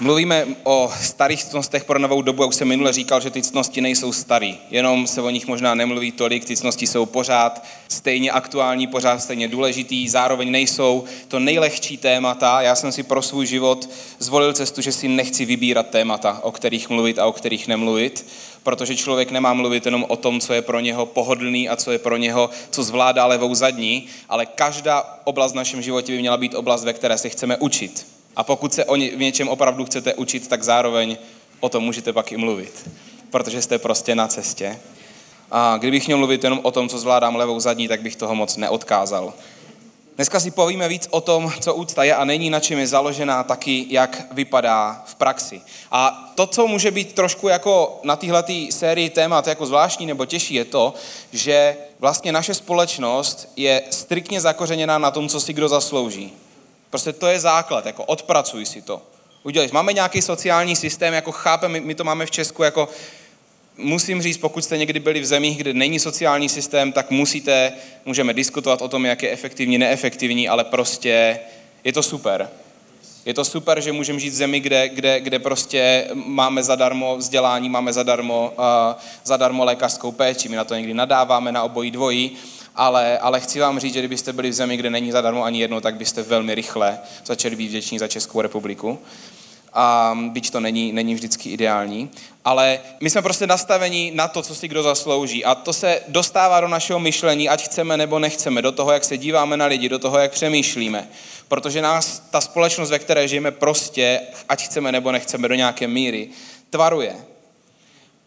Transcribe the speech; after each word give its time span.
Mluvíme 0.00 0.46
o 0.64 0.92
starých 1.00 1.44
ctnostech 1.44 1.84
pro 1.84 1.98
novou 1.98 2.22
dobu, 2.22 2.42
jak 2.42 2.48
už 2.48 2.54
jsem 2.54 2.68
minule 2.68 2.92
říkal, 2.92 3.20
že 3.20 3.30
ty 3.30 3.42
ctnosti 3.42 3.80
nejsou 3.80 4.12
starý, 4.12 4.58
jenom 4.70 5.06
se 5.06 5.22
o 5.22 5.30
nich 5.30 5.46
možná 5.46 5.74
nemluví 5.74 6.12
tolik, 6.12 6.44
ty 6.44 6.56
ctnosti 6.56 6.86
jsou 6.86 7.06
pořád 7.06 7.64
stejně 7.88 8.30
aktuální, 8.30 8.86
pořád 8.86 9.22
stejně 9.22 9.48
důležitý, 9.48 10.08
zároveň 10.08 10.50
nejsou 10.50 11.04
to 11.28 11.38
nejlehčí 11.38 11.96
témata. 11.96 12.60
Já 12.60 12.74
jsem 12.74 12.92
si 12.92 13.02
pro 13.02 13.22
svůj 13.22 13.46
život 13.46 13.90
zvolil 14.18 14.52
cestu, 14.52 14.82
že 14.82 14.92
si 14.92 15.08
nechci 15.08 15.44
vybírat 15.44 15.90
témata, 15.90 16.40
o 16.42 16.52
kterých 16.52 16.90
mluvit 16.90 17.18
a 17.18 17.26
o 17.26 17.32
kterých 17.32 17.68
nemluvit, 17.68 18.26
protože 18.62 18.96
člověk 18.96 19.30
nemá 19.30 19.54
mluvit 19.54 19.84
jenom 19.84 20.04
o 20.08 20.16
tom, 20.16 20.40
co 20.40 20.52
je 20.52 20.62
pro 20.62 20.80
něho 20.80 21.06
pohodlný 21.06 21.68
a 21.68 21.76
co 21.76 21.92
je 21.92 21.98
pro 21.98 22.16
něho, 22.16 22.50
co 22.70 22.82
zvládá 22.82 23.26
levou 23.26 23.54
zadní, 23.54 24.06
ale 24.28 24.46
každá 24.46 25.18
oblast 25.24 25.52
v 25.52 25.56
našem 25.56 25.82
životě 25.82 26.12
by 26.12 26.18
měla 26.18 26.36
být 26.36 26.54
oblast, 26.54 26.84
ve 26.84 26.92
které 26.92 27.18
se 27.18 27.28
chceme 27.28 27.56
učit. 27.56 28.17
A 28.38 28.44
pokud 28.44 28.74
se 28.74 28.84
o 28.84 28.96
ně, 28.96 29.10
v 29.10 29.18
něčem 29.18 29.48
opravdu 29.48 29.84
chcete 29.84 30.14
učit, 30.14 30.48
tak 30.48 30.62
zároveň 30.62 31.18
o 31.60 31.68
tom 31.68 31.84
můžete 31.84 32.12
pak 32.12 32.32
i 32.32 32.36
mluvit, 32.36 32.90
protože 33.30 33.62
jste 33.62 33.78
prostě 33.78 34.14
na 34.14 34.28
cestě. 34.28 34.78
A 35.50 35.76
kdybych 35.76 36.06
měl 36.06 36.18
mluvit 36.18 36.44
jenom 36.44 36.60
o 36.62 36.70
tom, 36.70 36.88
co 36.88 36.98
zvládám 36.98 37.36
levou 37.36 37.60
zadní, 37.60 37.88
tak 37.88 38.02
bych 38.02 38.16
toho 38.16 38.34
moc 38.34 38.56
neodkázal. 38.56 39.32
Dneska 40.16 40.40
si 40.40 40.50
povíme 40.50 40.88
víc 40.88 41.08
o 41.10 41.20
tom, 41.20 41.52
co 41.60 41.74
úcta 41.74 42.04
je 42.04 42.14
a 42.14 42.24
není, 42.24 42.50
na 42.50 42.60
čem 42.60 42.78
je 42.78 42.86
založená, 42.86 43.44
taky 43.44 43.86
jak 43.88 44.26
vypadá 44.32 45.02
v 45.06 45.14
praxi. 45.14 45.60
A 45.90 46.32
to, 46.34 46.46
co 46.46 46.66
může 46.66 46.90
být 46.90 47.12
trošku 47.12 47.48
jako 47.48 48.00
na 48.04 48.16
téhle 48.16 48.44
sérii 48.70 49.10
témat 49.10 49.46
jako 49.46 49.66
zvláštní 49.66 50.06
nebo 50.06 50.26
těžší, 50.26 50.54
je 50.54 50.64
to, 50.64 50.94
že 51.32 51.76
vlastně 51.98 52.32
naše 52.32 52.54
společnost 52.54 53.52
je 53.56 53.82
striktně 53.90 54.40
zakořeněná 54.40 54.98
na 54.98 55.10
tom, 55.10 55.28
co 55.28 55.40
si 55.40 55.52
kdo 55.52 55.68
zaslouží. 55.68 56.32
Prostě 56.90 57.12
to 57.12 57.26
je 57.26 57.40
základ, 57.40 57.86
jako 57.86 58.04
odpracuj 58.04 58.66
si 58.66 58.82
to. 58.82 59.02
Udělej. 59.42 59.68
Máme 59.72 59.92
nějaký 59.92 60.22
sociální 60.22 60.76
systém, 60.76 61.14
jako 61.14 61.32
chápeme, 61.32 61.80
my 61.80 61.94
to 61.94 62.04
máme 62.04 62.26
v 62.26 62.30
Česku, 62.30 62.62
jako 62.62 62.88
musím 63.76 64.22
říct, 64.22 64.38
pokud 64.38 64.64
jste 64.64 64.78
někdy 64.78 65.00
byli 65.00 65.20
v 65.20 65.26
zemích, 65.26 65.58
kde 65.58 65.74
není 65.74 66.00
sociální 66.00 66.48
systém, 66.48 66.92
tak 66.92 67.10
musíte, 67.10 67.72
můžeme 68.04 68.34
diskutovat 68.34 68.82
o 68.82 68.88
tom, 68.88 69.06
jak 69.06 69.22
je 69.22 69.30
efektivní, 69.30 69.78
neefektivní, 69.78 70.48
ale 70.48 70.64
prostě 70.64 71.40
je 71.84 71.92
to 71.92 72.02
super. 72.02 72.50
Je 73.24 73.34
to 73.34 73.44
super, 73.44 73.80
že 73.80 73.92
můžeme 73.92 74.20
žít 74.20 74.30
v 74.30 74.34
zemi, 74.34 74.60
kde, 74.60 74.88
kde, 74.88 75.20
kde 75.20 75.38
prostě 75.38 76.08
máme 76.14 76.62
zadarmo 76.62 77.16
vzdělání, 77.16 77.68
máme 77.68 77.92
zadarmo, 77.92 78.52
uh, 78.58 78.64
zadarmo 79.24 79.64
lékařskou 79.64 80.12
péči. 80.12 80.48
My 80.48 80.56
na 80.56 80.64
to 80.64 80.74
někdy 80.74 80.94
nadáváme 80.94 81.52
na 81.52 81.62
obojí 81.62 81.90
dvojí, 81.90 82.36
ale, 82.78 83.18
ale 83.18 83.40
chci 83.40 83.60
vám 83.60 83.78
říct, 83.78 83.94
že 83.94 83.98
kdybyste 83.98 84.32
byli 84.32 84.50
v 84.50 84.52
zemi, 84.52 84.76
kde 84.76 84.90
není 84.90 85.12
zadarmo 85.12 85.44
ani 85.44 85.60
jedno, 85.60 85.80
tak 85.80 85.94
byste 85.94 86.22
velmi 86.22 86.54
rychle 86.54 86.98
začali 87.24 87.56
být 87.56 87.68
vděční 87.68 87.98
za 87.98 88.08
Českou 88.08 88.40
republiku. 88.40 88.98
A 89.72 90.18
byť 90.28 90.50
to 90.50 90.60
není, 90.60 90.92
není 90.92 91.14
vždycky 91.14 91.50
ideální. 91.50 92.10
Ale 92.44 92.80
my 93.00 93.10
jsme 93.10 93.22
prostě 93.22 93.46
nastavení 93.46 94.10
na 94.14 94.28
to, 94.28 94.42
co 94.42 94.54
si 94.54 94.68
kdo 94.68 94.82
zaslouží. 94.82 95.44
A 95.44 95.54
to 95.54 95.72
se 95.72 96.00
dostává 96.08 96.60
do 96.60 96.68
našeho 96.68 96.98
myšlení, 97.00 97.48
ať 97.48 97.64
chceme 97.64 97.96
nebo 97.96 98.18
nechceme, 98.18 98.62
do 98.62 98.72
toho, 98.72 98.92
jak 98.92 99.04
se 99.04 99.16
díváme 99.16 99.56
na 99.56 99.66
lidi, 99.66 99.88
do 99.88 99.98
toho, 99.98 100.18
jak 100.18 100.32
přemýšlíme. 100.32 101.08
Protože 101.48 101.82
nás 101.82 102.22
ta 102.30 102.40
společnost, 102.40 102.90
ve 102.90 102.98
které 102.98 103.28
žijeme, 103.28 103.50
prostě, 103.50 104.20
ať 104.48 104.64
chceme 104.64 104.92
nebo 104.92 105.12
nechceme, 105.12 105.48
do 105.48 105.54
nějaké 105.54 105.88
míry, 105.88 106.28
tvaruje. 106.70 107.16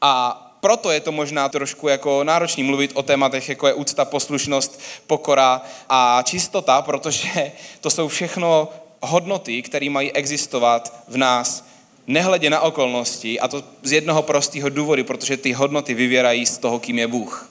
A 0.02 0.50
proto 0.61 0.91
je 0.91 0.99
to 0.99 1.11
možná 1.11 1.49
trošku 1.49 1.87
jako 1.87 2.23
náročný 2.23 2.63
mluvit 2.63 2.91
o 2.93 3.03
tématech, 3.03 3.49
jako 3.49 3.67
je 3.67 3.73
úcta, 3.73 4.05
poslušnost, 4.05 4.79
pokora 5.07 5.61
a 5.89 6.21
čistota, 6.25 6.81
protože 6.81 7.51
to 7.81 7.89
jsou 7.89 8.07
všechno 8.07 8.69
hodnoty, 9.01 9.61
které 9.61 9.89
mají 9.89 10.11
existovat 10.11 11.03
v 11.07 11.17
nás 11.17 11.65
nehledě 12.07 12.49
na 12.49 12.61
okolnosti 12.61 13.39
a 13.39 13.47
to 13.47 13.63
z 13.83 13.91
jednoho 13.91 14.21
prostého 14.21 14.69
důvodu, 14.69 15.03
protože 15.03 15.38
ty 15.38 15.51
hodnoty 15.51 15.94
vyvěrají 15.94 16.45
z 16.45 16.57
toho, 16.57 16.79
kým 16.79 17.00
je 17.00 17.07
Bůh. 17.07 17.50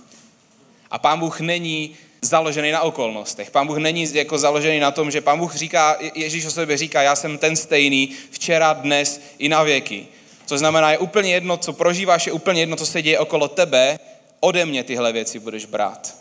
A 0.91 0.99
Pán 0.99 1.19
Bůh 1.19 1.41
není 1.41 1.97
založený 2.22 2.70
na 2.70 2.81
okolnostech. 2.81 3.50
Pán 3.50 3.66
Bůh 3.66 3.78
není 3.78 4.06
jako 4.12 4.38
založený 4.38 4.81
na 4.81 4.91
tom, 4.91 5.10
že 5.10 5.20
Pán 5.20 5.38
Bůh 5.38 5.54
říká, 5.54 5.97
Ježíš 6.15 6.47
o 6.47 6.50
sobě 6.50 6.76
říká, 6.76 7.03
já 7.03 7.16
jsem 7.16 7.38
ten 7.38 7.56
stejný 7.56 8.10
včera, 8.31 8.72
dnes 8.72 9.20
i 9.38 9.49
na 9.49 9.62
věky. 9.62 10.06
To 10.50 10.59
znamená, 10.59 10.91
je 10.91 10.99
úplně 10.99 11.33
jedno, 11.33 11.56
co 11.56 11.72
prožíváš, 11.72 12.27
je 12.27 12.33
úplně 12.33 12.62
jedno, 12.62 12.77
co 12.77 12.87
se 12.87 13.03
děje 13.03 13.19
okolo 13.19 13.49
tebe, 13.49 13.99
ode 14.41 14.66
mě 14.66 14.84
tyhle 14.84 15.12
věci 15.12 15.38
budeš 15.38 15.66
brát. 15.66 16.15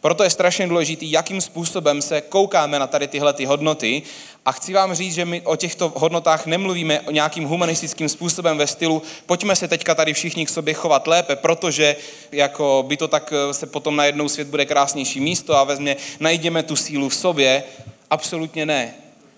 Proto 0.00 0.22
je 0.22 0.30
strašně 0.30 0.66
důležité, 0.66 1.04
jakým 1.08 1.40
způsobem 1.40 2.02
se 2.02 2.20
koukáme 2.20 2.78
na 2.78 2.86
tady 2.86 3.08
tyhle 3.08 3.32
ty 3.32 3.44
hodnoty. 3.44 4.02
A 4.44 4.52
chci 4.52 4.72
vám 4.72 4.94
říct, 4.94 5.14
že 5.14 5.24
my 5.24 5.40
o 5.40 5.56
těchto 5.56 5.92
hodnotách 5.96 6.46
nemluvíme 6.46 7.00
o 7.00 7.10
nějakým 7.10 7.44
humanistickým 7.44 8.08
způsobem 8.08 8.58
ve 8.58 8.66
stylu, 8.66 9.02
pojďme 9.26 9.56
se 9.56 9.68
teďka 9.68 9.94
tady 9.94 10.12
všichni 10.12 10.46
k 10.46 10.50
sobě 10.50 10.74
chovat 10.74 11.06
lépe, 11.06 11.36
protože 11.36 11.96
jako 12.32 12.84
by 12.88 12.96
to 12.96 13.08
tak 13.08 13.32
eh, 13.32 13.54
se 13.54 13.66
potom 13.66 13.96
najednou 13.96 14.28
svět 14.28 14.48
bude 14.48 14.66
krásnější 14.66 15.20
místo 15.20 15.56
a 15.56 15.64
vezmě, 15.64 15.96
najdeme 16.20 16.62
tu 16.62 16.76
sílu 16.76 17.08
v 17.08 17.14
sobě. 17.14 17.62
Absolutně 18.10 18.66
ne 18.66 18.94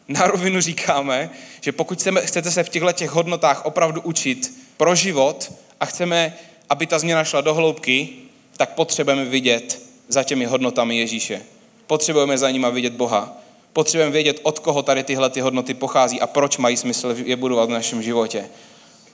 na 0.08 0.26
rovinu 0.26 0.60
říkáme, 0.60 1.30
že 1.60 1.72
pokud 1.72 2.08
chcete 2.20 2.50
se 2.50 2.64
v 2.64 2.68
těchto 2.68 2.92
těch 2.92 3.10
hodnotách 3.10 3.64
opravdu 3.64 4.00
učit 4.00 4.54
pro 4.76 4.94
život 4.94 5.52
a 5.80 5.86
chceme, 5.86 6.36
aby 6.68 6.86
ta 6.86 6.98
změna 6.98 7.24
šla 7.24 7.40
do 7.40 7.54
hloubky, 7.54 8.08
tak 8.56 8.74
potřebujeme 8.74 9.24
vidět 9.24 9.82
za 10.08 10.22
těmi 10.22 10.44
hodnotami 10.44 10.98
Ježíše. 10.98 11.42
Potřebujeme 11.86 12.38
za 12.38 12.50
nimi 12.50 12.66
vidět 12.70 12.92
Boha. 12.92 13.36
Potřebujeme 13.72 14.12
vědět, 14.12 14.40
od 14.42 14.58
koho 14.58 14.82
tady 14.82 15.04
tyhle 15.04 15.30
ty 15.30 15.40
hodnoty 15.40 15.74
pochází 15.74 16.20
a 16.20 16.26
proč 16.26 16.58
mají 16.58 16.76
smysl 16.76 17.14
je 17.24 17.36
budovat 17.36 17.68
v 17.68 17.72
našem 17.72 18.02
životě. 18.02 18.48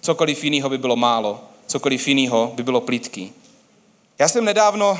Cokoliv 0.00 0.44
jiného 0.44 0.70
by 0.70 0.78
bylo 0.78 0.96
málo, 0.96 1.40
cokoliv 1.66 2.08
jiného 2.08 2.52
by 2.54 2.62
bylo 2.62 2.80
plítký. 2.80 3.32
Já 4.18 4.28
jsem 4.28 4.44
nedávno 4.44 4.98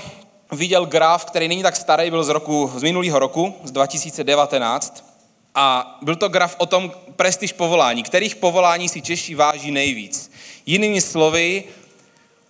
viděl 0.52 0.86
graf, 0.86 1.24
který 1.24 1.48
není 1.48 1.62
tak 1.62 1.76
starý, 1.76 2.10
byl 2.10 2.24
z 2.24 2.28
roku, 2.28 2.72
z 2.76 2.82
minulého 2.82 3.18
roku, 3.18 3.54
z 3.64 3.70
2019, 3.70 5.13
a 5.54 5.98
byl 6.02 6.16
to 6.16 6.28
graf 6.28 6.54
o 6.58 6.66
tom 6.66 6.92
prestiž 7.16 7.52
povolání, 7.52 8.02
kterých 8.02 8.36
povolání 8.36 8.88
si 8.88 9.02
Češi 9.02 9.34
váží 9.34 9.70
nejvíc. 9.70 10.30
Jinými 10.66 11.00
slovy, 11.00 11.64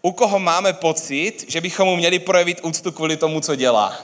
u 0.02 0.12
koho 0.12 0.38
máme 0.38 0.72
pocit, 0.72 1.44
že 1.48 1.60
bychom 1.60 1.88
mu 1.88 1.96
měli 1.96 2.18
projevit 2.18 2.60
úctu 2.62 2.92
kvůli 2.92 3.16
tomu, 3.16 3.40
co 3.40 3.54
dělá. 3.54 3.96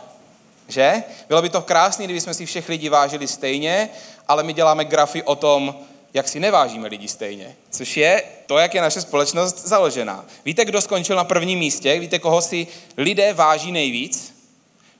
Že? 0.68 1.02
Bylo 1.28 1.42
by 1.42 1.48
to 1.48 1.62
krásné, 1.62 2.04
kdyby 2.04 2.20
jsme 2.20 2.34
si 2.34 2.46
všech 2.46 2.68
lidí 2.68 2.88
vážili 2.88 3.28
stejně, 3.28 3.88
ale 4.28 4.42
my 4.42 4.52
děláme 4.52 4.84
grafy 4.84 5.22
o 5.22 5.34
tom, 5.34 5.74
jak 6.14 6.28
si 6.28 6.40
nevážíme 6.40 6.88
lidi 6.88 7.08
stejně. 7.08 7.56
Což 7.70 7.96
je 7.96 8.22
to, 8.46 8.58
jak 8.58 8.74
je 8.74 8.80
naše 8.80 9.00
společnost 9.00 9.66
založená. 9.66 10.24
Víte, 10.44 10.64
kdo 10.64 10.80
skončil 10.80 11.16
na 11.16 11.24
prvním 11.24 11.58
místě? 11.58 11.98
Víte, 11.98 12.18
koho 12.18 12.42
si 12.42 12.66
lidé 12.96 13.32
váží 13.32 13.72
nejvíc? 13.72 14.39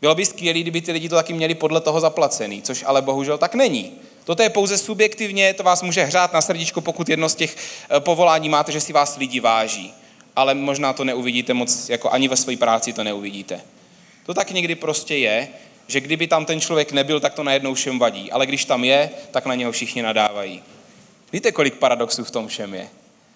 Bylo 0.00 0.14
by 0.14 0.26
skvělé, 0.26 0.60
kdyby 0.60 0.80
ty 0.80 0.92
lidi 0.92 1.08
to 1.08 1.14
taky 1.14 1.32
měli 1.32 1.54
podle 1.54 1.80
toho 1.80 2.00
zaplacený, 2.00 2.62
což 2.62 2.84
ale 2.86 3.02
bohužel 3.02 3.38
tak 3.38 3.54
není. 3.54 3.92
Toto 4.24 4.42
je 4.42 4.50
pouze 4.50 4.78
subjektivně, 4.78 5.54
to 5.54 5.62
vás 5.62 5.82
může 5.82 6.04
hřát 6.04 6.32
na 6.32 6.40
srdíčko, 6.40 6.80
pokud 6.80 7.08
jedno 7.08 7.28
z 7.28 7.34
těch 7.34 7.56
eh, 7.56 8.00
povolání 8.00 8.48
máte, 8.48 8.72
že 8.72 8.80
si 8.80 8.92
vás 8.92 9.16
lidi 9.16 9.40
váží. 9.40 9.94
Ale 10.36 10.54
možná 10.54 10.92
to 10.92 11.04
neuvidíte 11.04 11.54
moc, 11.54 11.88
jako 11.88 12.10
ani 12.10 12.28
ve 12.28 12.36
své 12.36 12.56
práci 12.56 12.92
to 12.92 13.04
neuvidíte. 13.04 13.60
To 14.26 14.34
tak 14.34 14.50
někdy 14.50 14.74
prostě 14.74 15.16
je, 15.16 15.48
že 15.86 16.00
kdyby 16.00 16.26
tam 16.26 16.44
ten 16.44 16.60
člověk 16.60 16.92
nebyl, 16.92 17.20
tak 17.20 17.34
to 17.34 17.42
najednou 17.42 17.74
všem 17.74 17.98
vadí. 17.98 18.32
Ale 18.32 18.46
když 18.46 18.64
tam 18.64 18.84
je, 18.84 19.10
tak 19.30 19.46
na 19.46 19.54
něho 19.54 19.72
všichni 19.72 20.02
nadávají. 20.02 20.62
Víte, 21.32 21.52
kolik 21.52 21.74
paradoxů 21.74 22.24
v 22.24 22.30
tom 22.30 22.48
všem 22.48 22.74
je? 22.74 22.88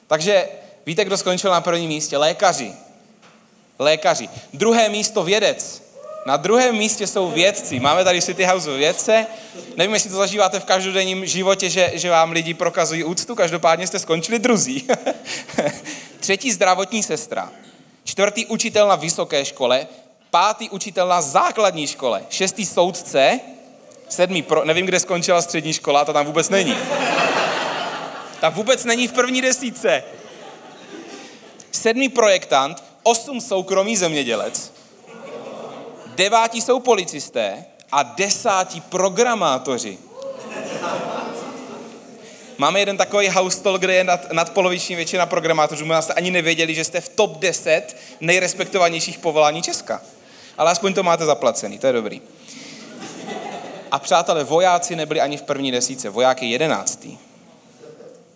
Takže 0.06 0.48
víte, 0.86 1.04
kdo 1.04 1.16
skončil 1.16 1.50
na 1.50 1.60
prvním 1.60 1.88
místě? 1.88 2.16
Lékaři. 2.16 2.72
Lékaři. 3.78 4.28
Druhé 4.52 4.88
místo 4.88 5.22
vědec. 5.22 5.84
Na 6.27 6.37
druhém 6.37 6.77
místě 6.77 7.07
jsou 7.07 7.31
vědci. 7.31 7.81
Máme 7.81 8.05
tady 8.05 8.23
City 8.23 8.44
House 8.44 8.76
vědce. 8.76 9.26
Nevím, 9.76 9.94
jestli 9.94 10.11
to 10.11 10.17
zažíváte 10.17 10.61
v 10.61 10.65
každodenním 10.65 11.26
životě, 11.26 11.71
že, 11.71 11.93
že 11.94 12.11
vám 12.11 12.32
lidi 12.32 12.55
prokazují 12.55 13.05
úctu, 13.05 13.35
každopádně 13.35 13.87
jste 13.87 13.99
skončili 13.99 14.38
druzí. 14.38 14.88
Třetí 16.21 16.53
zdravotní 16.53 17.03
sestra. 17.03 17.53
Čtvrtý 18.05 18.47
učitel 18.47 18.88
na 18.88 18.97
vysoké 18.97 19.44
škole. 19.44 19.87
Pátý 20.31 20.71
učitel 20.71 21.09
na 21.09 21.23
základní 21.23 21.87
škole. 21.87 22.23
Šestý 22.31 22.67
soudce. 22.67 23.41
Sedmý, 24.09 24.43
pro, 24.43 24.65
nevím, 24.65 24.87
kde 24.87 25.00
skončila 25.00 25.43
střední 25.43 25.73
škola, 25.73 26.05
ta 26.05 26.12
tam 26.12 26.27
vůbec 26.27 26.49
není. 26.49 26.77
Ta 28.41 28.49
vůbec 28.49 28.85
není 28.85 29.09
v 29.09 29.12
první 29.12 29.43
desíce. 29.43 30.05
Sedmý 31.73 32.09
projektant, 32.09 32.85
osm 33.03 33.41
soukromý 33.41 33.97
zemědělec, 33.97 34.73
deváti 36.16 36.61
jsou 36.61 36.81
policisté 36.81 37.64
a 37.93 38.02
desátí 38.02 38.81
programátoři. 38.81 39.99
Máme 42.58 42.81
jeden 42.81 42.96
takový 42.96 43.28
house 43.28 43.62
talk, 43.62 43.81
kde 43.81 43.94
je 43.94 44.05
nad, 44.05 44.32
nadpoloviční 44.32 44.96
většina 44.96 45.26
programátorů. 45.26 45.81
Možná 45.81 46.02
jste 46.02 46.12
ani 46.12 46.31
nevěděli, 46.31 46.75
že 46.75 46.84
jste 46.84 47.00
v 47.00 47.08
top 47.08 47.38
10 47.38 47.96
nejrespektovanějších 48.20 49.19
povolání 49.19 49.62
Česka. 49.62 50.02
Ale 50.58 50.70
aspoň 50.70 50.94
to 50.94 51.02
máte 51.02 51.25
zaplacený, 51.25 51.78
to 51.78 51.87
je 51.87 51.93
dobrý. 51.93 52.22
A 53.90 53.99
přátelé, 53.99 54.44
vojáci 54.44 54.96
nebyli 54.96 55.20
ani 55.20 55.37
v 55.37 55.43
první 55.43 55.72
desíce, 55.72 56.08
voják 56.10 56.43
je 56.43 56.49
jedenáctý. 56.49 57.19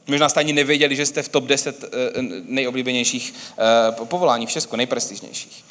Možná 0.07 0.29
jste 0.29 0.41
ani 0.41 0.53
nevěděli, 0.53 0.97
že 0.97 1.07
jste 1.07 1.23
v 1.23 1.29
top 1.29 1.45
10 1.45 1.85
eh, 1.85 1.89
nejoblíbenějších 2.45 3.35
eh, 3.35 3.93
povolání 4.05 4.47
v 4.47 4.51
Česku, 4.51 4.77
nejprestižnějších. 4.77 5.65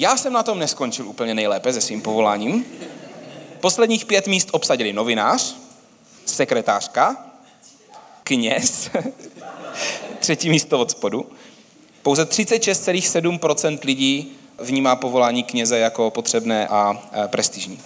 Já 0.00 0.16
jsem 0.16 0.32
na 0.32 0.42
tom 0.42 0.58
neskončil 0.58 1.08
úplně 1.08 1.34
nejlépe 1.34 1.72
se 1.72 1.80
svým 1.80 2.02
povoláním. 2.02 2.64
Posledních 3.60 4.04
pět 4.04 4.26
míst 4.26 4.48
obsadili 4.52 4.92
novinář, 4.92 5.56
sekretářka, 6.26 7.16
kněz, 8.22 8.90
třetí 10.18 10.50
místo 10.50 10.80
od 10.80 10.90
spodu. 10.90 11.32
Pouze 12.02 12.24
36,7% 12.24 13.78
lidí 13.84 14.32
vnímá 14.58 14.96
povolání 14.96 15.42
kněze 15.42 15.78
jako 15.78 16.10
potřebné 16.10 16.68
a 16.68 17.08
e, 17.12 17.28
prestižní. 17.28 17.80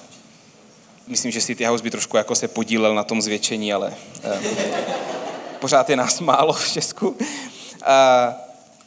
Myslím, 1.06 1.32
že 1.32 1.40
City 1.40 1.64
House 1.64 1.84
by 1.84 1.90
trošku 1.90 2.16
jako 2.16 2.34
se 2.34 2.48
podílel 2.48 2.94
na 2.94 3.04
tom 3.04 3.22
zvětšení, 3.22 3.72
ale 3.72 3.94
e, 4.24 4.40
pořád 5.60 5.90
je 5.90 5.96
nás 5.96 6.20
málo 6.20 6.52
v 6.52 6.72
Česku. 6.72 7.16
E, 7.18 8.34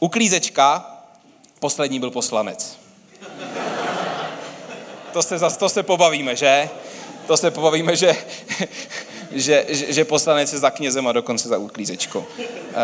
uklízečka, 0.00 0.96
poslední 1.60 2.00
byl 2.00 2.10
poslanec. 2.10 2.87
To 5.18 5.22
se, 5.22 5.38
to 5.58 5.68
se 5.68 5.82
pobavíme, 5.82 6.36
že? 6.36 6.68
To 7.26 7.36
se 7.36 7.50
pobavíme, 7.50 7.96
že, 7.96 8.16
že, 9.32 9.66
že, 9.68 9.92
že 9.92 10.04
poslanec 10.04 10.52
je 10.52 10.58
za 10.58 10.70
knězem 10.70 11.06
a 11.06 11.12
dokonce 11.12 11.48
za 11.48 11.58
uklízečkou. 11.58 12.24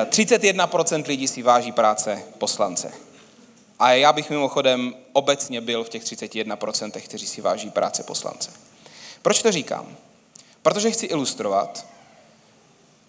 31% 0.05 1.05
lidí 1.07 1.29
si 1.29 1.43
váží 1.43 1.73
práce 1.73 2.23
poslance. 2.39 2.93
A 3.79 3.93
já 3.93 4.13
bych 4.13 4.31
mimochodem 4.31 4.95
obecně 5.13 5.61
byl 5.61 5.85
v 5.85 5.89
těch 5.89 6.03
31%, 6.03 6.91
kteří 7.01 7.27
si 7.27 7.41
váží 7.41 7.71
práce 7.71 8.03
poslance. 8.03 8.51
Proč 9.23 9.43
to 9.43 9.53
říkám? 9.53 9.97
Protože 10.63 10.91
chci 10.91 11.07
ilustrovat, 11.07 11.87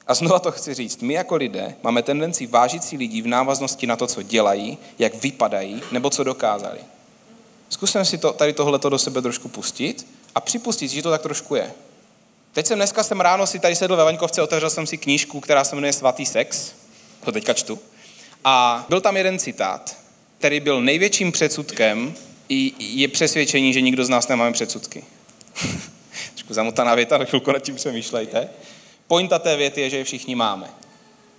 a 0.08 0.14
znova 0.14 0.40
to 0.40 0.52
chci 0.52 0.74
říct, 0.74 1.02
my 1.02 1.14
jako 1.14 1.36
lidé 1.36 1.76
máme 1.84 2.04
tendenci 2.04 2.48
vážit 2.48 2.84
si 2.84 2.98
lidí 2.98 3.22
v 3.22 3.28
návaznosti 3.28 3.88
na 3.88 3.96
to, 3.96 4.08
co 4.08 4.22
dělají, 4.22 4.78
jak 5.00 5.16
vypadají, 5.16 5.82
nebo 5.92 6.10
co 6.10 6.24
dokázali. 6.24 6.80
Zkusím 7.70 8.06
si 8.06 8.18
to, 8.18 8.34
tady 8.34 8.54
tohleto 8.54 8.90
do 8.90 9.00
sebe 9.00 9.22
trošku 9.22 9.50
pustit 9.50 10.08
a 10.36 10.42
připustit, 10.42 10.88
že 10.88 11.02
to 11.02 11.10
tak 11.12 11.22
trošku 11.22 11.56
je. 11.56 11.74
Teď 12.54 12.66
jsem 12.66 12.78
dneska 12.78 13.04
jsem 13.04 13.22
ráno 13.22 13.48
si 13.48 13.60
tady 13.60 13.76
sedl 13.76 13.96
ve 13.96 14.04
Vaňkovce, 14.04 14.42
otevřel 14.42 14.70
jsem 14.70 14.88
si 14.88 14.98
knížku, 14.98 15.40
která 15.40 15.64
se 15.64 15.76
jmenuje 15.76 15.94
Svatý 15.94 16.26
sex, 16.26 16.72
to 17.26 17.32
teďka 17.32 17.54
čtu, 17.54 17.80
a 18.44 18.86
byl 18.90 19.02
tam 19.02 19.18
jeden 19.18 19.40
citát, 19.40 19.98
který 20.38 20.60
byl 20.60 20.82
největším 20.82 21.32
předsudkem, 21.32 22.14
i 22.50 22.74
je 22.80 23.08
přesvědčení, 23.08 23.74
že 23.74 23.82
nikdo 23.82 24.06
z 24.06 24.10
nás 24.10 24.28
nemáme 24.28 24.52
předsudky. 24.52 25.04
Trošku 26.34 26.54
zamotaná 26.54 26.96
věta, 26.96 27.18
na 27.18 27.26
chvilku 27.26 27.52
nad 27.52 27.60
tím 27.60 27.76
přemýšlejte. 27.76 28.50
Pointa 29.08 29.40
té 29.40 29.56
věty 29.56 29.82
je, 29.82 29.90
že 29.90 29.98
je 29.98 30.04
všichni 30.04 30.36
máme. 30.36 30.70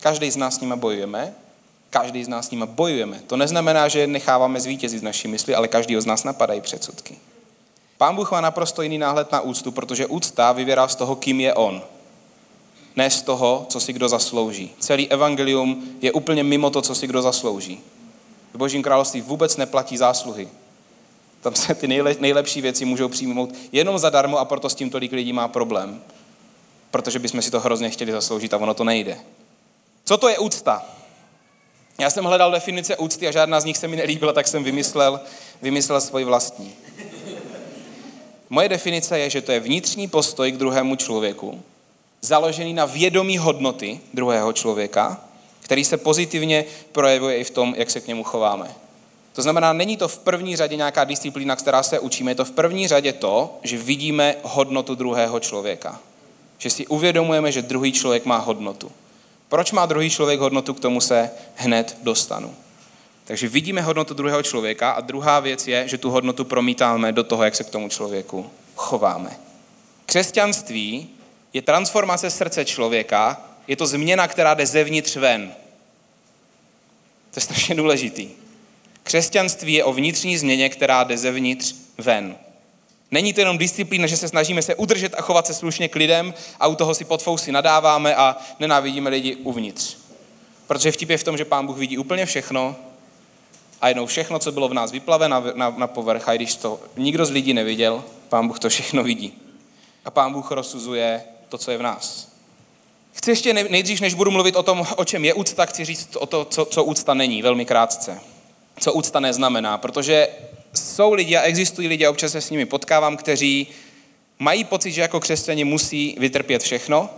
Každý 0.00 0.30
z 0.30 0.36
nás 0.36 0.54
s 0.54 0.60
nimi 0.60 0.76
bojujeme, 0.76 1.34
každý 1.90 2.24
z 2.24 2.28
nás 2.28 2.46
s 2.46 2.50
nimi 2.50 2.66
bojujeme. 2.66 3.20
To 3.26 3.36
neznamená, 3.36 3.88
že 3.88 4.06
necháváme 4.06 4.60
zvítězit 4.60 5.02
naší 5.02 5.28
mysli, 5.28 5.54
ale 5.54 5.68
každý 5.68 6.00
z 6.00 6.06
nás 6.06 6.24
napadají 6.24 6.60
předsudky. 6.60 7.18
Pán 7.98 8.16
Bůh 8.16 8.32
má 8.32 8.40
naprosto 8.40 8.82
jiný 8.82 8.98
náhled 8.98 9.32
na 9.32 9.40
úctu, 9.40 9.72
protože 9.72 10.06
úcta 10.06 10.52
vyvěrá 10.52 10.88
z 10.88 10.94
toho, 10.94 11.16
kým 11.16 11.40
je 11.40 11.54
On. 11.54 11.82
Ne 12.96 13.10
z 13.10 13.22
toho, 13.22 13.66
co 13.68 13.80
si 13.80 13.92
kdo 13.92 14.08
zaslouží. 14.08 14.72
Celý 14.78 15.08
evangelium 15.10 15.84
je 16.00 16.12
úplně 16.12 16.42
mimo 16.42 16.70
to, 16.70 16.82
co 16.82 16.94
si 16.94 17.06
kdo 17.06 17.22
zaslouží. 17.22 17.80
V 18.54 18.58
Božím 18.58 18.82
království 18.82 19.20
vůbec 19.20 19.56
neplatí 19.56 19.96
zásluhy. 19.96 20.48
Tam 21.40 21.54
se 21.54 21.74
ty 21.74 21.88
nejlepší 22.20 22.60
věci 22.60 22.84
můžou 22.84 23.08
přijmout 23.08 23.54
jenom 23.72 23.98
zadarmo 23.98 24.38
a 24.38 24.44
proto 24.44 24.70
s 24.70 24.74
tím 24.74 24.90
tolik 24.90 25.12
lidí 25.12 25.32
má 25.32 25.48
problém. 25.48 26.02
Protože 26.90 27.18
bychom 27.18 27.42
si 27.42 27.50
to 27.50 27.60
hrozně 27.60 27.90
chtěli 27.90 28.12
zasloužit 28.12 28.54
a 28.54 28.58
ono 28.58 28.74
to 28.74 28.84
nejde. 28.84 29.18
Co 30.04 30.16
to 30.18 30.28
je 30.28 30.38
úcta? 30.38 30.86
Já 31.98 32.10
jsem 32.10 32.24
hledal 32.24 32.50
definice 32.50 32.96
úcty 32.96 33.28
a 33.28 33.30
žádná 33.30 33.60
z 33.60 33.64
nich 33.64 33.76
se 33.76 33.88
mi 33.88 33.96
nelíbila, 33.96 34.32
tak 34.32 34.48
jsem 34.48 34.64
vymyslel, 34.64 35.20
vymyslel 35.62 36.00
svůj 36.00 36.24
vlastní. 36.24 36.74
Moje 38.50 38.68
definice 38.68 39.18
je, 39.18 39.30
že 39.30 39.42
to 39.42 39.52
je 39.52 39.60
vnitřní 39.60 40.08
postoj 40.08 40.52
k 40.52 40.56
druhému 40.56 40.96
člověku, 40.96 41.62
založený 42.20 42.74
na 42.74 42.84
vědomí 42.84 43.38
hodnoty 43.38 44.00
druhého 44.14 44.52
člověka, 44.52 45.20
který 45.60 45.84
se 45.84 45.96
pozitivně 45.96 46.64
projevuje 46.92 47.36
i 47.36 47.44
v 47.44 47.50
tom, 47.50 47.74
jak 47.76 47.90
se 47.90 48.00
k 48.00 48.06
němu 48.06 48.24
chováme. 48.24 48.74
To 49.32 49.42
znamená, 49.42 49.72
není 49.72 49.96
to 49.96 50.08
v 50.08 50.18
první 50.18 50.56
řadě 50.56 50.76
nějaká 50.76 51.04
disciplína, 51.04 51.56
která 51.56 51.82
se 51.82 51.98
učíme, 51.98 52.30
je 52.30 52.34
to 52.34 52.44
v 52.44 52.50
první 52.50 52.88
řadě 52.88 53.12
to, 53.12 53.58
že 53.62 53.78
vidíme 53.78 54.36
hodnotu 54.42 54.94
druhého 54.94 55.40
člověka. 55.40 56.00
Že 56.58 56.70
si 56.70 56.86
uvědomujeme, 56.86 57.52
že 57.52 57.62
druhý 57.62 57.92
člověk 57.92 58.24
má 58.24 58.38
hodnotu. 58.38 58.92
Proč 59.48 59.72
má 59.72 59.86
druhý 59.86 60.10
člověk 60.10 60.40
hodnotu, 60.40 60.74
k 60.74 60.80
tomu 60.80 61.00
se 61.00 61.30
hned 61.54 61.96
dostanu. 62.02 62.54
Takže 63.24 63.48
vidíme 63.48 63.80
hodnotu 63.80 64.14
druhého 64.14 64.42
člověka 64.42 64.90
a 64.90 65.00
druhá 65.00 65.40
věc 65.40 65.68
je, 65.68 65.88
že 65.88 65.98
tu 65.98 66.10
hodnotu 66.10 66.44
promítáme 66.44 67.12
do 67.12 67.24
toho, 67.24 67.44
jak 67.44 67.54
se 67.54 67.64
k 67.64 67.70
tomu 67.70 67.88
člověku 67.88 68.50
chováme. 68.74 69.30
Křesťanství 70.06 71.08
je 71.52 71.62
transformace 71.62 72.30
srdce 72.30 72.64
člověka, 72.64 73.40
je 73.68 73.76
to 73.76 73.86
změna, 73.86 74.28
která 74.28 74.54
jde 74.54 74.66
zevnitř 74.66 75.16
ven. 75.16 75.54
To 77.30 77.38
je 77.38 77.42
strašně 77.42 77.74
důležitý. 77.74 78.28
Křesťanství 79.02 79.72
je 79.72 79.84
o 79.84 79.92
vnitřní 79.92 80.38
změně, 80.38 80.68
která 80.68 81.04
jde 81.04 81.18
zevnitř 81.18 81.74
ven. 81.98 82.36
Není 83.16 83.32
to 83.32 83.40
jenom 83.40 83.58
disciplína, 83.58 84.06
že 84.06 84.16
se 84.16 84.28
snažíme 84.28 84.62
se 84.62 84.74
udržet 84.74 85.14
a 85.14 85.22
chovat 85.22 85.46
se 85.46 85.54
slušně 85.54 85.88
k 85.88 85.94
lidem 85.94 86.34
a 86.60 86.66
u 86.66 86.74
toho 86.74 86.94
si 86.94 87.04
pod 87.04 87.22
fousy 87.22 87.52
nadáváme 87.52 88.14
a 88.14 88.36
nenávidíme 88.60 89.10
lidi 89.10 89.36
uvnitř. 89.36 89.96
Protože 90.66 90.92
vtip 90.92 91.10
je 91.10 91.18
v 91.18 91.24
tom, 91.24 91.36
že 91.36 91.44
Pán 91.44 91.66
Bůh 91.66 91.78
vidí 91.78 91.98
úplně 91.98 92.26
všechno 92.26 92.76
a 93.80 93.88
jednou 93.88 94.06
všechno, 94.06 94.38
co 94.38 94.52
bylo 94.52 94.68
v 94.68 94.74
nás 94.74 94.92
vyplave 94.92 95.28
na, 95.28 95.44
na, 95.54 95.74
na 95.76 95.86
povrch, 95.86 96.28
a 96.28 96.34
když 96.34 96.54
to 96.54 96.80
nikdo 96.96 97.26
z 97.26 97.30
lidí 97.30 97.54
neviděl, 97.54 98.04
Pán 98.28 98.48
Bůh 98.48 98.58
to 98.58 98.68
všechno 98.68 99.04
vidí. 99.04 99.32
A 100.04 100.10
Pán 100.10 100.32
Bůh 100.32 100.50
rozsuzuje 100.50 101.22
to, 101.48 101.58
co 101.58 101.70
je 101.70 101.78
v 101.78 101.82
nás. 101.82 102.28
Chci 103.12 103.30
ještě 103.30 103.54
nejdřív, 103.54 104.00
než 104.00 104.14
budu 104.14 104.30
mluvit 104.30 104.56
o 104.56 104.62
tom, 104.62 104.86
o 104.96 105.04
čem 105.04 105.24
je 105.24 105.34
úcta, 105.34 105.66
chci 105.66 105.84
říct 105.84 106.16
o 106.16 106.26
to, 106.26 106.44
co, 106.44 106.64
co 106.64 106.84
úcta 106.84 107.14
není, 107.14 107.42
velmi 107.42 107.64
krátce. 107.64 108.20
Co 108.80 108.92
úcta 108.92 109.20
neznamená, 109.20 109.78
protože 109.78 110.28
jsou 110.76 111.12
lidi 111.12 111.36
a 111.36 111.42
existují 111.42 111.88
lidi, 111.88 112.06
a 112.06 112.10
občas 112.10 112.32
se 112.32 112.40
s 112.40 112.50
nimi 112.50 112.66
potkávám, 112.66 113.16
kteří 113.16 113.66
mají 114.38 114.64
pocit, 114.64 114.92
že 114.92 115.00
jako 115.00 115.20
křesťani 115.20 115.64
musí 115.64 116.16
vytrpět 116.18 116.62
všechno 116.62 117.10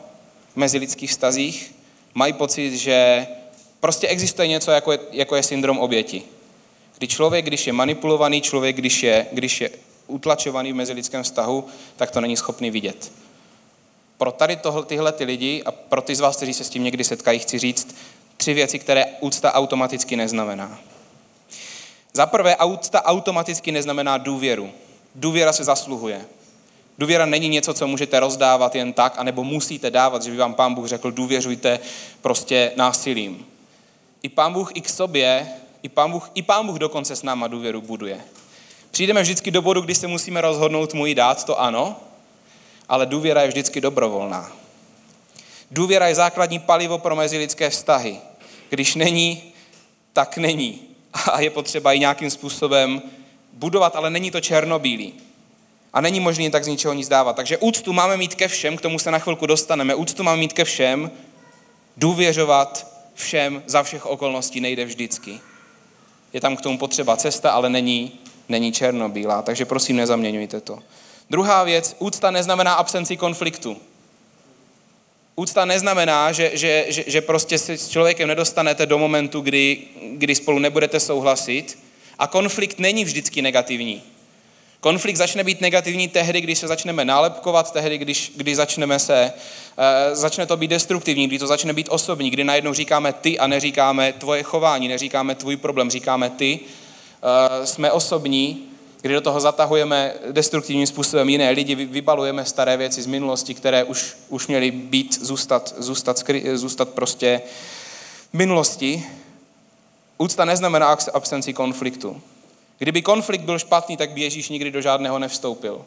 v 0.52 0.56
mezilidských 0.56 1.10
vztazích, 1.10 1.74
mají 2.14 2.32
pocit, 2.32 2.76
že 2.76 3.26
prostě 3.80 4.08
existuje 4.08 4.48
něco, 4.48 4.70
jako 4.70 4.92
je, 4.92 4.98
jako 5.12 5.36
je 5.36 5.42
syndrom 5.42 5.78
oběti. 5.78 6.22
Kdy 6.98 7.08
člověk, 7.08 7.44
když 7.44 7.66
je 7.66 7.72
manipulovaný, 7.72 8.40
člověk, 8.40 8.76
když 8.76 9.02
je, 9.02 9.26
když 9.32 9.60
je 9.60 9.70
utlačovaný 10.06 10.72
v 10.72 10.76
mezilidském 10.76 11.22
vztahu, 11.22 11.66
tak 11.96 12.10
to 12.10 12.20
není 12.20 12.36
schopný 12.36 12.70
vidět. 12.70 13.12
Pro 14.18 14.32
tady 14.32 14.56
tohle, 14.56 14.84
tyhle 14.84 15.12
ty 15.12 15.24
lidi 15.24 15.62
a 15.66 15.72
pro 15.72 16.02
ty 16.02 16.14
z 16.14 16.20
vás, 16.20 16.36
kteří 16.36 16.54
se 16.54 16.64
s 16.64 16.68
tím 16.68 16.84
někdy 16.84 17.04
setkají, 17.04 17.38
chci 17.38 17.58
říct 17.58 17.96
tři 18.36 18.54
věci, 18.54 18.78
které 18.78 19.06
úcta 19.20 19.52
automaticky 19.52 20.16
neznamená. 20.16 20.80
Za 22.12 22.26
prvé, 22.26 22.56
úcta 22.56 23.04
automaticky 23.04 23.72
neznamená 23.72 24.18
důvěru. 24.18 24.70
Důvěra 25.14 25.52
se 25.52 25.64
zasluhuje. 25.64 26.26
Důvěra 26.98 27.26
není 27.26 27.48
něco, 27.48 27.74
co 27.74 27.86
můžete 27.86 28.20
rozdávat 28.20 28.74
jen 28.74 28.92
tak, 28.92 29.14
anebo 29.16 29.44
musíte 29.44 29.90
dávat, 29.90 30.22
že 30.22 30.30
by 30.30 30.36
vám 30.36 30.54
pán 30.54 30.74
Bůh 30.74 30.86
řekl, 30.86 31.10
důvěřujte 31.10 31.80
prostě 32.20 32.72
násilím. 32.76 33.46
I 34.22 34.28
pán 34.28 34.52
Bůh 34.52 34.70
i 34.74 34.80
k 34.80 34.88
sobě, 34.88 35.48
i 35.82 35.88
pán 35.88 36.10
Bůh, 36.10 36.30
i 36.34 36.42
pán 36.42 36.66
Bůh 36.66 36.78
dokonce 36.78 37.16
s 37.16 37.22
náma 37.22 37.46
důvěru 37.46 37.80
buduje. 37.80 38.20
Přijdeme 38.90 39.22
vždycky 39.22 39.50
do 39.50 39.62
bodu, 39.62 39.80
kdy 39.80 39.94
se 39.94 40.06
musíme 40.06 40.40
rozhodnout 40.40 40.94
mu 40.94 41.06
ji 41.06 41.14
dát, 41.14 41.44
to 41.44 41.60
ano, 41.60 41.96
ale 42.88 43.06
důvěra 43.06 43.42
je 43.42 43.48
vždycky 43.48 43.80
dobrovolná. 43.80 44.52
Důvěra 45.70 46.08
je 46.08 46.14
základní 46.14 46.58
palivo 46.58 46.98
pro 46.98 47.16
mezilidské 47.16 47.70
vztahy. 47.70 48.20
Když 48.70 48.94
není, 48.94 49.52
tak 50.12 50.36
není. 50.36 50.87
A 51.12 51.40
je 51.40 51.50
potřeba 51.50 51.92
ji 51.92 52.00
nějakým 52.00 52.30
způsobem 52.30 53.02
budovat, 53.52 53.96
ale 53.96 54.10
není 54.10 54.30
to 54.30 54.40
černobílý. 54.40 55.14
A 55.92 56.00
není 56.00 56.20
možné 56.20 56.50
tak 56.50 56.64
z 56.64 56.68
ničeho 56.68 56.94
nic 56.94 57.08
dávat. 57.08 57.36
Takže 57.36 57.58
úctu 57.58 57.92
máme 57.92 58.16
mít 58.16 58.34
ke 58.34 58.48
všem, 58.48 58.76
k 58.76 58.80
tomu 58.80 58.98
se 58.98 59.10
na 59.10 59.18
chvilku 59.18 59.46
dostaneme. 59.46 59.94
Úctu 59.94 60.22
máme 60.22 60.38
mít 60.38 60.52
ke 60.52 60.64
všem, 60.64 61.10
důvěřovat 61.96 62.86
všem 63.14 63.62
za 63.66 63.82
všech 63.82 64.06
okolností 64.06 64.60
nejde 64.60 64.84
vždycky. 64.84 65.40
Je 66.32 66.40
tam 66.40 66.56
k 66.56 66.60
tomu 66.60 66.78
potřeba 66.78 67.16
cesta, 67.16 67.50
ale 67.50 67.70
není, 67.70 68.12
není 68.48 68.72
černobílá. 68.72 69.42
Takže 69.42 69.64
prosím, 69.64 69.96
nezaměňujte 69.96 70.60
to. 70.60 70.78
Druhá 71.30 71.64
věc, 71.64 71.96
úcta 71.98 72.30
neznamená 72.30 72.74
absenci 72.74 73.16
konfliktu. 73.16 73.76
Úcta 75.38 75.64
neznamená, 75.64 76.32
že, 76.32 76.50
že, 76.54 76.86
že, 76.88 77.04
že 77.06 77.20
prostě 77.20 77.58
se 77.58 77.78
s 77.78 77.88
člověkem 77.88 78.28
nedostanete 78.28 78.86
do 78.86 78.98
momentu, 78.98 79.40
kdy, 79.40 79.78
kdy 80.12 80.34
spolu 80.34 80.58
nebudete 80.58 81.00
souhlasit. 81.00 81.78
A 82.18 82.26
konflikt 82.26 82.78
není 82.78 83.04
vždycky 83.04 83.42
negativní. 83.42 84.02
Konflikt 84.80 85.16
začne 85.16 85.44
být 85.44 85.60
negativní 85.60 86.08
tehdy, 86.08 86.40
když 86.40 86.58
se 86.58 86.68
začneme 86.68 87.04
nálepkovat, 87.04 87.72
tehdy, 87.72 87.98
když, 87.98 88.32
když 88.36 88.56
začneme 88.56 88.98
se, 88.98 89.32
uh, 89.78 90.16
začne 90.16 90.46
to 90.46 90.56
být 90.56 90.68
destruktivní, 90.68 91.26
kdy 91.26 91.38
to 91.38 91.46
začne 91.46 91.72
být 91.72 91.88
osobní, 91.90 92.30
kdy 92.30 92.44
najednou 92.44 92.74
říkáme 92.74 93.12
ty 93.12 93.38
a 93.38 93.46
neříkáme 93.46 94.12
tvoje 94.12 94.42
chování, 94.42 94.88
neříkáme 94.88 95.34
tvůj 95.34 95.56
problém, 95.56 95.90
říkáme 95.90 96.30
ty. 96.30 96.60
Uh, 96.60 97.64
jsme 97.64 97.92
osobní, 97.92 98.67
kdy 99.00 99.14
do 99.14 99.20
toho 99.20 99.40
zatahujeme 99.40 100.14
destruktivním 100.30 100.86
způsobem 100.86 101.28
jiné 101.28 101.50
lidi, 101.50 101.74
vybalujeme 101.74 102.44
staré 102.44 102.76
věci 102.76 103.02
z 103.02 103.06
minulosti, 103.06 103.54
které 103.54 103.84
už, 103.84 104.16
už 104.28 104.46
měly 104.46 104.70
být, 104.70 105.18
zůstat, 105.24 105.74
zůstat, 105.78 106.18
skry, 106.18 106.58
zůstat 106.58 106.88
prostě 106.88 107.40
v 108.30 108.34
minulosti. 108.34 109.06
Úcta 110.18 110.44
neznamená 110.44 110.96
absenci 111.12 111.52
konfliktu. 111.52 112.20
Kdyby 112.78 113.02
konflikt 113.02 113.42
byl 113.42 113.58
špatný, 113.58 113.96
tak 113.96 114.10
by 114.10 114.20
Ježíš 114.20 114.48
nikdy 114.48 114.70
do 114.70 114.80
žádného 114.80 115.18
nevstoupil. 115.18 115.84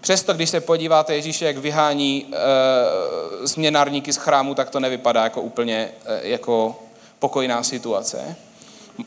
Přesto, 0.00 0.34
když 0.34 0.50
se 0.50 0.60
podíváte 0.60 1.14
Ježíše, 1.14 1.44
jak 1.44 1.56
vyhání 1.56 2.26
e, 2.32 3.48
směnárníky 3.48 4.12
z 4.12 4.16
chrámu, 4.16 4.54
tak 4.54 4.70
to 4.70 4.80
nevypadá 4.80 5.24
jako 5.24 5.40
úplně 5.40 5.90
e, 6.04 6.28
jako 6.28 6.82
pokojná 7.18 7.62
situace. 7.62 8.36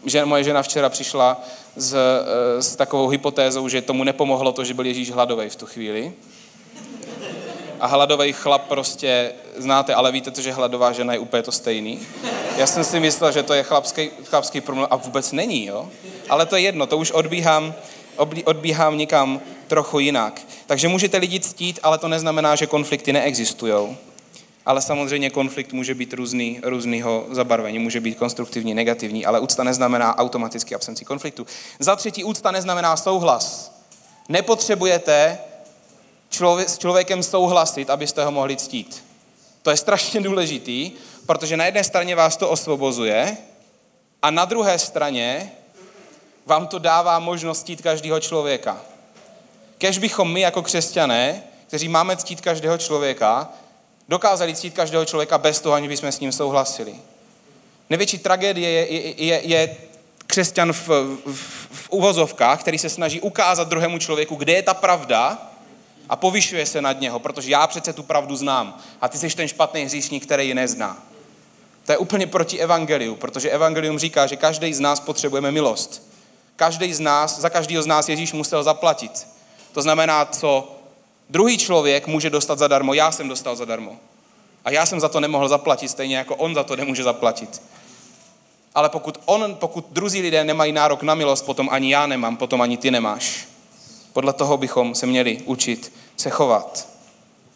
Že 0.06 0.26
moje 0.26 0.44
žena 0.44 0.64
včera 0.64 0.90
přišla 0.90 1.42
s, 1.76 1.94
e, 1.94 2.62
s 2.62 2.76
takovou 2.76 3.08
hypotézou, 3.08 3.68
že 3.68 3.82
tomu 3.82 4.04
nepomohlo 4.04 4.52
to, 4.52 4.64
že 4.64 4.74
byl 4.74 4.86
Ježíš 4.86 5.12
hladový 5.12 5.50
v 5.50 5.56
tu 5.56 5.66
chvíli. 5.66 6.14
A 7.80 7.88
hladový 7.88 8.34
chlap 8.34 8.62
prostě 8.68 9.32
znáte, 9.58 9.94
ale 9.94 10.12
víte 10.12 10.32
to, 10.32 10.42
že 10.42 10.52
hladová 10.52 10.92
žena 10.92 11.14
je 11.14 11.20
úplně 11.20 11.44
to 11.44 11.52
stejný. 11.52 12.00
Já 12.58 12.68
jsem 12.68 12.84
si 12.84 13.00
myslel, 13.00 13.32
že 13.32 13.44
to 13.44 13.54
je 13.54 13.64
chlapský, 13.64 14.10
chlapský 14.24 14.62
problém 14.62 14.88
a 14.92 14.96
vůbec 14.96 15.32
není, 15.32 15.66
jo? 15.66 15.90
Ale 16.30 16.46
to 16.46 16.56
je 16.56 16.62
jedno, 16.62 16.88
to 16.88 16.98
už 16.98 17.12
odbíhám, 17.12 17.74
odbíhám 18.46 18.98
někam 18.98 19.42
trochu 19.68 20.00
jinak. 20.00 20.42
Takže 20.66 20.88
můžete 20.88 21.18
lidi 21.18 21.40
ctít, 21.40 21.80
ale 21.84 21.98
to 21.98 22.08
neznamená, 22.08 22.56
že 22.56 22.68
konflikty 22.68 23.14
neexistují. 23.14 23.98
Ale 24.66 24.82
samozřejmě 24.82 25.30
konflikt 25.30 25.74
může 25.74 25.96
být 25.96 26.14
různý, 26.14 26.60
různýho 26.64 27.26
zabarvení, 27.32 27.80
může 27.80 28.00
být 28.00 28.18
konstruktivní, 28.18 28.74
negativní, 28.74 29.26
ale 29.26 29.40
úcta 29.40 29.64
neznamená 29.64 30.18
automaticky 30.18 30.76
absenci 30.76 31.06
konfliktu. 31.06 31.48
Za 31.80 31.96
třetí, 31.96 32.24
úcta 32.24 32.52
neznamená 32.52 32.98
souhlas. 32.98 33.74
Nepotřebujete 34.30 35.38
člověk, 36.30 36.70
s 36.70 36.78
člověkem 36.78 37.24
souhlasit, 37.24 37.90
abyste 37.90 38.26
ho 38.26 38.32
mohli 38.32 38.56
ctít. 38.56 39.04
To 39.62 39.70
je 39.70 39.78
strašně 39.78 40.22
důležitý, 40.22 40.92
protože 41.26 41.58
na 41.58 41.66
jedné 41.66 41.84
straně 41.84 42.16
vás 42.16 42.38
to 42.38 42.50
osvobozuje 42.50 43.38
a 44.22 44.32
na 44.32 44.46
druhé 44.46 44.80
straně 44.80 45.52
vám 46.46 46.68
to 46.68 46.80
dává 46.80 47.20
možnost 47.20 47.60
ctít 47.60 47.82
každého 47.82 48.20
člověka. 48.20 48.82
Kež 49.78 49.98
bychom 49.98 50.34
my 50.34 50.42
jako 50.42 50.62
křesťané, 50.62 51.44
kteří 51.68 51.88
máme 51.88 52.18
ctít 52.18 52.42
každého 52.42 52.78
člověka, 52.78 53.50
dokázali 54.10 54.56
ctít 54.56 54.74
každého 54.74 55.06
člověka 55.06 55.38
bez 55.38 55.60
toho, 55.60 55.76
aniž 55.76 55.90
bychom 55.90 56.12
s 56.12 56.20
ním 56.20 56.32
souhlasili. 56.32 56.96
Největší 57.90 58.18
tragédie 58.18 58.70
je, 58.70 58.94
je, 58.94 59.26
je, 59.26 59.42
je 59.44 59.78
křesťan 60.28 60.74
v, 60.74 60.88
v, 61.26 61.68
v 61.72 61.90
uvozovkách, 61.90 62.60
který 62.60 62.78
se 62.78 62.90
snaží 62.90 63.22
ukázat 63.22 63.68
druhému 63.68 63.98
člověku, 63.98 64.36
kde 64.36 64.54
je 64.54 64.62
ta 64.64 64.74
pravda 64.74 65.38
a 66.10 66.16
povyšuje 66.16 66.66
se 66.66 66.82
nad 66.82 67.00
něho, 67.00 67.20
protože 67.20 67.52
já 67.52 67.68
přece 67.68 67.94
tu 67.94 68.04
pravdu 68.04 68.36
znám 68.36 68.78
a 69.02 69.10
ty 69.10 69.18
jsi 69.18 69.30
ten 69.30 69.48
špatný 69.48 69.84
hříšník, 69.86 70.24
který 70.24 70.48
ji 70.48 70.54
nezná. 70.54 71.04
To 71.86 71.92
je 71.92 71.98
úplně 71.98 72.28
proti 72.28 72.60
evangeliu, 72.60 73.16
protože 73.16 73.50
evangelium 73.50 74.00
říká, 74.00 74.28
že 74.28 74.36
každý 74.36 74.74
z 74.74 74.80
nás 74.80 75.00
potřebujeme 75.00 75.52
milost. 75.52 76.10
Každý 76.56 76.94
z 76.94 77.00
nás, 77.00 77.40
za 77.40 77.50
každého 77.50 77.84
z 77.84 77.86
nás 77.86 78.10
Ježíš 78.10 78.34
musel 78.34 78.64
zaplatit. 78.64 79.28
To 79.72 79.82
znamená, 79.82 80.26
co 80.26 80.76
druhý 81.30 81.58
člověk 81.58 82.08
může 82.08 82.30
dostat 82.30 82.60
zadarmo, 82.60 82.94
já 82.94 83.12
jsem 83.12 83.28
dostal 83.28 83.56
zadarmo. 83.56 83.98
A 84.66 84.72
já 84.72 84.86
jsem 84.86 85.00
za 85.00 85.10
to 85.10 85.20
nemohl 85.20 85.48
zaplatit, 85.48 85.90
stejně 85.90 86.18
jako 86.18 86.36
on 86.36 86.56
za 86.56 86.64
to 86.64 86.76
nemůže 86.76 87.04
zaplatit. 87.04 87.62
Ale 88.76 88.90
pokud, 88.90 89.18
on, 89.26 89.56
pokud 89.56 89.86
druzí 89.92 90.22
lidé 90.22 90.44
nemají 90.44 90.72
nárok 90.72 91.04
na 91.04 91.16
milost, 91.16 91.46
potom 91.46 91.70
ani 91.72 91.92
já 91.92 92.08
nemám, 92.08 92.38
potom 92.38 92.62
ani 92.62 92.78
ty 92.78 92.92
nemáš. 92.92 93.48
Podle 94.14 94.34
toho 94.34 94.58
bychom 94.58 94.96
se 94.96 95.06
měli 95.06 95.42
učit 95.46 95.94
se 96.18 96.30
chovat. 96.30 96.88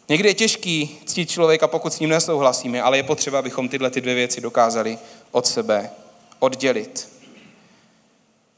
Někdy 0.08 0.28
je 0.28 0.34
těžký 0.34 0.98
ctít 1.04 1.30
člověka, 1.30 1.68
pokud 1.68 1.92
s 1.92 2.00
ním 2.00 2.10
nesouhlasíme, 2.10 2.82
ale 2.82 2.96
je 2.96 3.02
potřeba, 3.02 3.38
abychom 3.38 3.68
tyhle 3.68 3.90
ty 3.90 4.00
dvě 4.00 4.14
věci 4.14 4.40
dokázali 4.40 4.98
od 5.30 5.46
sebe 5.46 5.90
oddělit. 6.38 7.17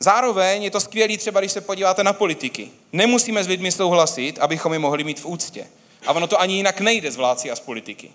Zároveň 0.03 0.63
je 0.63 0.71
to 0.71 0.81
skvělé 0.81 1.17
třeba, 1.17 1.41
když 1.41 1.53
se 1.53 1.61
podíváte 1.61 2.05
na 2.05 2.13
politiky. 2.13 2.71
Nemusíme 2.93 3.45
s 3.45 3.49
lidmi 3.49 3.73
souhlasit, 3.73 4.39
abychom 4.39 4.73
je 4.73 4.79
mohli 4.79 5.05
mít 5.05 5.21
v 5.21 5.27
úctě. 5.27 5.67
A 6.07 6.13
ono 6.13 6.27
to 6.27 6.41
ani 6.41 6.55
jinak 6.55 6.81
nejde 6.81 7.13
z 7.13 7.19
a 7.21 7.57
z 7.57 7.61
politiky. 7.61 8.11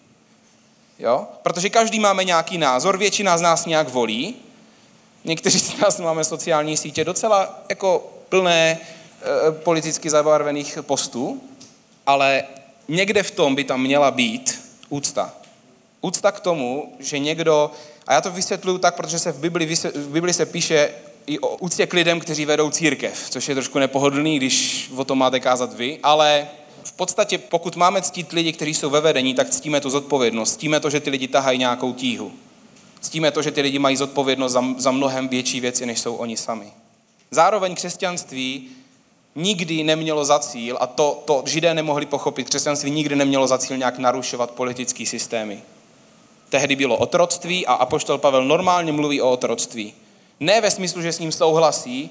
Jo? 0.99 1.27
Protože 1.41 1.69
každý 1.69 1.99
máme 1.99 2.23
nějaký 2.23 2.57
názor, 2.57 2.97
většina 2.97 3.37
z 3.37 3.41
nás 3.41 3.65
nějak 3.65 3.89
volí, 3.89 4.35
někteří 5.23 5.59
z 5.59 5.77
nás 5.77 5.99
máme 5.99 6.23
sociální 6.23 6.77
sítě 6.77 7.03
docela 7.03 7.59
jako 7.69 8.13
plné 8.29 8.77
e, 8.77 9.51
politicky 9.51 10.09
zabarvených 10.09 10.77
postů, 10.81 11.41
ale 12.05 12.43
někde 12.87 13.23
v 13.23 13.31
tom 13.31 13.55
by 13.55 13.63
tam 13.63 13.81
měla 13.81 14.11
být 14.11 14.61
úcta. 14.89 15.33
Úcta 16.01 16.31
k 16.31 16.39
tomu, 16.39 16.95
že 16.99 17.19
někdo, 17.19 17.71
a 18.07 18.13
já 18.13 18.21
to 18.21 18.31
vysvětluju 18.31 18.77
tak, 18.77 18.95
protože 18.95 19.19
se 19.19 19.31
v 19.31 19.39
Bibli, 19.39 19.75
v 19.75 20.09
Bibli 20.09 20.33
se 20.33 20.45
píše 20.45 20.89
i 21.27 21.39
o 21.39 21.57
úctě 21.57 21.87
k 21.87 21.93
lidem, 21.93 22.19
kteří 22.19 22.45
vedou 22.45 22.69
církev, 22.69 23.29
což 23.29 23.49
je 23.49 23.55
trošku 23.55 23.79
nepohodlný, 23.79 24.37
když 24.37 24.89
o 24.95 25.03
tom 25.03 25.17
máte 25.17 25.39
kázat 25.39 25.73
vy, 25.73 25.99
ale 26.03 26.47
v 26.83 26.91
podstatě, 26.93 27.37
pokud 27.37 27.75
máme 27.75 28.01
ctít 28.01 28.31
lidi, 28.31 28.53
kteří 28.53 28.73
jsou 28.73 28.89
ve 28.89 29.01
vedení, 29.01 29.33
tak 29.33 29.49
ctíme 29.49 29.81
tu 29.81 29.89
zodpovědnost, 29.89 30.53
ctíme 30.53 30.79
to, 30.79 30.89
že 30.89 30.99
ty 30.99 31.09
lidi 31.09 31.27
tahají 31.27 31.59
nějakou 31.59 31.93
tíhu. 31.93 32.31
Ctíme 33.01 33.31
to, 33.31 33.41
že 33.41 33.51
ty 33.51 33.61
lidi 33.61 33.79
mají 33.79 33.97
zodpovědnost 33.97 34.51
za, 34.51 34.63
za 34.77 34.91
mnohem 34.91 35.27
větší 35.27 35.59
věci, 35.59 35.85
než 35.85 35.99
jsou 35.99 36.15
oni 36.15 36.37
sami. 36.37 36.71
Zároveň 37.31 37.75
křesťanství 37.75 38.67
nikdy 39.35 39.83
nemělo 39.83 40.25
za 40.25 40.39
cíl, 40.39 40.77
a 40.79 40.87
to, 40.87 41.23
to 41.25 41.43
židé 41.45 41.73
nemohli 41.73 42.05
pochopit, 42.05 42.49
křesťanství 42.49 42.91
nikdy 42.91 43.15
nemělo 43.15 43.47
za 43.47 43.57
cíl 43.57 43.77
nějak 43.77 43.97
narušovat 43.97 44.51
politické 44.51 45.05
systémy. 45.05 45.63
Tehdy 46.49 46.75
bylo 46.75 46.97
otroctví 46.97 47.67
a 47.67 47.73
apoštol 47.73 48.17
Pavel 48.17 48.45
normálně 48.45 48.91
mluví 48.91 49.21
o 49.21 49.31
otroctví. 49.31 49.93
Ne 50.39 50.61
ve 50.61 50.71
smyslu, 50.71 51.01
že 51.01 51.11
s 51.11 51.19
ním 51.19 51.31
souhlasí, 51.31 52.09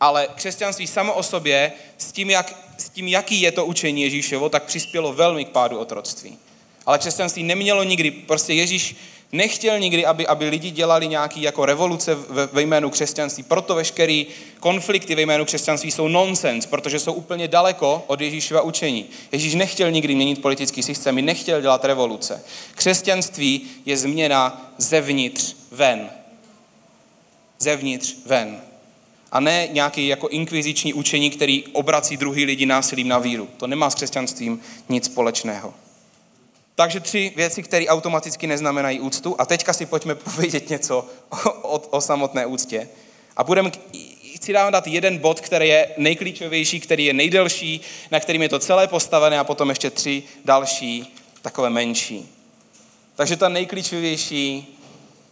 ale 0.00 0.28
křesťanství 0.34 0.86
samo 0.86 1.14
o 1.14 1.22
sobě 1.22 1.72
s 1.98 2.12
tím, 2.12 2.30
jak, 2.30 2.54
s 2.78 2.88
tím, 2.88 3.08
jaký 3.08 3.40
je 3.40 3.52
to 3.52 3.66
učení 3.66 4.02
Ježíšovo, 4.02 4.48
tak 4.48 4.64
přispělo 4.64 5.12
velmi 5.12 5.44
k 5.44 5.48
pádu 5.48 5.78
otroctví. 5.78 6.38
Ale 6.86 6.98
křesťanství 6.98 7.42
nemělo 7.42 7.82
nikdy, 7.82 8.10
prostě 8.10 8.52
Ježíš 8.52 8.96
nechtěl 9.32 9.78
nikdy, 9.78 10.06
aby, 10.06 10.26
aby 10.26 10.48
lidi 10.48 10.70
dělali 10.70 11.08
nějaký 11.08 11.42
jako 11.42 11.66
revoluce 11.66 12.14
ve, 12.14 12.46
ve 12.46 12.62
jménu 12.62 12.90
křesťanství. 12.90 13.42
Proto 13.42 13.74
veškerý 13.74 14.26
konflikty 14.60 15.14
ve 15.14 15.22
jménu 15.22 15.44
křesťanství 15.44 15.90
jsou 15.90 16.08
nonsens, 16.08 16.66
protože 16.66 16.98
jsou 16.98 17.12
úplně 17.12 17.48
daleko 17.48 18.04
od 18.06 18.20
Ježíšova 18.20 18.62
učení. 18.62 19.06
Ježíš 19.32 19.54
nechtěl 19.54 19.90
nikdy 19.90 20.14
měnit 20.14 20.42
politický 20.42 20.82
systém, 20.82 21.16
nechtěl 21.16 21.60
dělat 21.60 21.84
revoluce. 21.84 22.44
Křesťanství 22.74 23.62
je 23.86 23.96
změna 23.96 24.72
zevnitř 24.78 25.56
ven 25.70 26.10
zevnitř 27.58 28.14
ven. 28.26 28.60
A 29.32 29.40
ne 29.40 29.68
nějaký 29.72 30.08
jako 30.08 30.28
inkviziční 30.28 30.94
učení, 30.94 31.30
který 31.30 31.64
obrací 31.72 32.16
druhý 32.16 32.44
lidi 32.44 32.66
násilím 32.66 33.08
na 33.08 33.18
víru. 33.18 33.48
To 33.56 33.66
nemá 33.66 33.90
s 33.90 33.94
křesťanstvím 33.94 34.60
nic 34.88 35.04
společného. 35.04 35.74
Takže 36.74 37.00
tři 37.00 37.32
věci, 37.36 37.62
které 37.62 37.86
automaticky 37.86 38.46
neznamenají 38.46 39.00
úctu. 39.00 39.36
A 39.38 39.46
teďka 39.46 39.72
si 39.72 39.86
pojďme 39.86 40.14
povědět 40.14 40.70
něco 40.70 41.08
o, 41.28 41.50
o, 41.50 41.78
o 41.78 42.00
samotné 42.00 42.46
úctě. 42.46 42.88
A 43.36 43.44
budeme, 43.44 43.70
chci 44.34 44.52
vám 44.52 44.72
dát 44.72 44.86
jeden 44.86 45.18
bod, 45.18 45.40
který 45.40 45.68
je 45.68 45.88
nejklíčovější, 45.96 46.80
který 46.80 47.04
je 47.04 47.12
nejdelší, 47.12 47.80
na 48.10 48.20
kterým 48.20 48.42
je 48.42 48.48
to 48.48 48.58
celé 48.58 48.88
postavené 48.88 49.38
a 49.38 49.44
potom 49.44 49.68
ještě 49.68 49.90
tři 49.90 50.22
další, 50.44 51.14
takové 51.42 51.70
menší. 51.70 52.28
Takže 53.14 53.36
ta 53.36 53.48
nejklíčovější 53.48 54.75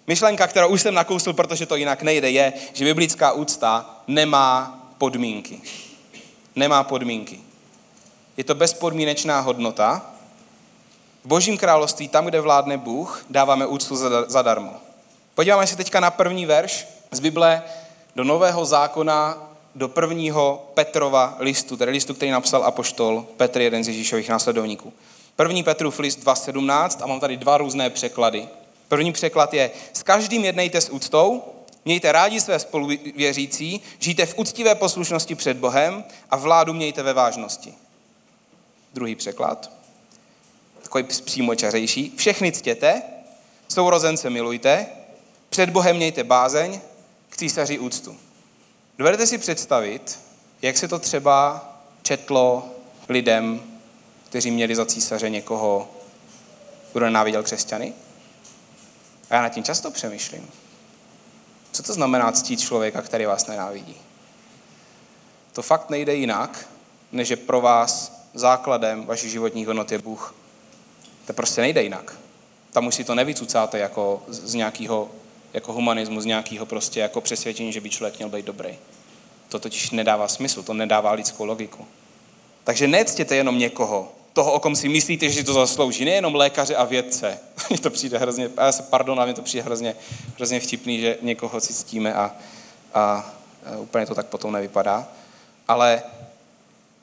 Myšlenka, 0.06 0.46
kterou 0.46 0.68
už 0.68 0.82
jsem 0.82 0.94
nakousl, 0.94 1.32
protože 1.32 1.66
to 1.66 1.76
jinak 1.76 2.02
nejde, 2.02 2.30
je, 2.30 2.52
že 2.73 2.84
biblická 2.84 3.32
úcta 3.32 4.00
nemá 4.06 4.80
podmínky. 4.99 5.61
Nemá 6.56 6.84
podmínky. 6.84 7.40
Je 8.37 8.44
to 8.44 8.54
bezpodmínečná 8.54 9.40
hodnota. 9.40 10.02
V 11.25 11.28
božím 11.28 11.58
království, 11.58 12.08
tam, 12.08 12.26
kde 12.26 12.40
vládne 12.40 12.76
Bůh, 12.76 13.25
dáváme 13.30 13.66
úctu 13.66 13.96
zadarmo. 14.26 14.73
Podíváme 15.34 15.66
se 15.66 15.76
teďka 15.76 16.00
na 16.00 16.11
první 16.11 16.46
verš 16.46 16.87
z 17.11 17.20
Bible 17.20 17.62
do 18.16 18.25
Nového 18.25 18.64
zákona, 18.64 19.49
do 19.75 19.88
prvního 19.88 20.70
Petrova 20.75 21.37
listu, 21.38 21.76
tedy 21.76 21.92
listu, 21.92 22.14
který 22.14 22.30
napsal 22.30 22.64
apoštol 22.64 23.26
Petr, 23.37 23.61
jeden 23.61 23.84
z 23.84 23.88
Ježíšových 23.88 24.28
následovníků. 24.28 24.92
První 25.37 25.62
Petrův 25.62 25.99
list 25.99 26.25
2.17 26.25 27.02
a 27.02 27.06
mám 27.06 27.20
tady 27.20 27.37
dva 27.37 27.58
různé 27.58 27.90
překlady. 27.90 28.49
První 28.94 29.12
překlad 29.12 29.54
je, 29.54 29.70
s 29.92 30.02
každým 30.02 30.44
jednejte 30.44 30.80
s 30.80 30.90
úctou 30.90 31.42
Mějte 31.84 32.12
rádi 32.12 32.40
své 32.40 32.58
spoluvěřící, 32.58 33.80
žijte 33.98 34.26
v 34.26 34.38
úctivé 34.38 34.74
poslušnosti 34.74 35.34
před 35.34 35.56
Bohem 35.56 36.04
a 36.30 36.36
vládu 36.36 36.72
mějte 36.72 37.02
ve 37.02 37.12
vážnosti. 37.12 37.74
Druhý 38.94 39.14
překlad, 39.14 39.70
takový 40.82 41.04
přímočařejší. 41.04 42.12
Všechny 42.16 42.52
ctěte, 42.52 43.02
sourozence 43.68 44.30
milujte, 44.30 44.86
před 45.50 45.70
Bohem 45.70 45.96
mějte 45.96 46.24
bázeň, 46.24 46.80
k 47.28 47.36
císaři 47.36 47.78
úctu. 47.78 48.16
Dovedete 48.98 49.26
si 49.26 49.38
představit, 49.38 50.18
jak 50.62 50.76
se 50.76 50.88
to 50.88 50.98
třeba 50.98 51.68
četlo 52.02 52.68
lidem, 53.08 53.62
kteří 54.28 54.50
měli 54.50 54.76
za 54.76 54.86
císaře 54.86 55.30
někoho, 55.30 55.90
kdo 56.92 57.04
nenáviděl 57.04 57.42
křesťany? 57.42 57.92
A 59.34 59.36
já 59.36 59.42
nad 59.42 59.48
tím 59.48 59.64
často 59.64 59.90
přemýšlím. 59.90 60.50
Co 61.72 61.82
to 61.82 61.92
znamená 61.92 62.32
ctít 62.32 62.60
člověka, 62.60 63.02
který 63.02 63.24
vás 63.24 63.46
nenávidí? 63.46 63.96
To 65.52 65.62
fakt 65.62 65.90
nejde 65.90 66.14
jinak, 66.14 66.68
než 67.12 67.28
že 67.28 67.36
pro 67.36 67.60
vás 67.60 68.12
základem 68.34 69.04
vaší 69.04 69.30
životních 69.30 69.66
hodnot 69.66 69.92
je 69.92 69.98
Bůh. 69.98 70.34
To 71.26 71.32
prostě 71.32 71.60
nejde 71.60 71.82
jinak. 71.82 72.16
Tam 72.72 72.86
už 72.86 72.94
si 72.94 73.04
to 73.04 73.14
nevycucáte 73.14 73.78
jako 73.78 74.22
z 74.28 74.54
nějakého 74.54 75.10
jako 75.52 75.72
humanismu, 75.72 76.20
z 76.20 76.24
nějakého 76.24 76.66
prostě 76.66 77.00
jako 77.00 77.20
přesvědčení, 77.20 77.72
že 77.72 77.80
by 77.80 77.90
člověk 77.90 78.18
měl 78.18 78.28
být 78.28 78.46
dobrý. 78.46 78.78
To 79.48 79.58
totiž 79.58 79.90
nedává 79.90 80.28
smysl, 80.28 80.62
to 80.62 80.74
nedává 80.74 81.12
lidskou 81.12 81.44
logiku. 81.44 81.86
Takže 82.64 82.88
nectěte 82.88 83.36
jenom 83.36 83.58
někoho, 83.58 84.12
toho, 84.34 84.52
o 84.52 84.60
kom 84.60 84.76
si 84.76 84.88
myslíte, 84.88 85.30
že 85.30 85.44
to 85.44 85.52
zaslouží, 85.52 86.04
nejenom 86.04 86.34
lékaře 86.34 86.76
a 86.76 86.84
vědce. 86.84 87.38
Mně 87.70 87.78
to 87.78 87.90
přijde 87.90 88.18
hrozně, 88.18 88.50
já 88.56 88.72
se 88.72 88.82
pardon, 88.82 89.18
ale 89.18 89.26
mně 89.26 89.34
to 89.34 89.42
přijde 89.42 89.62
hrozně, 89.62 89.96
hrozně 90.36 90.60
vtipný, 90.60 91.00
že 91.00 91.18
někoho 91.22 91.60
si 91.60 91.74
ctíme 91.74 92.14
a, 92.14 92.32
a, 92.94 93.34
a 93.66 93.76
úplně 93.78 94.06
to 94.06 94.14
tak 94.14 94.26
potom 94.26 94.52
nevypadá. 94.52 95.08
Ale 95.68 96.02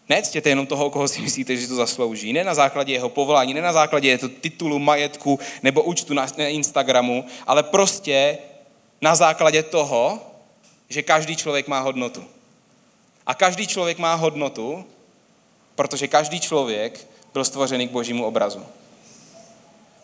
Nectěte 0.09 0.49
jenom 0.49 0.67
toho, 0.67 0.89
koho 0.89 1.07
si 1.07 1.21
myslíte, 1.21 1.57
že 1.57 1.67
to 1.67 1.75
zaslouží. 1.75 2.33
Ne 2.33 2.43
na 2.43 2.53
základě 2.53 2.93
jeho 2.93 3.09
povolání, 3.09 3.53
ne 3.53 3.61
na 3.61 3.73
základě 3.73 4.09
jeho 4.09 4.29
titulu, 4.29 4.79
majetku 4.79 5.39
nebo 5.63 5.83
účtu 5.83 6.13
na 6.13 6.27
Instagramu, 6.37 7.25
ale 7.47 7.63
prostě 7.63 8.37
na 9.01 9.15
základě 9.15 9.63
toho, 9.63 10.19
že 10.89 11.01
každý 11.01 11.35
člověk 11.35 11.67
má 11.67 11.79
hodnotu. 11.79 12.23
A 13.27 13.33
každý 13.33 13.67
člověk 13.67 13.97
má 13.97 14.13
hodnotu, 14.13 14.85
protože 15.75 16.07
každý 16.07 16.39
člověk 16.39 17.07
byl 17.33 17.45
stvořený 17.45 17.87
k 17.87 17.91
božímu 17.91 18.25
obrazu. 18.25 18.65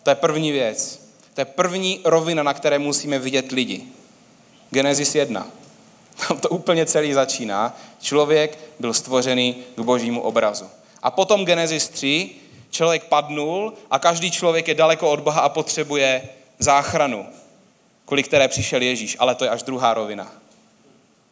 To 0.04 0.10
je 0.10 0.16
první 0.16 0.52
věc. 0.52 1.08
To 1.34 1.42
je 1.42 1.46
první 1.46 2.00
rovina, 2.04 2.44
na 2.44 2.54
které 2.54 2.80
musíme 2.80 3.20
vidět 3.20 3.52
lidi. 3.52 3.84
Genesis 4.70 5.16
1. 5.16 5.48
Tam 6.28 6.40
to 6.40 6.50
úplně 6.50 6.86
celý 6.86 7.14
začíná. 7.14 7.78
Člověk 8.02 8.60
byl 8.80 8.94
stvořený 8.94 9.56
k 9.76 9.80
božímu 9.80 10.22
obrazu. 10.22 10.66
A 11.04 11.12
potom 11.12 11.46
Genesis 11.46 11.90
3, 11.90 12.30
člověk 12.70 13.04
padnul 13.04 13.74
a 13.92 14.00
každý 14.00 14.32
člověk 14.32 14.68
je 14.68 14.76
daleko 14.76 15.12
od 15.12 15.20
Boha 15.20 15.42
a 15.42 15.50
potřebuje 15.50 16.30
záchranu, 16.60 17.26
kvůli 18.06 18.24
které 18.24 18.48
přišel 18.48 18.82
Ježíš, 18.82 19.16
ale 19.20 19.36
to 19.36 19.44
je 19.44 19.50
až 19.50 19.64
druhá 19.64 19.94
rovina. 19.94 20.32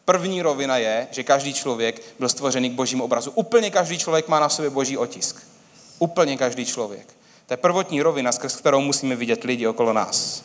První 0.04 0.42
rovina 0.42 0.76
je, 0.76 1.08
že 1.10 1.22
každý 1.22 1.54
člověk 1.54 2.02
byl 2.18 2.28
stvořený 2.28 2.70
k 2.70 2.72
božímu 2.72 3.04
obrazu. 3.04 3.30
Úplně 3.30 3.70
každý 3.70 3.98
člověk 3.98 4.28
má 4.28 4.40
na 4.40 4.48
sobě 4.48 4.70
boží 4.70 4.98
otisk. 4.98 5.55
Úplně 5.98 6.36
každý 6.36 6.64
člověk. 6.66 7.06
To 7.46 7.52
je 7.52 7.56
prvotní 7.56 8.02
rovina, 8.02 8.32
skrz 8.32 8.56
kterou 8.56 8.80
musíme 8.80 9.16
vidět 9.16 9.44
lidi 9.44 9.66
okolo 9.66 9.92
nás. 9.92 10.44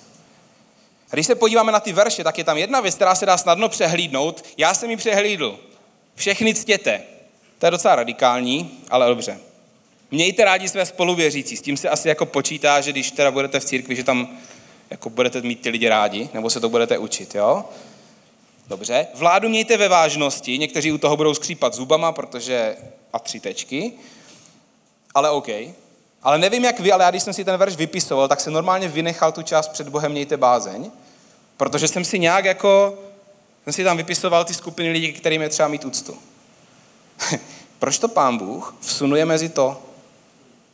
A 1.12 1.14
když 1.14 1.28
se 1.28 1.36
podíváme 1.36 1.72
na 1.72 1.80
ty 1.80 1.94
verše, 1.94 2.24
tak 2.24 2.38
je 2.38 2.44
tam 2.44 2.58
jedna 2.58 2.82
věc, 2.82 2.96
která 2.96 3.16
se 3.16 3.26
dá 3.26 3.38
snadno 3.38 3.70
přehlídnout. 3.70 4.46
Já 4.58 4.74
jsem 4.74 4.90
ji 4.90 4.98
přehlídl. 4.98 5.60
Všechny 6.16 6.56
ctěte. 6.56 7.02
To 7.60 7.66
je 7.66 7.72
docela 7.72 7.96
radikální, 7.96 8.80
ale 8.90 9.08
dobře. 9.08 9.40
Mějte 10.12 10.46
rádi 10.46 10.70
své 10.70 10.86
spoluvěřící. 10.86 11.58
S 11.58 11.62
tím 11.62 11.78
se 11.78 11.90
asi 11.90 12.08
jako 12.08 12.26
počítá, 12.26 12.82
že 12.82 12.92
když 12.92 13.12
teda 13.12 13.32
budete 13.32 13.60
v 13.60 13.66
církvi, 13.66 13.96
že 13.96 14.04
tam 14.04 14.38
jako 14.90 15.10
budete 15.10 15.42
mít 15.42 15.62
ty 15.62 15.70
lidi 15.70 15.90
rádi, 15.90 16.30
nebo 16.34 16.50
se 16.50 16.60
to 16.60 16.70
budete 16.70 16.98
učit, 16.98 17.36
jo? 17.36 17.66
Dobře. 18.68 19.08
Vládu 19.14 19.50
mějte 19.50 19.78
ve 19.78 19.88
vážnosti. 19.88 20.58
Někteří 20.58 20.92
u 20.92 20.98
toho 20.98 21.18
budou 21.18 21.34
skřípat 21.34 21.74
zubama, 21.74 22.12
protože 22.12 22.76
a 23.14 23.20
tři 23.20 23.40
tečky. 23.40 23.94
Ale 25.14 25.30
OK. 25.30 25.48
Ale 26.24 26.38
nevím, 26.38 26.64
jak 26.64 26.80
vy, 26.80 26.92
ale 26.92 27.04
já 27.04 27.10
když 27.10 27.24
jsem 27.24 27.34
si 27.34 27.46
ten 27.46 27.58
verš 27.58 27.76
vypisoval, 27.76 28.28
tak 28.28 28.40
jsem 28.40 28.54
normálně 28.54 28.88
vynechal 28.88 29.32
tu 29.32 29.42
část 29.42 29.68
před 29.68 29.90
Bohem 29.90 30.12
mějte 30.12 30.38
bázeň, 30.38 30.92
protože 31.58 31.88
jsem 31.88 32.06
si 32.06 32.20
nějak 32.20 32.46
jako, 32.46 33.00
jsem 33.64 33.74
si 33.74 33.84
tam 33.84 33.98
vypisoval 33.98 34.46
ty 34.46 34.54
skupiny 34.54 34.90
lidí, 34.92 35.14
kterým 35.14 35.42
je 35.42 35.50
třeba 35.50 35.68
mít 35.68 35.86
úctu. 35.86 36.18
Proč 37.80 38.00
to 38.00 38.08
pán 38.08 38.38
Bůh 38.38 38.76
vsunuje 38.82 39.26
mezi 39.26 39.50
to? 39.50 39.82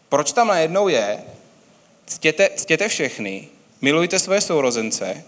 Proč 0.09 0.31
tam 0.31 0.47
najednou 0.47 0.87
je, 0.87 1.23
ctěte, 2.05 2.49
ctěte 2.55 2.87
všechny, 2.87 3.47
milujte 3.81 4.19
své 4.19 4.41
sourozence, 4.41 5.23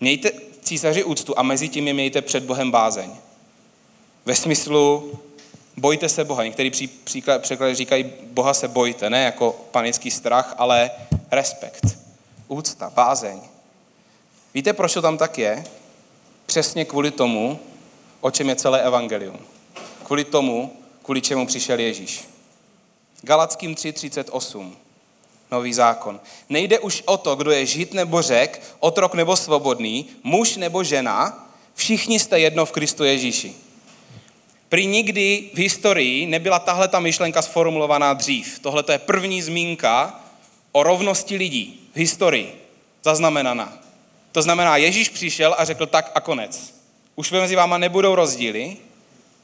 mějte 0.00 0.30
císaři 0.62 1.04
úctu 1.04 1.38
a 1.38 1.42
mezi 1.42 1.68
tím 1.68 1.88
je 1.88 1.94
mějte 1.94 2.22
před 2.22 2.44
Bohem 2.44 2.70
bázeň. 2.70 3.10
Ve 4.24 4.34
smyslu, 4.34 5.12
bojte 5.76 6.08
se 6.08 6.24
Boha. 6.24 6.44
Některý 6.44 6.70
pří, 6.70 6.86
příklad, 6.86 7.44
říkají, 7.72 8.12
Boha 8.22 8.54
se 8.54 8.68
bojte, 8.68 9.10
ne 9.10 9.24
jako 9.24 9.52
panický 9.70 10.10
strach, 10.10 10.54
ale 10.58 10.90
respekt, 11.30 11.98
úcta, 12.48 12.90
bázeň. 12.90 13.40
Víte, 14.54 14.72
proč 14.72 14.94
to 14.94 15.02
tam 15.02 15.18
tak 15.18 15.38
je? 15.38 15.64
Přesně 16.46 16.84
kvůli 16.84 17.10
tomu, 17.10 17.58
o 18.20 18.30
čem 18.30 18.48
je 18.48 18.56
celé 18.56 18.82
evangelium. 18.82 19.38
Kvůli 20.04 20.24
tomu, 20.24 20.76
kvůli 21.02 21.20
čemu 21.20 21.46
přišel 21.46 21.78
Ježíš. 21.80 22.28
Galackým 23.22 23.74
3.38. 23.74 24.72
Nový 25.50 25.74
zákon. 25.74 26.20
Nejde 26.48 26.78
už 26.78 27.02
o 27.06 27.16
to, 27.16 27.36
kdo 27.36 27.50
je 27.50 27.66
žid 27.66 27.94
nebo 27.94 28.22
řek, 28.22 28.62
otrok 28.80 29.14
nebo 29.14 29.36
svobodný, 29.36 30.06
muž 30.22 30.56
nebo 30.56 30.84
žena, 30.84 31.48
všichni 31.74 32.18
jste 32.18 32.40
jedno 32.40 32.66
v 32.66 32.72
Kristu 32.72 33.04
Ježíši. 33.04 33.63
Prý 34.68 34.86
nikdy 34.86 35.50
v 35.54 35.58
historii 35.58 36.26
nebyla 36.26 36.58
tahle 36.58 36.88
ta 36.88 37.00
myšlenka 37.00 37.42
sformulovaná 37.42 38.14
dřív. 38.14 38.58
Tohle 38.58 38.84
je 38.92 38.98
první 38.98 39.42
zmínka 39.42 40.20
o 40.72 40.82
rovnosti 40.82 41.36
lidí 41.36 41.80
v 41.94 41.96
historii 41.96 42.54
zaznamenaná. 43.02 43.78
To 44.32 44.42
znamená, 44.42 44.76
Ježíš 44.76 45.08
přišel 45.08 45.54
a 45.58 45.64
řekl 45.64 45.86
tak 45.86 46.12
a 46.14 46.20
konec. 46.20 46.74
Už 47.16 47.30
mezi 47.30 47.56
váma 47.56 47.78
nebudou 47.78 48.14
rozdíly, 48.14 48.76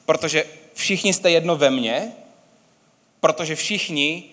protože 0.06 0.44
všichni 0.74 1.12
jste 1.12 1.30
jedno 1.30 1.56
ve 1.56 1.70
mně, 1.70 2.12
protože 3.20 3.56
všichni 3.56 4.24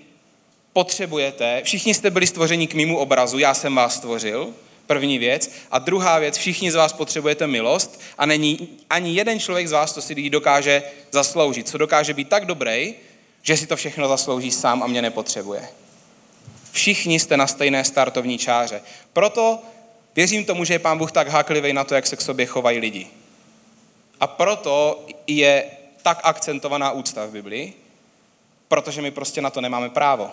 potřebujete, 0.74 1.62
všichni 1.64 1.94
jste 1.94 2.10
byli 2.10 2.28
stvořeni 2.28 2.68
k 2.68 2.74
mýmu 2.74 2.98
obrazu, 2.98 3.40
já 3.40 3.54
jsem 3.54 3.76
vás 3.76 3.96
stvořil, 3.96 4.54
První 4.88 5.20
věc. 5.20 5.52
A 5.72 5.80
druhá 5.80 6.20
věc, 6.20 6.38
všichni 6.38 6.72
z 6.72 6.76
vás 6.76 6.94
potřebujete 6.94 7.48
milost 7.48 8.02
a 8.18 8.26
není 8.26 8.70
ani 8.90 9.14
jeden 9.14 9.40
člověk 9.40 9.68
z 9.68 9.72
vás, 9.72 9.94
co 9.94 10.02
si 10.02 10.20
ji 10.20 10.30
dokáže 10.30 10.84
zasloužit, 11.12 11.70
co 11.70 11.78
dokáže 11.78 12.14
být 12.14 12.30
tak 12.30 12.46
dobrý, 12.46 12.96
že 13.42 13.58
si 13.58 13.68
to 13.68 13.76
všechno 13.76 14.08
zaslouží 14.08 14.52
sám 14.52 14.84
a 14.84 14.88
mě 14.88 15.02
nepotřebuje. 15.02 15.70
Všichni 16.72 17.20
jste 17.20 17.38
na 17.38 17.48
stejné 17.48 17.84
startovní 17.84 18.38
čáře. 18.38 18.82
Proto 19.14 19.60
věřím 20.16 20.46
tomu, 20.46 20.64
že 20.66 20.74
je 20.74 20.80
pán 20.80 20.98
Bůh 20.98 21.12
tak 21.12 21.28
háklivý 21.28 21.74
na 21.74 21.84
to, 21.84 21.96
jak 21.96 22.08
se 22.08 22.16
k 22.16 22.22
sobě 22.22 22.46
chovají 22.46 22.80
lidi. 22.80 23.08
A 24.20 24.28
proto 24.28 25.06
je 25.28 25.66
tak 26.02 26.20
akcentovaná 26.24 26.92
úcta 26.92 27.26
v 27.26 27.32
Biblii, 27.32 27.74
protože 28.68 29.02
my 29.02 29.12
prostě 29.12 29.42
na 29.42 29.50
to 29.50 29.62
nemáme 29.62 29.90
právo. 29.90 30.32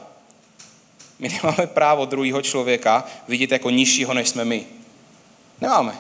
My 1.19 1.29
nemáme 1.29 1.67
právo 1.67 2.05
druhého 2.05 2.43
člověka 2.43 3.05
vidět 3.29 3.53
jako 3.53 3.71
nižšího, 3.71 4.15
než 4.15 4.29
jsme 4.29 4.45
my. 4.45 4.67
Nemáme. 5.61 5.99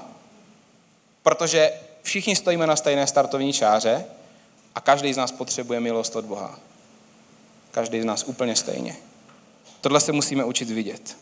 Protože 1.23 1.73
všichni 2.03 2.37
stojíme 2.37 2.67
na 2.67 2.77
stejné 2.77 3.07
startovní 3.07 3.53
čáře 3.53 4.05
a 4.75 4.81
každý 4.81 5.13
z 5.13 5.17
nás 5.17 5.33
potřebuje 5.33 5.81
milost 5.81 6.17
od 6.17 6.25
Boha. 6.25 6.59
Každý 7.71 8.01
z 8.01 8.05
nás 8.05 8.25
úplně 8.25 8.57
stejně. 8.57 8.97
Tohle 9.81 10.01
se 10.01 10.13
musíme 10.13 10.45
učit 10.45 10.71
vidět. 10.71 11.17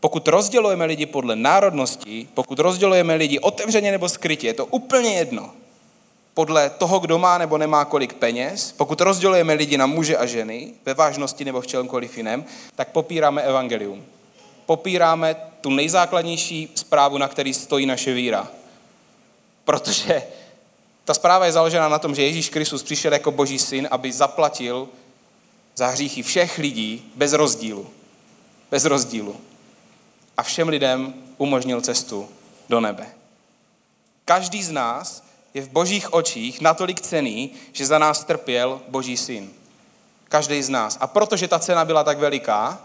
Pokud 0.00 0.28
rozdělujeme 0.28 0.84
lidi 0.84 1.06
podle 1.06 1.36
národnosti, 1.36 2.28
pokud 2.34 2.58
rozdělujeme 2.58 3.14
lidi 3.14 3.38
otevřeně 3.38 3.90
nebo 3.90 4.08
skrytě, 4.08 4.46
je 4.46 4.54
to 4.54 4.66
úplně 4.66 5.14
jedno 5.14 5.52
podle 6.38 6.70
toho, 6.70 6.98
kdo 6.98 7.18
má 7.18 7.38
nebo 7.38 7.58
nemá 7.58 7.84
kolik 7.84 8.14
peněz, 8.14 8.72
pokud 8.72 9.00
rozdělujeme 9.00 9.54
lidi 9.54 9.78
na 9.78 9.86
muže 9.86 10.16
a 10.16 10.26
ženy, 10.26 10.74
ve 10.84 10.94
vážnosti 10.94 11.44
nebo 11.44 11.60
v 11.60 11.66
čemkoliv 11.66 12.16
jiném, 12.16 12.44
tak 12.74 12.88
popíráme 12.88 13.42
evangelium. 13.42 14.04
Popíráme 14.66 15.36
tu 15.60 15.70
nejzákladnější 15.70 16.72
zprávu, 16.74 17.18
na 17.18 17.28
který 17.28 17.54
stojí 17.54 17.86
naše 17.86 18.12
víra. 18.12 18.48
Protože 19.64 20.22
ta 21.04 21.14
zpráva 21.14 21.46
je 21.46 21.52
založena 21.52 21.88
na 21.88 21.98
tom, 21.98 22.14
že 22.14 22.22
Ježíš 22.22 22.48
Kristus 22.48 22.82
přišel 22.82 23.12
jako 23.12 23.30
boží 23.30 23.58
syn, 23.58 23.88
aby 23.90 24.12
zaplatil 24.12 24.88
za 25.76 25.86
hříchy 25.86 26.22
všech 26.22 26.58
lidí 26.58 27.12
bez 27.14 27.32
rozdílu. 27.32 27.86
Bez 28.70 28.84
rozdílu. 28.84 29.36
A 30.36 30.42
všem 30.42 30.68
lidem 30.68 31.14
umožnil 31.38 31.80
cestu 31.80 32.28
do 32.68 32.80
nebe. 32.80 33.06
Každý 34.24 34.62
z 34.62 34.70
nás 34.70 35.27
je 35.54 35.62
v 35.62 35.68
božích 35.68 36.12
očích 36.12 36.60
natolik 36.60 37.00
cený, 37.00 37.50
že 37.72 37.86
za 37.86 37.98
nás 37.98 38.24
trpěl 38.24 38.80
boží 38.88 39.16
syn. 39.16 39.50
Každý 40.28 40.62
z 40.62 40.68
nás. 40.68 40.98
A 41.00 41.06
protože 41.06 41.48
ta 41.48 41.58
cena 41.58 41.84
byla 41.84 42.04
tak 42.04 42.18
veliká, 42.18 42.80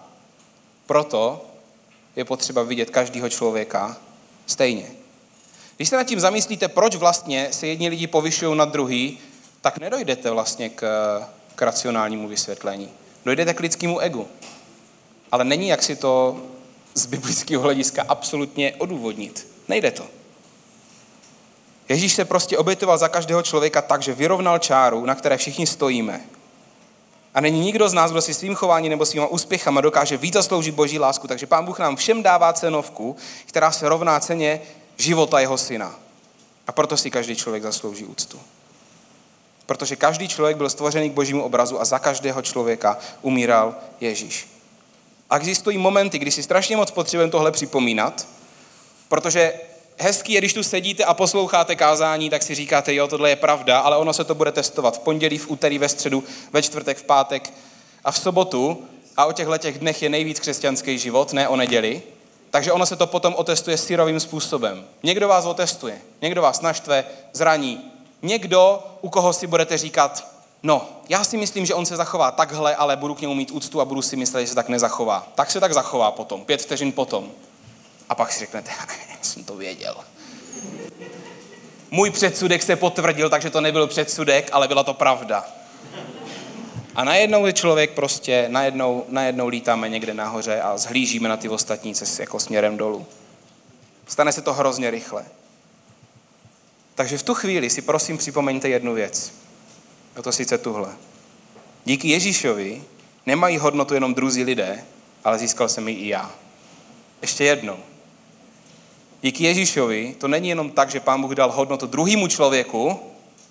proto 0.85 1.45
je 2.15 2.25
potřeba 2.25 2.63
vidět 2.63 2.89
každého 2.89 3.29
člověka 3.29 3.97
stejně. 4.45 4.91
Když 5.75 5.89
se 5.89 5.95
nad 5.95 6.03
tím 6.03 6.19
zamyslíte, 6.19 6.67
proč 6.67 6.95
vlastně 6.95 7.47
se 7.51 7.67
jedni 7.67 7.89
lidi 7.89 8.07
povyšují 8.07 8.57
nad 8.57 8.71
druhý, 8.71 9.19
tak 9.61 9.77
nedojdete 9.77 10.31
vlastně 10.31 10.69
k, 10.69 10.81
k 11.55 11.61
racionálnímu 11.61 12.27
vysvětlení. 12.27 12.89
Dojdete 13.25 13.53
k 13.53 13.59
lidskému 13.59 13.99
egu. 13.99 14.27
Ale 15.31 15.43
není, 15.43 15.67
jak 15.67 15.83
si 15.83 15.95
to 15.95 16.41
z 16.93 17.05
biblického 17.05 17.63
hlediska 17.63 18.05
absolutně 18.07 18.75
odůvodnit. 18.77 19.47
Nejde 19.67 19.91
to. 19.91 20.22
Ježíš 21.93 22.13
se 22.13 22.25
prostě 22.25 22.57
obětoval 22.57 22.97
za 22.97 23.07
každého 23.07 23.41
člověka 23.41 23.81
tak, 23.81 24.01
že 24.01 24.13
vyrovnal 24.13 24.59
čáru, 24.59 25.05
na 25.05 25.15
které 25.15 25.37
všichni 25.37 25.67
stojíme. 25.67 26.21
A 27.33 27.41
není 27.41 27.59
nikdo 27.59 27.89
z 27.89 27.93
nás, 27.93 28.11
kdo 28.11 28.21
si 28.21 28.33
svým 28.33 28.55
chováním 28.55 28.89
nebo 28.89 29.05
svýma 29.05 29.27
úspěchama 29.27 29.81
dokáže 29.81 30.17
víc 30.17 30.33
zasloužit 30.33 30.75
Boží 30.75 30.99
lásku. 30.99 31.27
Takže 31.27 31.45
Pán 31.45 31.65
Bůh 31.65 31.79
nám 31.79 31.95
všem 31.95 32.23
dává 32.23 32.53
cenovku, 32.53 33.15
která 33.45 33.71
se 33.71 33.89
rovná 33.89 34.19
ceně 34.19 34.61
života 34.97 35.39
jeho 35.39 35.57
syna. 35.57 35.95
A 36.67 36.71
proto 36.71 36.97
si 36.97 37.11
každý 37.11 37.35
člověk 37.35 37.63
zaslouží 37.63 38.05
úctu. 38.05 38.39
Protože 39.65 39.95
každý 39.95 40.27
člověk 40.27 40.57
byl 40.57 40.69
stvořený 40.69 41.09
k 41.09 41.13
božímu 41.13 41.43
obrazu 41.43 41.81
a 41.81 41.85
za 41.85 41.99
každého 41.99 42.41
člověka 42.41 42.97
umíral 43.21 43.75
Ježíš. 43.99 44.47
A 45.29 45.37
existují 45.37 45.77
momenty, 45.77 46.19
kdy 46.19 46.31
si 46.31 46.43
strašně 46.43 46.77
moc 46.77 46.91
potřebujeme 46.91 47.31
tohle 47.31 47.51
připomínat, 47.51 48.27
protože 49.07 49.53
hezký 49.97 50.33
je, 50.33 50.41
když 50.41 50.53
tu 50.53 50.63
sedíte 50.63 51.03
a 51.03 51.13
posloucháte 51.13 51.75
kázání, 51.75 52.29
tak 52.29 52.43
si 52.43 52.55
říkáte, 52.55 52.93
jo, 52.93 53.07
tohle 53.07 53.29
je 53.29 53.35
pravda, 53.35 53.79
ale 53.79 53.97
ono 53.97 54.13
se 54.13 54.23
to 54.23 54.35
bude 54.35 54.51
testovat 54.51 54.97
v 54.97 54.99
pondělí, 54.99 55.37
v 55.37 55.51
úterý, 55.51 55.77
ve 55.77 55.89
středu, 55.89 56.23
ve 56.53 56.61
čtvrtek, 56.61 56.97
v 56.97 57.03
pátek 57.03 57.53
a 58.03 58.11
v 58.11 58.17
sobotu. 58.17 58.83
A 59.17 59.25
o 59.25 59.31
těchto 59.31 59.57
těch 59.57 59.79
dnech 59.79 60.01
je 60.01 60.09
nejvíc 60.09 60.39
křesťanský 60.39 60.99
život, 60.99 61.33
ne 61.33 61.47
o 61.47 61.55
neděli. 61.55 62.01
Takže 62.49 62.71
ono 62.71 62.85
se 62.85 62.95
to 62.95 63.07
potom 63.07 63.35
otestuje 63.37 63.77
syrovým 63.77 64.19
způsobem. 64.19 64.85
Někdo 65.03 65.27
vás 65.27 65.45
otestuje, 65.45 66.01
někdo 66.21 66.41
vás 66.41 66.61
naštve, 66.61 67.05
zraní. 67.33 67.91
Někdo, 68.21 68.83
u 69.01 69.09
koho 69.09 69.33
si 69.33 69.47
budete 69.47 69.77
říkat, 69.77 70.27
no, 70.63 70.89
já 71.09 71.23
si 71.23 71.37
myslím, 71.37 71.65
že 71.65 71.73
on 71.73 71.85
se 71.85 71.95
zachová 71.95 72.31
takhle, 72.31 72.75
ale 72.75 72.95
budu 72.95 73.15
k 73.15 73.21
němu 73.21 73.33
mít 73.33 73.51
úctu 73.51 73.81
a 73.81 73.85
budu 73.85 74.01
si 74.01 74.15
myslet, 74.15 74.41
že 74.41 74.47
se 74.47 74.55
tak 74.55 74.69
nezachová. 74.69 75.27
Tak 75.35 75.51
se 75.51 75.59
tak 75.59 75.73
zachová 75.73 76.11
potom, 76.11 76.45
pět 76.45 76.61
vteřin 76.61 76.91
potom. 76.91 77.31
A 78.09 78.15
pak 78.15 78.31
si 78.31 78.39
řeknete, 78.39 78.71
jsem 79.21 79.43
to 79.43 79.55
věděl. 79.55 79.95
Můj 81.91 82.09
předsudek 82.09 82.63
se 82.63 82.75
potvrdil, 82.75 83.29
takže 83.29 83.49
to 83.49 83.61
nebyl 83.61 83.87
předsudek, 83.87 84.49
ale 84.51 84.67
byla 84.67 84.83
to 84.83 84.93
pravda. 84.93 85.45
A 86.95 87.03
najednou 87.03 87.45
je 87.45 87.53
člověk 87.53 87.91
prostě, 87.91 88.45
najednou, 88.47 89.05
najednou 89.07 89.47
lítáme 89.47 89.89
někde 89.89 90.13
nahoře 90.13 90.61
a 90.61 90.77
zhlížíme 90.77 91.29
na 91.29 91.37
ty 91.37 91.49
ostatní 91.49 91.95
cesty 91.95 92.21
jako 92.21 92.39
směrem 92.39 92.77
dolů. 92.77 93.05
Stane 94.07 94.31
se 94.31 94.41
to 94.41 94.53
hrozně 94.53 94.91
rychle. 94.91 95.25
Takže 96.95 97.17
v 97.17 97.23
tu 97.23 97.33
chvíli 97.33 97.69
si 97.69 97.81
prosím 97.81 98.17
připomeňte 98.17 98.69
jednu 98.69 98.93
věc. 98.93 99.33
A 100.15 100.21
to 100.21 100.31
sice 100.31 100.57
tuhle. 100.57 100.89
Díky 101.85 102.07
Ježíšovi 102.07 102.83
nemají 103.25 103.57
hodnotu 103.57 103.93
jenom 103.93 104.13
druzí 104.13 104.43
lidé, 104.43 104.85
ale 105.23 105.39
získal 105.39 105.69
jsem 105.69 105.87
ji 105.87 105.95
i 105.95 106.07
já. 106.07 106.31
Ještě 107.21 107.43
jednou. 107.43 107.77
Díky 109.23 109.43
Ježíšovi 109.43 110.15
to 110.17 110.27
není 110.27 110.49
jenom 110.49 110.71
tak, 110.71 110.89
že 110.89 110.99
Pán 110.99 111.21
Bůh 111.21 111.31
dal 111.31 111.51
hodnotu 111.51 111.87
druhému 111.87 112.27
člověku, 112.27 112.99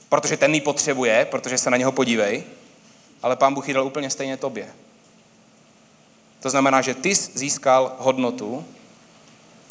protože 0.08 0.36
ten 0.36 0.54
ji 0.54 0.60
potřebuje, 0.60 1.24
protože 1.30 1.58
se 1.58 1.70
na 1.70 1.76
něho 1.76 1.92
podívej, 1.92 2.42
ale 3.22 3.36
Pán 3.36 3.54
Bůh 3.54 3.68
ji 3.68 3.74
dal 3.74 3.86
úplně 3.86 4.10
stejně 4.10 4.36
tobě. 4.36 4.68
To 6.40 6.50
znamená, 6.50 6.80
že 6.80 6.94
ty 6.94 7.14
jsi 7.14 7.30
získal 7.34 7.96
hodnotu 7.98 8.64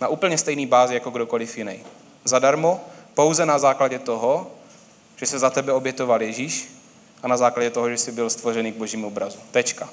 na 0.01 0.07
úplně 0.07 0.37
stejný 0.37 0.65
bázi 0.65 0.93
jako 0.93 1.09
kdokoliv 1.09 1.57
jiný. 1.57 1.79
Zadarmo, 2.25 2.81
pouze 3.13 3.45
na 3.45 3.59
základě 3.59 3.99
toho, 3.99 4.51
že 5.15 5.25
se 5.25 5.39
za 5.39 5.49
tebe 5.49 5.73
obětoval 5.73 6.21
Ježíš 6.21 6.67
a 7.23 7.27
na 7.27 7.37
základě 7.37 7.69
toho, 7.69 7.89
že 7.89 7.97
jsi 7.97 8.11
byl 8.11 8.29
stvořený 8.29 8.71
k 8.71 8.75
božímu 8.75 9.07
obrazu. 9.07 9.39
Tečka. 9.51 9.89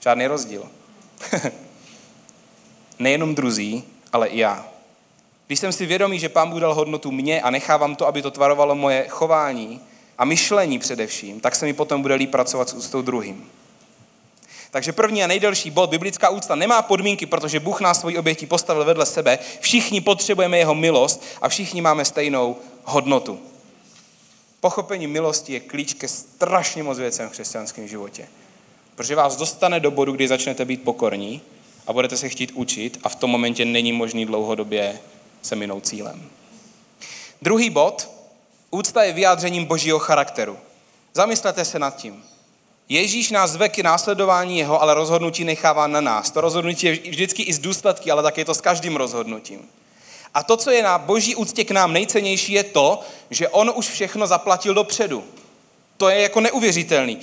Žádný 0.00 0.26
rozdíl. 0.26 0.68
Nejenom 2.98 3.34
druzí, 3.34 3.84
ale 4.12 4.28
i 4.28 4.38
já. 4.38 4.70
Když 5.50 5.60
jsem 5.60 5.72
si 5.72 5.86
vědomý, 5.86 6.18
že 6.18 6.28
Pán 6.28 6.50
Bůh 6.50 6.60
dal 6.60 6.74
hodnotu 6.74 7.10
mně 7.10 7.42
a 7.42 7.50
nechávám 7.50 7.96
to, 7.96 8.06
aby 8.06 8.22
to 8.22 8.30
tvarovalo 8.30 8.74
moje 8.74 9.06
chování 9.08 9.80
a 10.18 10.24
myšlení 10.24 10.78
především, 10.78 11.40
tak 11.40 11.56
se 11.56 11.66
mi 11.66 11.72
potom 11.72 12.02
bude 12.02 12.14
líp 12.14 12.30
pracovat 12.30 12.68
s 12.68 12.72
úctou 12.74 13.02
druhým. 13.02 13.46
Takže 14.70 14.92
první 14.92 15.24
a 15.24 15.26
nejdelší 15.26 15.70
bod, 15.70 15.90
biblická 15.90 16.28
úcta 16.28 16.54
nemá 16.54 16.82
podmínky, 16.82 17.26
protože 17.26 17.60
Bůh 17.60 17.80
nás 17.80 18.00
svoji 18.00 18.18
obětí 18.18 18.46
postavil 18.46 18.84
vedle 18.84 19.06
sebe. 19.06 19.38
Všichni 19.60 20.00
potřebujeme 20.00 20.58
jeho 20.58 20.74
milost 20.74 21.24
a 21.42 21.48
všichni 21.48 21.80
máme 21.80 22.04
stejnou 22.04 22.56
hodnotu. 22.84 23.40
Pochopení 24.60 25.06
milosti 25.06 25.52
je 25.52 25.60
klíč 25.60 25.94
ke 25.94 26.08
strašně 26.08 26.82
moc 26.82 26.98
věcem 26.98 27.28
v 27.28 27.32
křesťanském 27.32 27.88
životě. 27.88 28.28
Protože 28.94 29.14
vás 29.16 29.36
dostane 29.36 29.80
do 29.80 29.90
bodu, 29.90 30.12
kdy 30.12 30.28
začnete 30.28 30.64
být 30.64 30.82
pokorní 30.82 31.42
a 31.86 31.92
budete 31.92 32.16
se 32.16 32.28
chtít 32.28 32.52
učit 32.54 32.98
a 33.02 33.08
v 33.08 33.16
tom 33.16 33.30
momentě 33.30 33.64
není 33.64 33.92
možný 33.92 34.26
dlouhodobě 34.26 34.98
se 35.42 35.56
minou 35.56 35.80
cílem. 35.80 36.30
Druhý 37.42 37.70
bod, 37.70 38.10
úcta 38.70 39.02
je 39.02 39.12
vyjádřením 39.12 39.64
božího 39.64 39.98
charakteru. 39.98 40.58
Zamyslete 41.14 41.64
se 41.64 41.78
nad 41.78 41.96
tím. 41.96 42.24
Ježíš 42.88 43.30
nás 43.30 43.50
zve 43.50 43.68
k 43.68 43.78
následování 43.78 44.58
jeho, 44.58 44.82
ale 44.82 44.94
rozhodnutí 44.94 45.44
nechává 45.44 45.86
na 45.86 46.00
nás. 46.00 46.30
To 46.30 46.40
rozhodnutí 46.40 46.86
je 46.86 46.92
vždycky 46.92 47.42
i 47.42 47.52
z 47.52 47.58
důsledky, 47.58 48.10
ale 48.10 48.22
také 48.22 48.40
je 48.40 48.44
to 48.44 48.54
s 48.54 48.60
každým 48.60 48.96
rozhodnutím. 48.96 49.68
A 50.34 50.42
to, 50.42 50.56
co 50.56 50.70
je 50.70 50.82
na 50.82 50.98
boží 50.98 51.36
úctě 51.36 51.64
k 51.64 51.70
nám 51.70 51.92
nejcennější, 51.92 52.52
je 52.52 52.64
to, 52.64 53.00
že 53.30 53.48
on 53.48 53.72
už 53.74 53.88
všechno 53.88 54.26
zaplatil 54.26 54.74
dopředu. 54.74 55.24
To 55.96 56.08
je 56.08 56.20
jako 56.20 56.40
neuvěřitelný. 56.40 57.18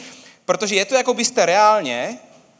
Protože 0.45 0.75
je 0.75 0.85
to, 0.85 0.95
jako 0.95 1.13
byste 1.13 1.45
reálně, 1.45 2.19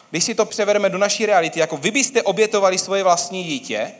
když 0.09 0.23
si 0.23 0.35
to 0.35 0.45
převedeme 0.45 0.89
do 0.89 0.97
naší 0.97 1.25
reality, 1.25 1.59
jako 1.59 1.77
vy 1.77 1.91
byste 1.91 2.21
obětovali 2.21 2.77
svoje 2.77 3.03
vlastní 3.03 3.43
dítě, 3.43 3.91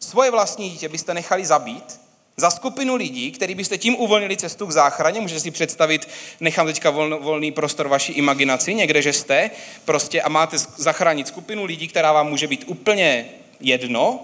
svoje 0.00 0.30
vlastní 0.30 0.70
dítě 0.70 0.88
byste 0.88 1.14
nechali 1.14 1.46
zabít 1.46 2.00
za 2.36 2.50
skupinu 2.50 2.94
lidí, 2.96 3.32
který 3.32 3.54
byste 3.54 3.78
tím 3.78 3.96
uvolnili 3.96 4.36
cestu 4.36 4.66
k 4.66 4.70
záchraně. 4.70 5.20
Můžete 5.20 5.40
si 5.40 5.50
představit, 5.50 6.08
nechám 6.40 6.66
teďka 6.66 6.90
volný 6.90 7.52
prostor 7.52 7.88
vaší 7.88 8.12
imaginaci, 8.12 8.74
někde, 8.74 9.02
že 9.02 9.12
jste 9.12 9.50
prostě 9.84 10.22
a 10.22 10.28
máte 10.28 10.58
zachránit 10.58 11.28
skupinu 11.28 11.64
lidí, 11.64 11.88
která 11.88 12.12
vám 12.12 12.28
může 12.28 12.46
být 12.46 12.64
úplně 12.66 13.28
jedno 13.60 14.20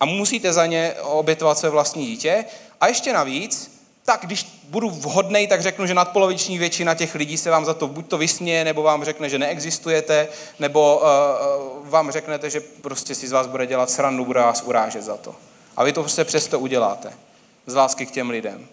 a 0.00 0.04
musíte 0.04 0.52
za 0.52 0.66
ně 0.66 0.94
obětovat 1.02 1.58
své 1.58 1.70
vlastní 1.70 2.06
dítě. 2.06 2.44
A 2.80 2.88
ještě 2.88 3.12
navíc, 3.12 3.73
tak 4.04 4.20
když 4.22 4.62
budu 4.68 4.90
vhodný, 4.90 5.46
tak 5.46 5.62
řeknu, 5.62 5.86
že 5.86 5.94
nadpoloviční 5.94 6.58
většina 6.58 6.94
těch 6.94 7.14
lidí 7.14 7.36
se 7.38 7.50
vám 7.50 7.64
za 7.64 7.74
to 7.74 7.88
buď 7.88 8.06
to 8.06 8.18
vysměje, 8.18 8.64
nebo 8.64 8.82
vám 8.82 9.04
řekne, 9.04 9.28
že 9.28 9.38
neexistujete, 9.38 10.28
nebo 10.58 11.02
uh, 11.02 11.88
vám 11.88 12.10
řeknete, 12.10 12.50
že 12.50 12.60
prostě 12.60 13.14
si 13.14 13.28
z 13.28 13.32
vás 13.32 13.46
bude 13.46 13.66
dělat 13.66 13.90
srandu, 13.90 14.24
bude 14.24 14.40
vás 14.40 14.62
urážet 14.62 15.02
za 15.02 15.16
to. 15.16 15.34
A 15.76 15.84
vy 15.84 15.92
to 15.92 16.00
prostě 16.02 16.24
přesto 16.24 16.58
uděláte. 16.58 17.12
Z 17.66 17.74
lásky 17.74 18.06
k 18.06 18.10
těm 18.10 18.30
lidem. 18.30 18.66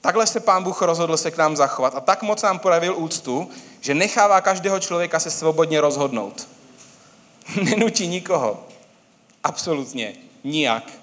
Takhle 0.00 0.26
se 0.26 0.40
pán 0.40 0.62
Bůh 0.62 0.82
rozhodl 0.82 1.16
se 1.16 1.30
k 1.30 1.36
nám 1.36 1.56
zachovat 1.56 1.94
a 1.94 2.00
tak 2.00 2.22
moc 2.22 2.42
nám 2.42 2.58
projevil 2.58 2.96
úctu, 2.96 3.50
že 3.80 3.94
nechává 3.94 4.40
každého 4.40 4.80
člověka 4.80 5.20
se 5.20 5.30
svobodně 5.30 5.80
rozhodnout. 5.80 6.48
Nenutí 7.62 8.06
nikoho. 8.06 8.64
Absolutně. 9.44 10.14
Nijak. 10.44 10.99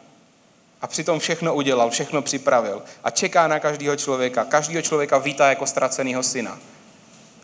A 0.82 0.88
přitom 0.88 1.20
všechno 1.20 1.56
udělal, 1.56 1.90
všechno 1.90 2.22
připravil. 2.22 2.82
A 3.04 3.10
čeká 3.10 3.48
na 3.48 3.60
každého 3.60 3.96
člověka. 3.96 4.46
Každého 4.46 4.82
člověka 4.82 5.18
vítá 5.18 5.50
jako 5.50 5.68
ztraceného 5.68 6.24
syna. 6.24 6.60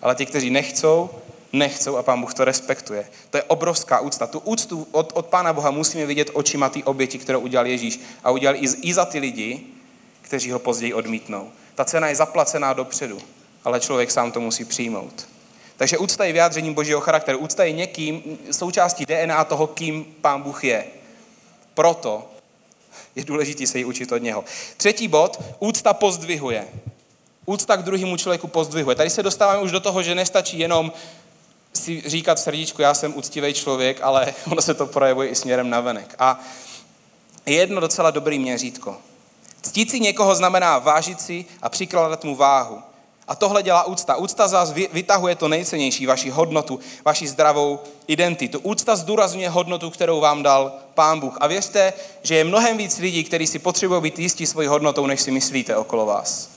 Ale 0.01 0.15
ti, 0.15 0.25
kteří 0.25 0.49
nechcou, 0.49 1.09
nechcou 1.53 1.97
a 1.97 2.03
pán 2.03 2.21
Bůh 2.21 2.33
to 2.33 2.45
respektuje. 2.45 3.09
To 3.29 3.37
je 3.37 3.43
obrovská 3.43 3.99
úcta. 3.99 4.27
Tu 4.27 4.39
úctu 4.39 4.87
od, 4.91 5.11
od 5.15 5.25
pána 5.25 5.53
Boha 5.53 5.71
musíme 5.71 6.05
vidět 6.05 6.29
očima 6.33 6.69
ty 6.69 6.83
oběti, 6.83 7.17
kterou 7.19 7.39
udělal 7.39 7.67
Ježíš. 7.67 7.99
A 8.23 8.31
udělal 8.31 8.55
i, 8.55 8.67
i 8.81 8.93
za 8.93 9.05
ty 9.05 9.19
lidi, 9.19 9.61
kteří 10.21 10.51
ho 10.51 10.59
později 10.59 10.93
odmítnou. 10.93 11.51
Ta 11.75 11.85
cena 11.85 12.07
je 12.07 12.15
zaplacená 12.15 12.73
dopředu, 12.73 13.21
ale 13.63 13.79
člověk 13.79 14.11
sám 14.11 14.31
to 14.31 14.39
musí 14.39 14.65
přijmout. 14.65 15.27
Takže 15.77 15.97
úcta 15.97 16.25
je 16.25 16.33
vyjádřením 16.33 16.73
božího 16.73 17.01
charakteru. 17.01 17.37
Úcta 17.37 17.63
je 17.63 17.71
někým, 17.71 18.37
součástí 18.51 19.05
DNA 19.05 19.43
toho, 19.43 19.67
kým 19.67 20.05
pán 20.21 20.41
Bůh 20.41 20.63
je. 20.63 20.85
Proto 21.73 22.32
je 23.15 23.25
důležité 23.25 23.67
se 23.67 23.77
jí 23.77 23.85
učit 23.85 24.11
od 24.11 24.17
něho. 24.17 24.43
Třetí 24.77 25.07
bod, 25.07 25.41
úcta 25.59 25.93
pozdvihuje. 25.93 26.67
Úcta 27.45 27.75
k 27.75 27.83
druhému 27.83 28.17
člověku 28.17 28.47
pozdvihuje. 28.47 28.95
Tady 28.95 29.09
se 29.09 29.23
dostáváme 29.23 29.59
už 29.59 29.71
do 29.71 29.79
toho, 29.79 30.03
že 30.03 30.15
nestačí 30.15 30.59
jenom 30.59 30.91
si 31.73 32.03
říkat 32.05 32.37
v 32.37 32.41
srdíčku, 32.41 32.81
já 32.81 32.93
jsem 32.93 33.17
úctivý 33.17 33.53
člověk, 33.53 33.99
ale 34.01 34.33
ono 34.51 34.61
se 34.61 34.73
to 34.73 34.85
projevuje 34.85 35.29
i 35.29 35.35
směrem 35.35 35.69
na 35.69 35.81
venek. 35.81 36.15
A 36.19 36.39
je 37.45 37.55
jedno 37.55 37.81
docela 37.81 38.11
dobrý 38.11 38.39
měřítko. 38.39 38.97
Ctít 39.61 39.91
si 39.91 39.99
někoho 39.99 40.35
znamená 40.35 40.79
vážit 40.79 41.21
si 41.21 41.45
a 41.61 41.69
přikládat 41.69 42.23
mu 42.23 42.35
váhu. 42.35 42.81
A 43.27 43.35
tohle 43.35 43.63
dělá 43.63 43.83
úcta. 43.83 44.15
Úcta 44.15 44.47
z 44.47 44.53
vás 44.53 44.71
vytahuje 44.71 45.35
to 45.35 45.47
nejcennější, 45.47 46.05
vaši 46.05 46.29
hodnotu, 46.29 46.79
vaši 47.05 47.27
zdravou 47.27 47.79
identitu. 48.07 48.59
Úcta 48.59 48.95
zdůrazňuje 48.95 49.49
hodnotu, 49.49 49.89
kterou 49.89 50.19
vám 50.19 50.43
dal 50.43 50.71
Pán 50.93 51.19
Bůh. 51.19 51.37
A 51.41 51.47
věřte, 51.47 51.93
že 52.23 52.35
je 52.35 52.43
mnohem 52.43 52.77
víc 52.77 52.99
lidí, 52.99 53.23
kteří 53.23 53.47
si 53.47 53.59
potřebují 53.59 54.01
být 54.01 54.19
jistí 54.19 54.45
svojí 54.45 54.67
hodnotou, 54.67 55.05
než 55.05 55.21
si 55.21 55.31
myslíte 55.31 55.75
okolo 55.75 56.05
vás. 56.05 56.49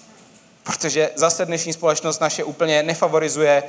Protože 0.63 1.11
zase 1.15 1.47
dnešní 1.47 1.73
společnost 1.73 2.21
naše 2.21 2.45
úplně 2.45 2.83
nefavorizuje, 2.83 3.63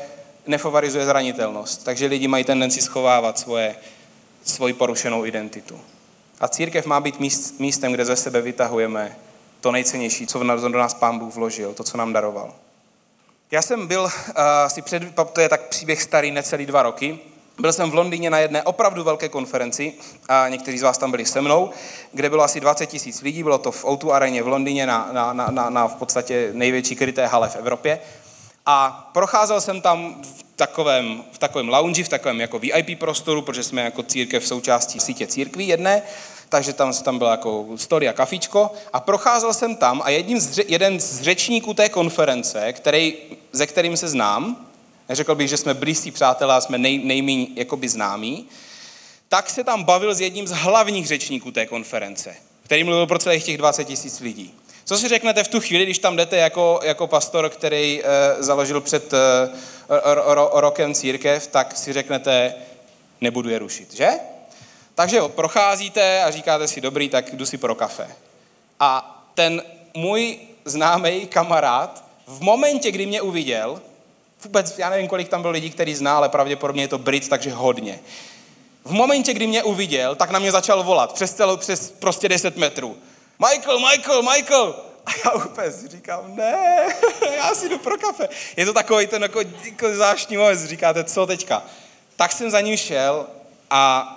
nefavorizuje 0.48 1.06
zranitelnost. 1.06 1.84
Takže 1.84 2.06
lidi 2.06 2.28
mají 2.28 2.44
tendenci 2.44 2.82
schovávat 2.82 3.40
svoje, 3.40 3.76
svoji 4.44 4.74
porušenou 4.74 5.26
identitu. 5.26 5.80
A 6.40 6.48
církev 6.48 6.86
má 6.86 7.00
být 7.00 7.20
míst, 7.20 7.60
místem, 7.60 7.92
kde 7.92 8.06
ze 8.06 8.16
sebe 8.16 8.42
vytahujeme 8.42 9.18
to 9.62 9.72
nejcennější, 9.72 10.28
co 10.28 10.40
do 10.40 10.70
nás 10.70 10.94
Pán 10.94 11.20
Bůh 11.20 11.36
vložil, 11.36 11.74
to, 11.74 11.84
co 11.84 11.98
nám 11.98 12.14
daroval. 12.14 12.54
Já 13.52 13.62
jsem 13.62 13.88
byl 13.88 14.04
uh, 14.04 14.82
před, 14.82 15.04
to 15.34 15.42
je 15.42 15.50
tak 15.50 15.62
příběh 15.62 16.02
starý 16.02 16.32
necelý 16.32 16.66
dva 16.66 16.84
roky, 16.84 17.20
byl 17.60 17.74
jsem 17.74 17.92
v 17.92 17.96
Londýně 17.96 18.30
na 18.30 18.40
jedné 18.40 18.64
opravdu 18.64 19.04
velké 19.04 19.30
konferenci 19.30 19.94
a 20.30 20.50
někteří 20.50 20.78
z 20.78 20.82
vás 20.82 20.98
tam 20.98 21.12
byli 21.12 21.26
se 21.26 21.42
mnou, 21.42 21.70
kde 22.14 22.30
bylo 22.30 22.44
asi 22.44 22.60
20 22.60 22.86
tisíc 22.86 23.22
lidí, 23.22 23.44
bylo 23.44 23.58
to 23.58 23.72
v 23.72 23.86
O2 23.86 24.12
areně 24.12 24.44
v 24.44 24.48
Londýně 24.48 24.86
na, 24.86 25.10
na, 25.12 25.34
na, 25.34 25.52
na, 25.52 25.70
na 25.70 25.88
v 25.88 25.96
podstatě 25.96 26.50
největší 26.54 26.96
kryté 26.96 27.28
hale 27.28 27.50
v 27.50 27.56
Evropě. 27.56 28.00
A 28.66 29.10
procházel 29.14 29.62
jsem 29.62 29.82
tam 29.82 30.22
v 30.22 30.44
takovém, 30.56 31.24
v 31.32 31.38
takovém 31.38 31.70
lounge, 31.70 32.04
v 32.04 32.10
takovém 32.10 32.42
jako 32.42 32.60
VIP 32.60 33.00
prostoru, 33.00 33.42
protože 33.42 33.64
jsme 33.64 33.82
jako 33.82 34.04
církev 34.04 34.48
součástí 34.48 35.00
sítě 35.00 35.28
církví 35.28 35.68
jedné 35.68 36.02
takže 36.50 36.74
tam, 36.74 36.94
tam 36.94 37.18
byla 37.18 37.32
jako 37.32 37.66
story 37.76 38.10
a 38.10 38.14
kafičko 38.14 38.72
a 38.94 39.00
procházel 39.00 39.54
jsem 39.54 39.76
tam 39.76 40.02
a 40.06 40.10
jedním 40.10 40.40
z, 40.40 40.60
jeden 40.68 41.00
z 41.00 41.22
řečníků 41.22 41.74
té 41.74 41.90
konference, 41.90 42.74
který, 42.74 43.14
ze 43.52 43.68
kterým 43.68 43.98
se 43.98 44.08
znám, 44.08 44.68
neřekl 45.10 45.36
bych, 45.36 45.50
že 45.50 45.58
jsme 45.58 45.74
blízcí 45.74 46.12
přátelé 46.12 46.56
a 46.56 46.62
jsme 46.62 46.78
nej, 46.78 46.98
nejméně 46.98 47.48
jakoby 47.56 47.90
známí, 47.90 48.46
tak 49.30 49.50
se 49.50 49.64
tam 49.64 49.84
bavil 49.84 50.16
s 50.16 50.22
jedním 50.22 50.48
z 50.48 50.52
hlavních 50.52 51.08
řečníků 51.08 51.52
té 51.52 51.66
konference, 51.66 52.36
který 52.64 52.84
mluvil 52.84 53.08
pro 53.08 53.20
celých 53.20 53.44
těch 53.44 53.58
20 53.58 53.86
tisíc 53.86 54.20
lidí. 54.20 54.54
Co 54.86 54.98
si 54.98 55.08
řeknete 55.08 55.44
v 55.44 55.48
tu 55.48 55.60
chvíli, 55.60 55.84
když 55.84 56.00
tam 56.00 56.16
jdete 56.16 56.38
jako, 56.38 56.80
jako 56.84 57.08
pastor, 57.08 57.50
který 57.50 58.04
e, 58.04 58.44
založil 58.44 58.82
před 58.82 59.14
e, 59.14 59.18
ro, 59.90 60.34
ro, 60.34 60.50
rokem 60.54 60.94
církev, 60.94 61.48
tak 61.48 61.78
si 61.78 61.94
řeknete, 61.94 62.54
nebudu 63.22 63.50
je 63.50 63.60
rušit, 63.60 63.94
že? 63.94 64.10
Takže 64.98 65.18
jo, 65.18 65.30
procházíte 65.30 66.24
a 66.24 66.32
říkáte 66.32 66.68
si, 66.68 66.82
dobrý, 66.82 67.10
tak 67.10 67.34
jdu 67.34 67.46
si 67.46 67.58
pro 67.58 67.76
kafe. 67.76 68.08
A 68.80 69.22
ten 69.34 69.64
můj 69.94 70.40
známý 70.66 71.28
kamarád 71.28 72.04
v 72.28 72.42
momentě, 72.42 72.92
kdy 72.92 73.06
mě 73.06 73.22
uviděl, 73.22 73.82
vůbec, 74.44 74.78
já 74.78 74.90
nevím, 74.90 75.08
kolik 75.08 75.30
tam 75.30 75.42
bylo 75.42 75.52
lidí, 75.52 75.70
který 75.70 75.96
zná, 75.96 76.18
ale 76.18 76.30
pravděpodobně 76.30 76.84
je 76.84 76.88
to 76.88 76.98
Brit, 76.98 77.30
takže 77.30 77.52
hodně. 77.52 78.00
V 78.86 78.92
momentě, 78.92 79.34
kdy 79.34 79.48
mě 79.48 79.64
uviděl, 79.64 80.16
tak 80.16 80.32
na 80.32 80.40
mě 80.40 80.52
začal 80.52 80.84
volat 80.84 81.14
přes, 81.14 81.34
celou, 81.34 81.58
přes 81.58 81.92
prostě 81.92 82.30
10 82.30 82.58
metrů. 82.58 82.98
Michael, 83.50 83.80
Michael, 83.80 84.24
Michael! 84.24 84.76
A 85.06 85.10
já 85.26 85.32
úplně 85.32 85.72
říkám, 85.88 86.36
ne, 86.36 86.88
já 87.36 87.56
si 87.56 87.70
jdu 87.70 87.78
pro 87.78 87.98
kafe. 87.98 88.30
Je 88.58 88.66
to 88.66 88.74
takový 88.74 89.08
ten 89.08 89.22
jako, 89.22 89.42
jako 89.64 89.96
záštní 89.96 90.38
moment, 90.38 90.58
říkáte, 90.58 91.04
co 91.04 91.26
teďka? 91.26 91.64
Tak 92.16 92.32
jsem 92.32 92.52
za 92.52 92.62
ním 92.62 92.78
šel 92.78 93.28
a 93.70 94.14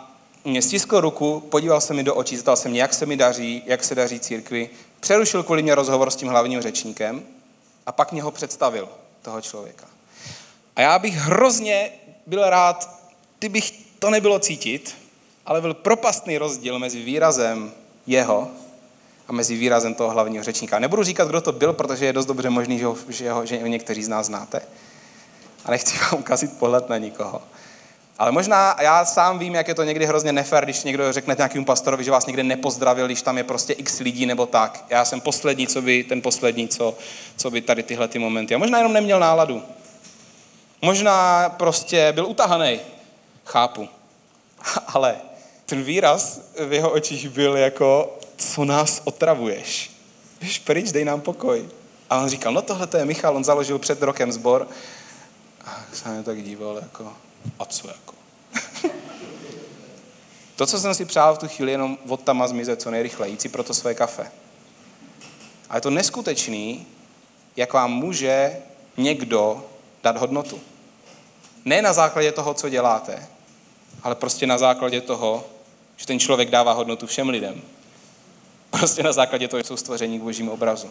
stiskl 0.61 1.01
ruku, 1.01 1.41
podíval 1.41 1.81
se 1.81 1.95
mi 1.95 2.03
do 2.03 2.15
očí, 2.15 2.37
zeptal 2.37 2.57
se 2.57 2.69
mě, 2.69 2.81
jak 2.81 2.95
se 2.95 3.07
mi 3.07 3.17
daří, 3.17 3.63
jak 3.67 3.85
se 3.85 3.95
daří 3.95 4.21
církvi, 4.21 4.71
přerušil 5.01 5.43
kvůli 5.43 5.63
mě 5.63 5.75
rozhovor 5.75 6.11
s 6.11 6.17
tím 6.17 6.29
hlavním 6.29 6.63
řečníkem 6.63 7.23
a 7.87 7.93
pak 7.93 8.13
mě 8.13 8.23
ho 8.23 8.31
představil, 8.31 8.89
toho 9.23 9.41
člověka. 9.41 9.87
A 10.77 10.81
já 10.81 10.99
bych 10.99 11.15
hrozně 11.15 11.91
byl 12.27 12.51
rád, 12.51 13.01
kdybych 13.39 13.73
to 13.99 14.11
nebylo 14.11 14.39
cítit, 14.39 14.97
ale 15.47 15.61
byl 15.61 15.75
propastný 15.75 16.39
rozdíl 16.39 16.79
mezi 16.79 17.03
výrazem 17.03 17.73
jeho 18.07 18.49
a 19.29 19.33
mezi 19.33 19.57
výrazem 19.57 19.95
toho 19.95 20.11
hlavního 20.11 20.45
řečníka. 20.45 20.79
Nebudu 20.79 21.03
říkat, 21.03 21.29
kdo 21.29 21.41
to 21.41 21.53
byl, 21.53 21.73
protože 21.73 22.07
je 22.07 22.13
dost 22.13 22.27
dobře 22.27 22.51
možný, 22.51 22.79
že 22.79 22.87
ho, 22.87 22.97
že 23.09 23.31
ho, 23.31 23.47
že 23.47 23.59
někteří 23.59 24.05
z 24.05 24.09
nás 24.09 24.27
znáte. 24.27 24.63
A 25.65 25.71
nechci 25.71 25.99
vám 25.99 26.21
ukazit 26.21 26.59
pohled 26.59 26.89
na 26.89 26.99
nikoho. 26.99 27.43
Ale 28.21 28.33
možná 28.33 28.77
já 28.81 29.05
sám 29.05 29.39
vím, 29.39 29.55
jak 29.55 29.69
je 29.69 29.75
to 29.75 29.83
někdy 29.83 30.07
hrozně 30.07 30.33
nefér, 30.33 30.65
když 30.65 30.85
někdo 30.85 31.13
řekne 31.13 31.35
nějakému 31.39 31.65
pastorovi, 31.65 32.05
že 32.05 32.11
vás 32.11 32.27
někde 32.27 32.43
nepozdravil, 32.43 33.07
když 33.07 33.23
tam 33.23 33.39
je 33.39 33.45
prostě 33.45 33.73
x 33.73 33.99
lidí 33.99 34.27
nebo 34.27 34.47
tak. 34.47 34.85
Já 34.89 35.05
jsem 35.05 35.21
poslední, 35.21 35.67
co 35.67 35.83
by, 35.83 36.05
ten 36.05 36.23
poslední, 36.23 36.69
co, 36.69 36.95
co 37.37 37.51
by 37.51 37.61
tady 37.61 37.83
tyhle 37.83 38.09
ty 38.09 38.19
momenty. 38.19 38.55
A 38.55 38.59
možná 38.59 38.79
jenom 38.79 38.93
neměl 38.93 39.21
náladu. 39.21 39.63
Možná 40.83 41.49
prostě 41.49 42.13
byl 42.13 42.27
utahaný. 42.27 42.81
Chápu. 43.45 43.89
Ale 44.87 45.17
ten 45.67 45.83
výraz 45.83 46.41
v 46.67 46.73
jeho 46.73 46.91
očích 46.91 47.29
byl 47.29 47.57
jako, 47.57 48.19
co 48.37 48.65
nás 48.65 49.01
otravuješ. 49.05 49.91
Víš, 50.41 50.59
pryč, 50.59 50.93
dej 50.93 51.05
nám 51.05 51.21
pokoj. 51.21 51.69
A 52.11 52.21
on 52.21 52.29
říkal, 52.29 52.53
no 52.53 52.63
tohle 52.63 52.87
to 52.87 52.97
je 52.97 53.05
Michal, 53.05 53.37
on 53.37 53.45
založil 53.45 53.79
před 53.79 54.03
rokem 54.03 54.33
sbor. 54.33 54.69
A 55.65 55.85
jsem 55.93 56.25
tak 56.25 56.43
díval, 56.43 56.79
jako, 56.83 57.13
a 57.59 57.65
co 57.65 57.89
jako? 57.89 58.15
to, 60.57 60.67
co 60.67 60.81
jsem 60.81 60.95
si 60.95 61.05
přál 61.05 61.35
v 61.35 61.39
tu 61.39 61.49
chvíli, 61.49 61.73
jenom 61.73 61.99
od 62.09 62.23
tam 62.23 62.43
a 62.43 62.49
zmizet 62.49 62.83
co 62.83 62.91
nejrychleji, 62.91 63.33
jít 63.33 63.43
si 63.43 63.49
pro 63.49 63.65
to 63.65 63.75
své 63.75 63.95
kafe. 63.95 64.33
A 65.71 65.75
je 65.75 65.81
to 65.81 65.91
neskutečný, 65.91 66.87
jak 67.57 67.73
vám 67.73 67.93
může 67.93 68.57
někdo 68.97 69.65
dát 70.03 70.17
hodnotu. 70.17 70.61
Ne 71.65 71.83
na 71.83 71.93
základě 71.93 72.33
toho, 72.33 72.55
co 72.55 72.69
děláte, 72.69 73.29
ale 74.03 74.15
prostě 74.15 74.47
na 74.47 74.59
základě 74.59 75.01
toho, 75.01 75.45
že 75.97 76.07
ten 76.07 76.21
člověk 76.21 76.51
dává 76.51 76.73
hodnotu 76.73 77.07
všem 77.07 77.29
lidem. 77.29 77.63
Prostě 78.71 79.03
na 79.03 79.13
základě 79.13 79.49
toho, 79.49 79.61
že 79.61 79.65
jsou 79.65 79.77
stvoření 79.77 80.19
k 80.19 80.23
božím 80.23 80.49
obrazu. 80.49 80.91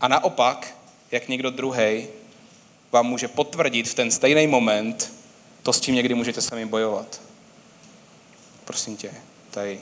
A 0.00 0.08
naopak, 0.08 0.76
jak 1.10 1.28
někdo 1.28 1.50
druhý 1.50 2.06
vám 2.92 3.06
může 3.06 3.28
potvrdit 3.28 3.88
v 3.88 3.94
ten 3.94 4.10
stejný 4.10 4.46
moment, 4.46 5.12
to, 5.62 5.72
s 5.72 5.80
čím 5.80 5.94
někdy 5.94 6.14
můžete 6.14 6.40
sami 6.40 6.66
bojovat. 6.66 7.20
Prosím 8.64 8.96
tě, 8.96 9.14
tady 9.50 9.80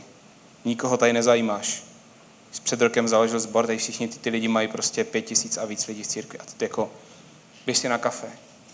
nikoho 0.65 0.97
tady 0.97 1.13
nezajímáš. 1.13 1.83
Jsi 2.53 2.63
před 2.63 2.81
rokem 2.81 3.09
založil 3.09 3.41
sbor, 3.41 3.67
tady 3.67 3.79
všichni 3.79 4.09
ty, 4.09 4.19
ty 4.19 4.31
lidi 4.31 4.49
mají 4.49 4.69
prostě 4.69 5.05
pět 5.05 5.23
tisíc 5.23 5.57
a 5.57 5.65
víc 5.65 5.87
lidí 5.87 6.03
v 6.03 6.07
církvi. 6.07 6.39
A 6.39 6.45
ty 6.57 6.65
jako, 6.65 6.91
běž 7.67 7.79
si 7.79 7.89
na 7.89 7.99
kafe. 7.99 8.27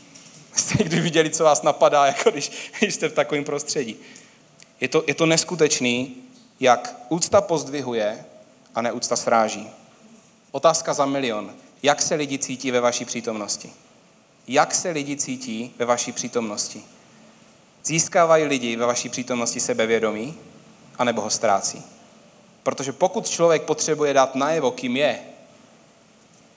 Jste 0.56 0.74
někdy 0.78 1.00
viděli, 1.00 1.30
co 1.30 1.44
vás 1.44 1.62
napadá, 1.62 2.06
jako 2.16 2.30
když, 2.30 2.72
když 2.78 2.94
jste 2.94 3.08
v 3.08 3.12
takovém 3.12 3.44
prostředí. 3.44 3.96
Je 4.80 4.88
to, 4.88 5.04
je 5.06 5.14
to 5.14 5.26
neskutečný, 5.26 6.16
jak 6.60 6.96
úcta 7.08 7.40
pozdvihuje 7.40 8.24
a 8.74 8.82
neúcta 8.82 9.16
sráží. 9.16 9.70
Otázka 10.50 10.94
za 10.94 11.06
milion. 11.06 11.54
Jak 11.82 12.02
se 12.02 12.14
lidi 12.14 12.38
cítí 12.38 12.70
ve 12.70 12.80
vaší 12.80 13.04
přítomnosti? 13.04 13.72
Jak 14.48 14.74
se 14.74 14.90
lidi 14.90 15.16
cítí 15.16 15.74
ve 15.78 15.85
vaší 15.85 16.12
přítomnosti? 16.12 16.83
Získávají 17.85 18.44
lidi 18.44 18.76
ve 18.76 18.87
vaší 18.87 19.09
přítomnosti 19.09 19.61
sebevědomí, 19.61 20.35
anebo 20.98 21.20
ho 21.20 21.31
ztrácí? 21.31 21.83
Protože 22.62 22.92
pokud 22.92 23.28
člověk 23.28 23.62
potřebuje 23.62 24.14
dát 24.14 24.35
najevo, 24.35 24.70
kým 24.70 24.96
je, 24.96 25.20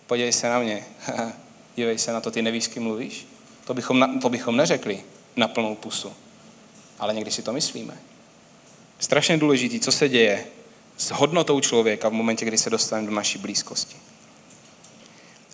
podívej 0.08 0.34
se 0.34 0.50
na 0.50 0.60
mě, 0.60 0.86
dívej 1.76 1.98
se 1.98 2.14
na 2.14 2.22
to, 2.22 2.32
ty 2.32 2.42
nevíš, 2.42 2.68
kým 2.68 2.84
mluvíš, 2.84 3.28
to 3.66 3.74
bychom, 3.74 4.20
to 4.20 4.30
bychom 4.30 4.58
neřekli 4.58 5.04
na 5.36 5.48
plnou 5.48 5.76
pusu. 5.76 6.14
Ale 7.00 7.14
někdy 7.14 7.32
si 7.32 7.42
to 7.42 7.54
myslíme. 7.54 7.98
Strašně 9.00 9.38
důležitý, 9.38 9.80
co 9.80 9.92
se 9.92 10.10
děje 10.10 10.46
s 10.98 11.12
hodnotou 11.12 11.60
člověka 11.60 12.10
v 12.10 12.14
momentě, 12.14 12.46
kdy 12.46 12.58
se 12.58 12.70
dostane 12.70 13.06
do 13.06 13.12
naší 13.12 13.38
blízkosti. 13.38 13.96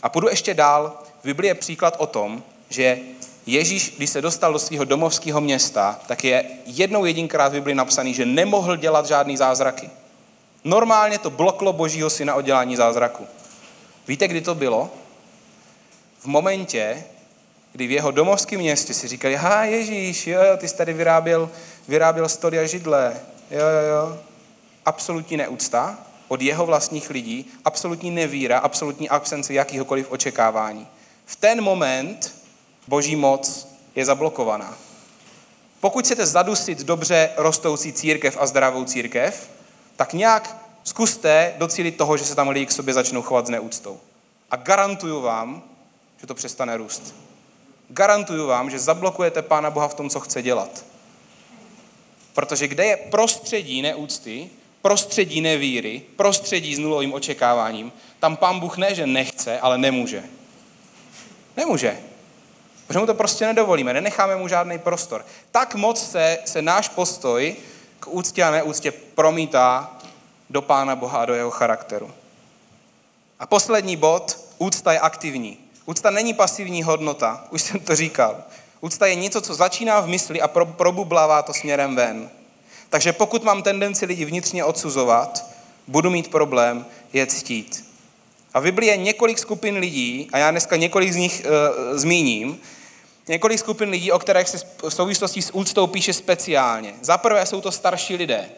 A 0.04 0.10
půjdu 0.10 0.30
ještě 0.30 0.54
dál. 0.54 1.04
V 1.22 1.26
Biblii 1.26 1.50
je 1.50 1.56
příklad 1.56 1.96
o 1.98 2.08
tom, 2.08 2.44
že 2.70 3.00
Ježíš, 3.46 3.94
když 3.98 4.10
se 4.10 4.22
dostal 4.22 4.54
do 4.54 4.60
svého 4.60 4.86
domovského 4.86 5.42
města, 5.42 6.00
tak 6.08 6.24
je 6.24 6.44
jednou 6.66 7.06
jedinkrát 7.06 7.50
v 7.50 7.56
Biblii 7.56 7.76
napsaný, 7.76 8.14
že 8.14 8.26
nemohl 8.26 8.78
dělat 8.78 9.06
žádný 9.06 9.38
zázraky. 9.38 9.90
Normálně 10.64 11.20
to 11.20 11.30
bloklo 11.30 11.74
božího 11.74 12.10
syna 12.10 12.36
o 12.36 12.42
dělání 12.42 12.76
zázraku. 12.76 13.28
Víte, 14.08 14.28
kdy 14.28 14.42
to 14.42 14.56
bylo? 14.56 14.90
V 16.20 16.26
momentě, 16.26 17.04
kdy 17.72 17.88
v 17.88 17.92
jeho 17.92 18.12
domovském 18.12 18.60
městě 18.60 18.94
si 18.94 19.08
říkali, 19.08 19.36
ha 19.36 19.64
Ježíš, 19.64 20.28
jo, 20.28 20.42
jo, 20.44 20.58
ty 20.58 20.68
jsi 20.68 20.78
tady 20.78 20.94
vyráběl, 20.94 21.50
vyráběl 21.88 22.30
story 22.30 22.60
a 22.60 22.66
židle, 22.66 23.14
jo, 23.52 23.60
jo, 23.60 23.90
jo. 23.90 24.18
Absolutní 24.86 25.38
neúcta 25.38 25.98
od 26.28 26.42
jeho 26.42 26.66
vlastních 26.66 27.10
lidí, 27.10 27.52
absolutní 27.66 28.12
nevíra, 28.12 28.60
absolutní 28.60 29.10
absence 29.10 29.54
jakýhokoliv 29.54 30.12
očekávání. 30.12 30.88
V 31.26 31.36
ten 31.36 31.62
moment 31.62 32.36
boží 32.88 33.16
moc 33.16 33.68
je 33.96 34.06
zablokovaná. 34.06 34.78
Pokud 35.80 36.06
chcete 36.06 36.26
zadusit 36.26 36.80
dobře 36.80 37.30
rostoucí 37.38 37.94
církev 37.94 38.38
a 38.40 38.46
zdravou 38.46 38.86
církev, 38.86 39.50
tak 39.96 40.14
nějak 40.14 40.62
Zkuste 40.84 41.54
docílit 41.58 41.92
toho, 41.92 42.18
že 42.18 42.26
se 42.26 42.36
tam 42.36 42.50
lidi 42.50 42.66
k 42.66 42.72
sobě 42.72 42.94
začnou 42.94 43.22
chovat 43.22 43.48
s 43.48 43.50
neúctou. 43.50 44.00
A 44.52 44.56
garantuju 44.56 45.22
vám, 45.22 45.64
že 46.22 46.28
to 46.28 46.36
přestane 46.36 46.78
růst. 46.78 47.16
Garantuju 47.90 48.48
vám, 48.48 48.70
že 48.70 48.80
zablokujete 48.80 49.42
Pána 49.42 49.70
Boha 49.70 49.88
v 49.88 49.94
tom, 49.94 50.10
co 50.10 50.20
chce 50.20 50.42
dělat. 50.42 50.86
Protože 52.34 52.68
kde 52.68 52.86
je 52.86 52.98
prostředí 52.98 53.82
neúcty, 53.82 54.50
prostředí 54.82 55.42
nevíry, 55.42 56.02
prostředí 56.16 56.76
s 56.76 56.80
nulovým 56.80 57.14
očekáváním, 57.14 57.92
tam 58.20 58.38
Pán 58.38 58.60
Bůh 58.60 58.78
ne, 58.78 58.96
že 58.96 59.08
nechce, 59.08 59.60
ale 59.60 59.78
nemůže. 59.78 60.24
Nemůže. 61.58 62.00
Protože 62.88 63.00
mu 63.00 63.06
to 63.06 63.14
prostě 63.14 63.46
nedovolíme, 63.46 63.94
nenecháme 63.94 64.36
mu 64.36 64.48
žádný 64.48 64.80
prostor. 64.80 65.26
Tak 65.52 65.76
moc 65.76 66.12
se, 66.12 66.38
se 66.46 66.62
náš 66.62 66.90
postoj 66.90 67.56
k 68.00 68.08
úctě 68.08 68.44
a 68.44 68.52
neúctě 68.52 68.92
promítá 68.92 69.98
do 70.50 70.62
Pána 70.62 70.96
Boha 70.96 71.20
a 71.20 71.26
do 71.26 71.34
jeho 71.34 71.52
charakteru. 71.52 72.12
A 73.40 73.46
poslední 73.46 73.96
bod, 73.96 74.40
úcta 74.58 74.94
je 74.94 75.00
aktivní. 75.00 75.58
Úcta 75.86 76.10
není 76.10 76.34
pasivní 76.34 76.84
hodnota, 76.84 77.44
už 77.50 77.62
jsem 77.62 77.80
to 77.80 77.96
říkal. 77.96 78.44
Úcta 78.82 79.06
je 79.06 79.16
něco, 79.16 79.42
co 79.42 79.54
začíná 79.54 80.00
v 80.00 80.08
mysli 80.08 80.42
a 80.42 80.48
probublává 80.48 81.42
to 81.42 81.54
směrem 81.54 81.96
ven. 81.96 82.30
Takže 82.90 83.14
pokud 83.14 83.44
mám 83.44 83.64
tendenci 83.64 84.06
lidi 84.06 84.26
vnitřně 84.26 84.64
odsuzovat, 84.64 85.46
budu 85.88 86.10
mít 86.10 86.32
problém 86.32 86.86
je 87.14 87.28
ctít. 87.28 87.91
A 88.54 88.60
v 88.60 88.64
Biblii 88.64 88.90
je 88.90 88.98
několik 88.98 89.40
skupin 89.40 89.78
lidí, 89.78 90.28
a 90.34 90.38
já 90.38 90.52
dneska 90.52 90.76
několik 90.76 91.14
z 91.14 91.16
nich 91.16 91.46
e, 91.46 91.50
zmíním, 92.00 92.60
několik 93.28 93.60
skupin 93.60 93.90
lidí, 93.90 94.12
o 94.12 94.20
kterých 94.20 94.50
se 94.50 94.58
v 94.84 94.94
souvislosti 94.94 95.42
s 95.42 95.56
úctou 95.56 95.88
píše 95.88 96.14
speciálně. 96.14 96.94
Za 97.02 97.18
prvé 97.18 97.46
jsou 97.46 97.62
to 97.62 97.72
starší 97.72 98.16
lidé. 98.16 98.50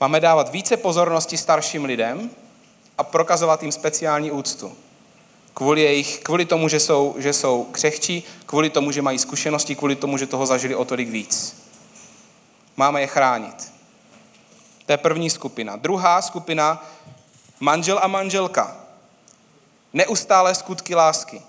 Máme 0.00 0.20
dávat 0.20 0.52
více 0.52 0.76
pozornosti 0.76 1.38
starším 1.38 1.84
lidem 1.84 2.30
a 2.98 3.04
prokazovat 3.04 3.62
jim 3.62 3.72
speciální 3.72 4.30
úctu. 4.30 4.72
Kvůli, 5.54 5.80
jejich, 5.80 6.18
kvůli 6.18 6.44
tomu, 6.44 6.68
že 6.68 6.80
jsou, 6.80 7.14
že 7.18 7.32
jsou 7.32 7.64
křehčí, 7.72 8.24
kvůli 8.46 8.70
tomu, 8.70 8.92
že 8.92 9.02
mají 9.02 9.18
zkušenosti, 9.18 9.74
kvůli 9.74 9.96
tomu, 9.96 10.18
že 10.18 10.26
toho 10.26 10.46
zažili 10.46 10.74
o 10.74 10.84
tolik 10.84 11.08
víc. 11.08 11.56
Máme 12.76 13.00
je 13.00 13.06
chránit. 13.06 13.72
To 14.86 14.92
je 14.92 14.96
první 14.96 15.30
skupina. 15.30 15.76
Druhá 15.76 16.22
skupina, 16.22 16.86
manžel 17.64 17.98
a 18.02 18.08
manželka. 18.08 18.76
Neustále 19.92 20.54
skutky 20.54 20.94
lásky. 20.94 21.42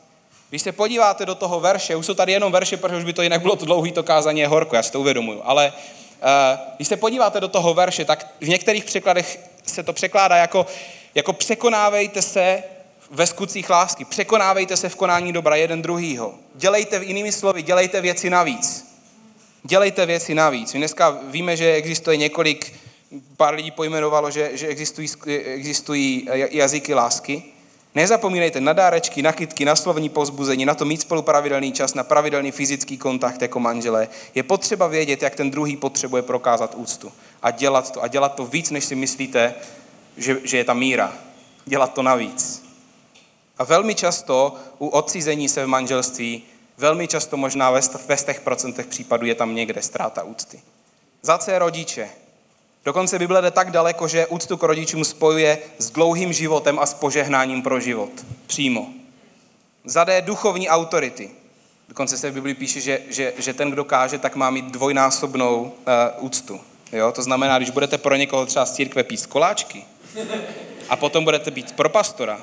Když 0.49 0.62
se 0.62 0.71
podíváte 0.71 1.25
do 1.25 1.36
toho 1.36 1.60
verše, 1.60 1.95
už 1.95 2.06
jsou 2.06 2.13
tady 2.13 2.32
jenom 2.32 2.51
verše, 2.51 2.78
protože 2.78 2.97
už 2.97 3.04
by 3.04 3.13
to 3.13 3.21
jinak 3.21 3.41
bylo 3.41 3.56
to 3.56 3.65
dlouhý 3.65 3.91
to 3.91 4.04
kázání 4.04 4.39
je 4.39 4.47
horko, 4.47 4.75
já 4.75 4.84
si 4.84 4.91
to 4.91 4.99
uvědomuju, 4.99 5.41
ale 5.43 5.73
uh, 5.73 6.60
když 6.75 6.88
se 6.88 6.97
podíváte 6.97 7.39
do 7.39 7.47
toho 7.47 7.73
verše, 7.73 8.06
tak 8.06 8.28
v 8.41 8.47
některých 8.47 8.84
překladech 8.84 9.39
se 9.63 9.84
to 9.84 9.93
překládá 9.93 10.36
jako, 10.38 10.65
jako 11.15 11.34
překonávejte 11.34 12.21
se 12.21 12.63
ve 13.12 13.28
skutcích 13.28 13.69
lásky, 13.69 14.06
překonávejte 14.06 14.78
se 14.78 14.89
v 14.89 14.95
konání 14.95 15.34
dobra 15.34 15.56
jeden 15.56 15.82
druhýho. 15.82 16.34
Dělejte, 16.56 17.01
jinými 17.04 17.32
slovy, 17.32 17.62
dělejte 17.62 18.01
věci 18.01 18.30
navíc. 18.30 18.95
Dělejte 19.63 20.06
věci 20.06 20.36
navíc. 20.36 20.73
My 20.73 20.80
dneska 20.80 21.17
víme, 21.23 21.58
že 21.58 21.73
existuje 21.73 22.17
několik, 22.17 22.73
pár 23.38 23.54
lidí 23.54 23.72
pojmenovalo, 23.72 24.32
že, 24.32 24.58
že 24.58 24.68
existují, 24.68 25.10
existují 25.28 26.30
jazyky 26.52 26.94
lásky. 26.94 27.44
Nezapomínejte 27.96 28.62
na 28.62 28.74
dárečky, 28.74 29.22
na 29.22 29.34
kytky, 29.34 29.65
na 29.65 29.76
slovní 29.76 30.10
pozbuzení, 30.10 30.65
na 30.65 30.76
to 30.76 30.86
mít 30.86 31.02
spolu 31.02 31.22
pravidelný 31.22 31.72
čas, 31.72 31.94
na 31.94 32.04
pravidelný 32.04 32.52
fyzický 32.52 32.98
kontakt 32.98 33.41
jako 33.41 33.60
manželé. 33.60 34.08
Je 34.36 34.44
potřeba 34.44 34.88
vědět, 34.88 35.22
jak 35.22 35.36
ten 35.36 35.52
druhý 35.52 35.78
potřebuje 35.78 36.22
prokázat 36.24 36.76
úctu 36.76 37.12
a 37.41 37.52
dělat 37.52 37.91
to. 37.91 38.04
A 38.04 38.08
dělat 38.08 38.36
to 38.36 38.46
víc, 38.46 38.72
než 38.72 38.86
si 38.86 38.96
myslíte, 38.96 39.56
že, 40.18 40.38
že 40.44 40.58
je 40.58 40.63
ta 40.63 40.74
míra. 40.74 41.13
Dělat 41.65 41.94
to 41.94 42.04
navíc. 42.04 42.65
A 43.58 43.63
velmi 43.63 43.96
často 43.96 44.56
u 44.78 44.88
odcizení 44.88 45.50
se 45.50 45.65
v 45.65 45.68
manželství, 45.68 46.44
velmi 46.78 47.08
často 47.08 47.38
možná 47.38 47.72
ve 47.72 47.82
těch 48.26 48.41
procentech 48.41 48.86
případů 48.86 49.26
je 49.26 49.36
tam 49.36 49.56
někde 49.56 49.82
ztráta 49.82 50.24
úcty. 50.24 50.62
Za 51.22 51.39
rodiče. 51.48 52.10
Dokonce 52.86 53.19
Bible 53.19 53.41
jde 53.41 53.52
tak 53.52 53.71
daleko, 53.71 54.08
že 54.08 54.28
úctu 54.28 54.58
k 54.58 54.63
rodičům 54.63 55.06
spojuje 55.06 55.60
s 55.78 55.91
dlouhým 55.91 56.34
životem 56.34 56.80
a 56.80 56.86
s 56.86 56.93
požehnáním 56.93 57.62
pro 57.62 57.80
život. 57.80 58.12
Přímo. 58.48 58.88
Za 59.86 60.04
D 60.04 60.21
duchovní 60.21 60.69
autority. 60.69 61.32
Dokonce 61.89 62.17
se 62.17 62.32
v 62.32 62.34
Bibli 62.34 62.54
píše, 62.54 62.82
že, 62.82 63.02
že, 63.10 63.34
že 63.38 63.54
ten, 63.54 63.71
kdo 63.71 63.84
káže, 63.84 64.17
tak 64.17 64.36
má 64.36 64.50
mít 64.50 64.65
dvojnásobnou 64.65 65.62
uh, 65.62 65.71
úctu. 66.26 66.62
Jo? 66.91 67.12
To 67.12 67.24
znamená, 67.24 67.58
když 67.58 67.69
budete 67.69 67.98
pro 67.98 68.15
někoho 68.15 68.45
třeba 68.45 68.65
z 68.65 68.74
církve 68.74 69.04
píst 69.04 69.26
koláčky 69.26 69.86
a 70.89 70.95
potom 70.95 71.24
budete 71.24 71.52
být 71.52 71.71
pro 71.71 71.89
pastora, 71.89 72.41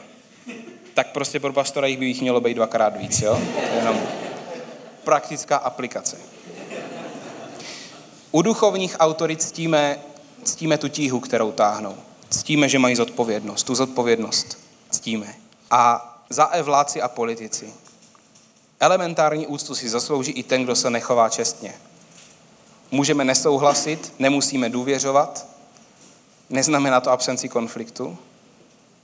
tak 0.94 1.12
prostě 1.12 1.40
pro 1.40 1.52
pastora 1.52 1.86
jich 1.86 1.98
by 1.98 2.06
jich 2.06 2.20
mělo 2.20 2.40
být 2.40 2.54
dvakrát 2.54 2.96
víc. 2.96 3.22
Jo? 3.22 3.40
Jenom 3.76 4.00
praktická 5.04 5.56
aplikace. 5.56 6.16
U 8.30 8.42
duchovních 8.42 8.96
autorit 8.98 9.42
ctíme 9.42 9.98
ctíme 10.44 10.78
tu 10.78 10.88
tíhu, 10.88 11.20
kterou 11.20 11.52
táhnou. 11.52 11.96
Ctíme, 12.30 12.68
že 12.68 12.78
mají 12.78 12.96
zodpovědnost. 12.96 13.62
Tu 13.62 13.74
zodpovědnost 13.74 14.58
ctíme. 14.90 15.34
A 15.70 16.08
za 16.30 16.48
e 16.52 16.62
vládci 16.62 17.02
a 17.02 17.08
politici. 17.08 17.72
Elementární 18.80 19.46
úctu 19.46 19.74
si 19.74 19.88
zaslouží 19.88 20.32
i 20.32 20.42
ten, 20.42 20.64
kdo 20.64 20.76
se 20.76 20.90
nechová 20.90 21.28
čestně. 21.28 21.74
Můžeme 22.90 23.24
nesouhlasit, 23.24 24.12
nemusíme 24.18 24.68
důvěřovat, 24.68 25.46
neznamená 26.50 27.00
to 27.00 27.10
absenci 27.10 27.48
konfliktu, 27.48 28.18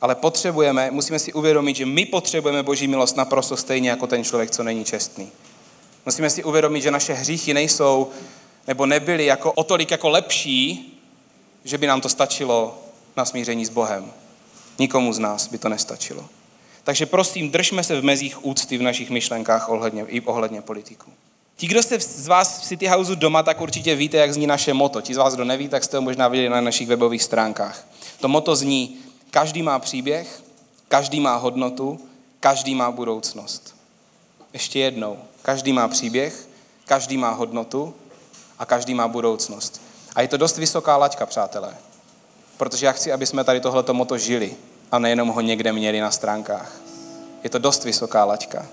ale 0.01 0.15
potřebujeme, 0.15 0.91
musíme 0.91 1.19
si 1.19 1.33
uvědomit, 1.33 1.77
že 1.77 1.87
my 1.87 2.07
potřebujeme 2.07 2.63
Boží 2.63 2.89
milost 2.89 3.17
naprosto 3.17 3.57
stejně 3.57 3.91
jako 3.91 4.07
ten 4.07 4.25
člověk, 4.25 4.51
co 4.51 4.63
není 4.63 4.85
čestný. 4.85 5.33
Musíme 6.07 6.31
si 6.31 6.45
uvědomit, 6.45 6.81
že 6.81 6.91
naše 6.91 7.13
hříchy 7.13 7.55
nejsou 7.55 8.11
nebo 8.67 8.87
nebyly 8.87 9.27
jako 9.27 9.53
o 9.53 9.65
tolik 9.65 9.91
jako 9.91 10.09
lepší, 10.09 10.98
že 11.69 11.79
by 11.79 11.87
nám 11.87 12.01
to 12.01 12.09
stačilo 12.09 12.79
na 13.17 13.25
smíření 13.25 13.67
s 13.67 13.69
Bohem. 13.69 14.13
Nikomu 14.79 15.13
z 15.13 15.19
nás 15.19 15.49
by 15.49 15.59
to 15.59 15.69
nestačilo. 15.69 16.25
Takže 16.85 17.07
prosím, 17.07 17.51
držme 17.51 17.85
se 17.85 18.01
v 18.01 18.05
mezích 18.05 18.45
úcty 18.45 18.79
v 18.79 18.83
našich 18.83 19.11
myšlenkách 19.11 19.69
ohledně, 19.69 20.05
i 20.09 20.21
ohledně 20.21 20.63
politiků. 20.63 21.11
Ti, 21.57 21.67
kdo 21.67 21.83
jste 21.83 22.01
z 22.01 22.29
vás 22.29 22.61
v 22.61 22.65
City 22.65 22.87
Houseu 22.87 23.15
doma, 23.15 23.43
tak 23.43 23.61
určitě 23.61 23.95
víte, 23.95 24.17
jak 24.17 24.35
zní 24.35 24.47
naše 24.47 24.75
moto. 24.75 25.01
Ti 25.01 25.15
z 25.15 25.17
vás, 25.17 25.35
kdo 25.35 25.45
neví, 25.45 25.69
tak 25.69 25.85
jste 25.85 25.97
ho 25.97 26.03
možná 26.03 26.29
viděli 26.29 26.49
na 26.49 26.61
našich 26.61 26.89
webových 26.89 27.23
stránkách. 27.23 27.87
To 28.21 28.29
moto 28.29 28.57
zní, 28.57 28.97
každý 29.31 29.63
má 29.63 29.79
příběh, 29.79 30.43
každý 30.89 31.21
má 31.21 31.37
hodnotu, 31.37 32.01
každý 32.41 32.75
má 32.75 32.91
budoucnost. 32.91 33.77
Ještě 34.53 34.79
jednou, 34.79 35.19
každý 35.43 35.73
má 35.73 35.89
příběh, 35.89 36.49
každý 36.85 37.17
má 37.17 37.31
hodnotu 37.31 37.95
a 38.59 38.67
každý 38.67 38.95
má 38.95 39.09
budoucnost. 39.09 39.88
A 40.19 40.23
je 40.23 40.29
to 40.29 40.37
dost 40.37 40.59
vysoká 40.59 40.97
laťka, 40.97 41.27
přátelé. 41.27 41.75
Protože 42.57 42.87
já 42.87 42.93
chci, 42.93 43.13
aby 43.13 43.27
jsme 43.27 43.45
tady 43.45 43.61
tohleto 43.61 43.95
moto 43.95 44.19
žili 44.19 44.55
a 44.93 44.99
nejenom 44.99 45.29
ho 45.29 45.41
někde 45.41 45.73
měli 45.73 46.01
na 46.01 46.11
stránkách. 46.11 46.73
Je 47.45 47.51
to 47.51 47.59
dost 47.59 47.85
vysoká 47.85 48.25
laťka. 48.25 48.67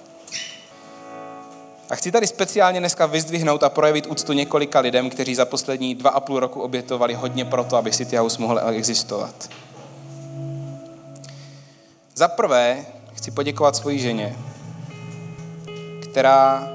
A 1.89 1.95
chci 1.95 2.11
tady 2.11 2.27
speciálně 2.27 2.79
dneska 2.79 3.05
vyzdvihnout 3.05 3.63
a 3.63 3.69
projevit 3.69 4.07
úctu 4.07 4.33
několika 4.33 4.79
lidem, 4.79 5.09
kteří 5.09 5.35
za 5.35 5.45
poslední 5.45 5.95
dva 5.95 6.09
a 6.09 6.19
půl 6.19 6.39
roku 6.39 6.61
obětovali 6.61 7.13
hodně 7.13 7.45
proto, 7.45 7.77
aby 7.77 7.91
City 7.91 8.15
House 8.15 8.41
mohl 8.41 8.59
existovat. 8.69 9.49
Za 12.15 12.27
prvé 12.27 12.85
chci 13.13 13.31
poděkovat 13.31 13.75
svoji 13.75 13.99
ženě, 13.99 14.35
která 16.11 16.74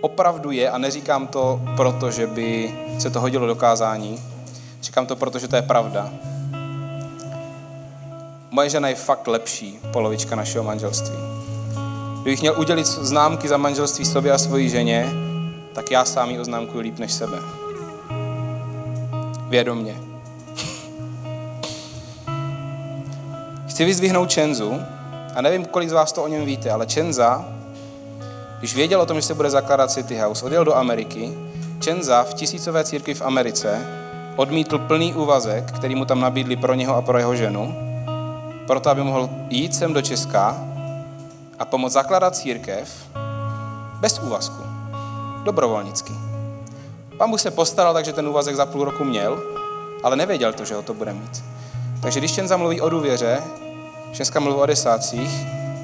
opravdu 0.00 0.50
je, 0.50 0.70
a 0.70 0.78
neříkám 0.78 1.26
to 1.26 1.60
proto, 1.76 2.10
že 2.10 2.26
by 2.26 2.74
se 2.98 3.10
to 3.10 3.20
hodilo 3.20 3.46
do 3.46 3.54
kázání, 3.54 4.22
říkám 4.82 5.06
to 5.06 5.16
proto, 5.16 5.38
že 5.38 5.48
to 5.48 5.56
je 5.56 5.62
pravda. 5.62 6.10
Moje 8.50 8.70
žena 8.70 8.88
je 8.88 8.94
fakt 8.94 9.26
lepší 9.26 9.78
polovička 9.92 10.36
našeho 10.36 10.64
manželství. 10.64 11.16
Kdybych 12.22 12.40
měl 12.40 12.60
udělit 12.60 12.86
známky 12.86 13.48
za 13.48 13.56
manželství 13.56 14.04
sobě 14.04 14.32
a 14.32 14.38
svojí 14.38 14.68
ženě, 14.68 15.08
tak 15.72 15.90
já 15.90 16.04
sám 16.04 16.30
ji 16.30 16.40
oznámkuji 16.40 16.80
líp 16.80 16.98
než 16.98 17.12
sebe. 17.12 17.38
Vědomně. 19.48 19.96
Chci 23.68 23.84
vyzvihnout 23.84 24.30
Čenzu, 24.30 24.80
a 25.34 25.42
nevím, 25.42 25.64
kolik 25.64 25.88
z 25.88 25.92
vás 25.92 26.12
to 26.12 26.22
o 26.22 26.28
něm 26.28 26.44
víte, 26.44 26.70
ale 26.70 26.86
Čenza 26.86 27.57
když 28.58 28.74
věděl 28.74 29.00
o 29.00 29.06
tom, 29.06 29.16
že 29.16 29.26
se 29.26 29.34
bude 29.34 29.50
zakládat 29.50 29.90
City 29.90 30.16
House, 30.16 30.46
odjel 30.46 30.64
do 30.64 30.76
Ameriky, 30.76 31.34
Čenza 31.80 32.22
v 32.22 32.34
tisícové 32.34 32.84
církvi 32.84 33.14
v 33.14 33.22
Americe 33.22 33.86
odmítl 34.36 34.78
plný 34.78 35.14
úvazek, 35.14 35.72
který 35.72 35.94
mu 35.94 36.04
tam 36.04 36.20
nabídli 36.20 36.56
pro 36.56 36.74
něho 36.74 36.96
a 36.96 37.02
pro 37.02 37.18
jeho 37.18 37.36
ženu, 37.36 37.74
proto 38.66 38.90
aby 38.90 39.02
mohl 39.02 39.28
jít 39.50 39.74
sem 39.74 39.92
do 39.92 40.02
Česka 40.02 40.56
a 41.58 41.64
pomoct 41.64 41.92
zakládat 41.92 42.36
církev 42.36 43.08
bez 44.00 44.18
úvazku, 44.18 44.62
dobrovolnicky. 45.44 46.12
Pán 47.16 47.30
Bůh 47.30 47.40
se 47.40 47.50
postaral, 47.50 47.94
takže 47.94 48.12
ten 48.12 48.28
úvazek 48.28 48.56
za 48.56 48.66
půl 48.66 48.84
roku 48.84 49.04
měl, 49.04 49.42
ale 50.02 50.16
nevěděl 50.16 50.52
to, 50.52 50.64
že 50.64 50.74
ho 50.74 50.82
to 50.82 50.94
bude 50.94 51.12
mít. 51.12 51.44
Takže 52.02 52.20
když 52.20 52.34
Čenza 52.34 52.56
mluví 52.56 52.80
o 52.80 52.88
důvěře, 52.88 53.42
Česka 54.12 54.40
mluví 54.40 54.60
o 54.60 54.66
desácích, 54.66 55.30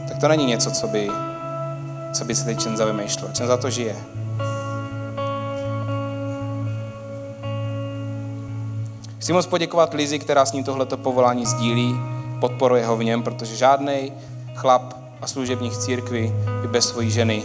tak 0.09 0.19
to 0.19 0.29
není 0.29 0.47
něco, 0.47 0.71
co 0.71 0.89
by, 0.89 1.11
co 2.15 2.25
by 2.25 2.35
se 2.35 2.45
teď 2.45 2.63
Čenza 2.63 2.85
vymýšlel. 2.85 3.31
Čenza 3.33 3.57
to 3.57 3.71
žije. 3.71 3.97
Chci 9.19 9.33
moc 9.33 9.47
poděkovat 9.47 9.95
Lizi, 9.95 10.19
která 10.19 10.47
s 10.47 10.53
ním 10.53 10.65
tohleto 10.65 10.97
povolání 10.97 11.47
sdílí, 11.47 11.97
podporuje 12.41 12.87
ho 12.87 12.97
v 12.97 13.05
něm, 13.05 13.23
protože 13.23 13.57
žádný 13.57 14.13
chlap 14.55 14.95
a 15.21 15.27
služebník 15.27 15.73
v 15.73 15.79
církvi 15.79 16.33
by 16.63 16.69
bez 16.69 16.89
svojí 16.89 17.11
ženy 17.11 17.43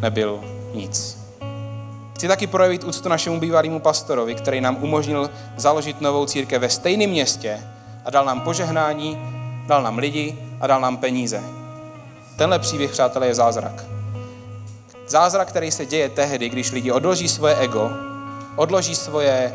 nebyl 0.00 0.40
nic. 0.74 1.18
Chci 2.14 2.28
taky 2.28 2.46
projevit 2.46 2.84
úctu 2.84 3.08
našemu 3.08 3.40
bývalému 3.40 3.80
pastorovi, 3.80 4.34
který 4.34 4.60
nám 4.60 4.76
umožnil 4.82 5.30
založit 5.56 6.00
novou 6.00 6.26
církev 6.26 6.60
ve 6.60 6.68
stejném 6.68 7.10
městě 7.10 7.60
a 8.04 8.10
dal 8.10 8.24
nám 8.24 8.40
požehnání, 8.40 9.18
dal 9.66 9.82
nám 9.82 9.98
lidi 9.98 10.38
a 10.60 10.66
dal 10.66 10.80
nám 10.80 10.96
peníze. 10.96 11.42
Tenhle 12.36 12.58
příběh, 12.58 12.90
přátelé, 12.90 13.26
je 13.26 13.34
zázrak. 13.34 13.93
Zázrak, 15.06 15.48
který 15.48 15.70
se 15.70 15.86
děje 15.86 16.08
tehdy, 16.08 16.48
když 16.48 16.72
lidi 16.72 16.92
odloží 16.92 17.28
svoje 17.28 17.56
ego, 17.56 17.90
odloží 18.56 18.94
svoje 18.94 19.54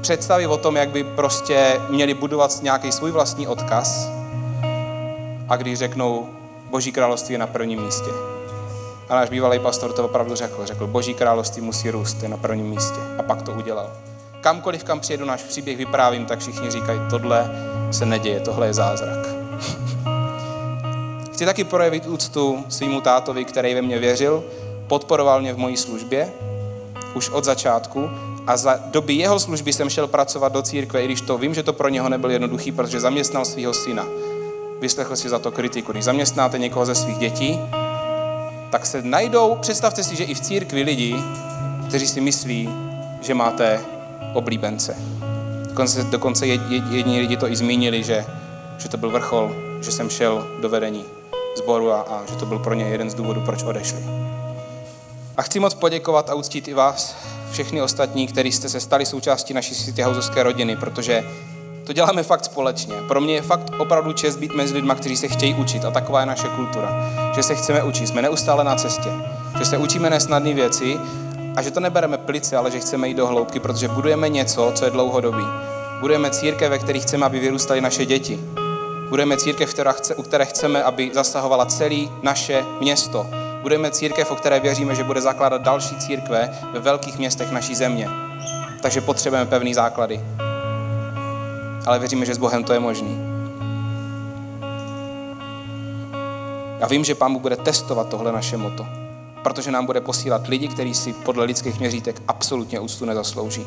představy 0.00 0.46
o 0.46 0.56
tom, 0.56 0.76
jak 0.76 0.88
by 0.88 1.04
prostě 1.04 1.80
měli 1.88 2.14
budovat 2.14 2.62
nějaký 2.62 2.92
svůj 2.92 3.10
vlastní 3.10 3.46
odkaz 3.46 4.08
a 5.48 5.56
když 5.56 5.78
řeknou, 5.78 6.28
Boží 6.70 6.92
království 6.92 7.32
je 7.32 7.38
na 7.38 7.46
prvním 7.46 7.82
místě. 7.82 8.10
A 9.08 9.14
náš 9.14 9.28
bývalý 9.28 9.58
pastor 9.58 9.92
to 9.92 10.04
opravdu 10.04 10.34
řekl. 10.34 10.66
Řekl, 10.66 10.86
Boží 10.86 11.14
království 11.14 11.62
musí 11.62 11.90
růst, 11.90 12.22
je 12.22 12.28
na 12.28 12.36
prvním 12.36 12.66
místě. 12.66 13.00
A 13.18 13.22
pak 13.22 13.42
to 13.42 13.52
udělal. 13.52 13.90
Kamkoliv, 14.40 14.84
kam 14.84 15.00
přijedu 15.00 15.24
náš 15.24 15.42
příběh 15.42 15.76
vyprávím, 15.76 16.26
tak 16.26 16.38
všichni 16.38 16.70
říkají, 16.70 17.00
tohle 17.10 17.50
se 17.90 18.06
neděje, 18.06 18.40
tohle 18.40 18.66
je 18.66 18.74
zázrak. 18.74 19.31
Chci 21.42 21.46
taky 21.46 21.64
projevit 21.64 22.06
úctu 22.06 22.64
svýmu 22.68 23.00
tátovi, 23.00 23.44
který 23.44 23.74
ve 23.74 23.82
mě 23.82 23.98
věřil, 23.98 24.44
podporoval 24.86 25.40
mě 25.40 25.52
v 25.52 25.58
mojí 25.58 25.76
službě, 25.76 26.32
už 27.14 27.30
od 27.30 27.44
začátku 27.44 28.10
a 28.46 28.56
za 28.56 28.80
doby 28.86 29.14
jeho 29.14 29.40
služby 29.40 29.72
jsem 29.72 29.90
šel 29.90 30.06
pracovat 30.06 30.52
do 30.52 30.62
církve, 30.62 31.02
i 31.02 31.04
když 31.04 31.20
to 31.20 31.38
vím, 31.38 31.54
že 31.54 31.62
to 31.62 31.72
pro 31.72 31.88
něho 31.88 32.08
nebyl 32.08 32.30
jednoduchý, 32.30 32.72
protože 32.72 33.00
zaměstnal 33.00 33.44
svého 33.44 33.74
syna. 33.74 34.06
Vyslechl 34.80 35.16
si 35.16 35.28
za 35.28 35.38
to 35.38 35.50
kritiku. 35.50 35.92
Když 35.92 36.04
zaměstnáte 36.04 36.58
někoho 36.58 36.86
ze 36.86 36.94
svých 36.94 37.18
dětí, 37.18 37.60
tak 38.70 38.86
se 38.86 39.02
najdou, 39.02 39.56
představte 39.60 40.04
si, 40.04 40.16
že 40.16 40.24
i 40.24 40.34
v 40.34 40.40
církvi 40.40 40.82
lidi, 40.82 41.16
kteří 41.88 42.08
si 42.08 42.20
myslí, 42.20 42.70
že 43.20 43.34
máte 43.34 43.80
oblíbence. 44.34 44.96
Dokonce, 45.68 46.02
dokonce 46.02 46.46
jedni 46.46 47.20
lidi 47.20 47.36
to 47.36 47.48
i 47.48 47.56
zmínili, 47.56 48.02
že, 48.02 48.26
že 48.78 48.88
to 48.88 48.96
byl 48.96 49.10
vrchol, 49.10 49.54
že 49.80 49.92
jsem 49.92 50.10
šel 50.10 50.46
do 50.60 50.68
vedení 50.68 51.04
sboru 51.56 51.92
a, 51.92 52.00
a 52.00 52.22
že 52.30 52.36
to 52.36 52.46
byl 52.46 52.58
pro 52.58 52.74
ně 52.74 52.84
jeden 52.84 53.10
z 53.10 53.14
důvodů, 53.14 53.40
proč 53.40 53.62
odešli. 53.62 53.98
A 55.36 55.42
chci 55.42 55.60
moc 55.60 55.74
poděkovat 55.74 56.30
a 56.30 56.34
uctít 56.34 56.68
i 56.68 56.74
vás, 56.74 57.16
všechny 57.52 57.82
ostatní, 57.82 58.26
kteří 58.26 58.52
jste 58.52 58.68
se 58.68 58.80
stali 58.80 59.06
součástí 59.06 59.54
naší 59.54 59.74
City 59.74 60.02
Houseovské 60.02 60.42
rodiny, 60.42 60.76
protože 60.76 61.24
to 61.86 61.92
děláme 61.92 62.22
fakt 62.22 62.44
společně. 62.44 62.94
Pro 63.08 63.20
mě 63.20 63.34
je 63.34 63.42
fakt 63.42 63.70
opravdu 63.78 64.12
čest 64.12 64.36
být 64.36 64.54
mezi 64.54 64.74
lidmi, 64.74 64.92
kteří 64.96 65.16
se 65.16 65.28
chtějí 65.28 65.54
učit 65.54 65.84
a 65.84 65.90
taková 65.90 66.20
je 66.20 66.26
naše 66.26 66.48
kultura. 66.48 67.10
Že 67.34 67.42
se 67.42 67.54
chceme 67.54 67.82
učit, 67.82 68.06
jsme 68.06 68.22
neustále 68.22 68.64
na 68.64 68.76
cestě, 68.76 69.10
že 69.58 69.64
se 69.64 69.78
učíme 69.78 70.10
nesnadné 70.10 70.54
věci 70.54 70.98
a 71.56 71.62
že 71.62 71.70
to 71.70 71.80
nebereme 71.80 72.18
plice, 72.18 72.56
ale 72.56 72.70
že 72.70 72.80
chceme 72.80 73.08
jít 73.08 73.16
do 73.16 73.26
hloubky, 73.26 73.60
protože 73.60 73.88
budujeme 73.88 74.28
něco, 74.28 74.72
co 74.74 74.84
je 74.84 74.90
dlouhodobý. 74.90 75.44
Budujeme 76.00 76.30
církev, 76.30 76.70
ve 76.70 76.78
kterých 76.78 77.02
chceme, 77.02 77.26
aby 77.26 77.40
vyrůstaly 77.40 77.80
naše 77.80 78.06
děti. 78.06 78.61
Budujeme 79.12 79.36
církev, 79.36 79.74
která 79.74 79.92
chce, 79.92 80.14
u 80.14 80.22
které 80.22 80.44
chceme, 80.44 80.82
aby 80.82 81.10
zasahovala 81.14 81.66
celé 81.66 82.08
naše 82.22 82.64
město. 82.80 83.26
Budujeme 83.62 83.90
církev, 83.90 84.30
o 84.30 84.34
které 84.34 84.60
věříme, 84.60 84.94
že 84.94 85.04
bude 85.04 85.20
zakládat 85.20 85.62
další 85.62 85.96
církve 85.96 86.58
ve 86.72 86.80
velkých 86.80 87.18
městech 87.18 87.50
naší 87.50 87.74
země. 87.74 88.08
Takže 88.82 89.00
potřebujeme 89.00 89.50
pevný 89.50 89.74
základy. 89.74 90.20
Ale 91.86 91.98
věříme, 91.98 92.26
že 92.26 92.34
s 92.34 92.38
Bohem 92.38 92.64
to 92.64 92.72
je 92.72 92.80
možný. 92.80 93.18
Já 96.78 96.86
vím, 96.86 97.04
že 97.04 97.14
Pán 97.14 97.32
Bůh 97.32 97.42
bude 97.42 97.56
testovat 97.56 98.08
tohle 98.08 98.32
naše 98.32 98.56
moto, 98.56 98.86
protože 99.42 99.70
nám 99.70 99.86
bude 99.86 100.00
posílat 100.00 100.46
lidi, 100.46 100.68
kteří 100.68 100.94
si 100.94 101.12
podle 101.12 101.44
lidských 101.44 101.78
měřítek 101.78 102.22
absolutně 102.28 102.80
úctu 102.80 103.04
nezaslouží. 103.04 103.66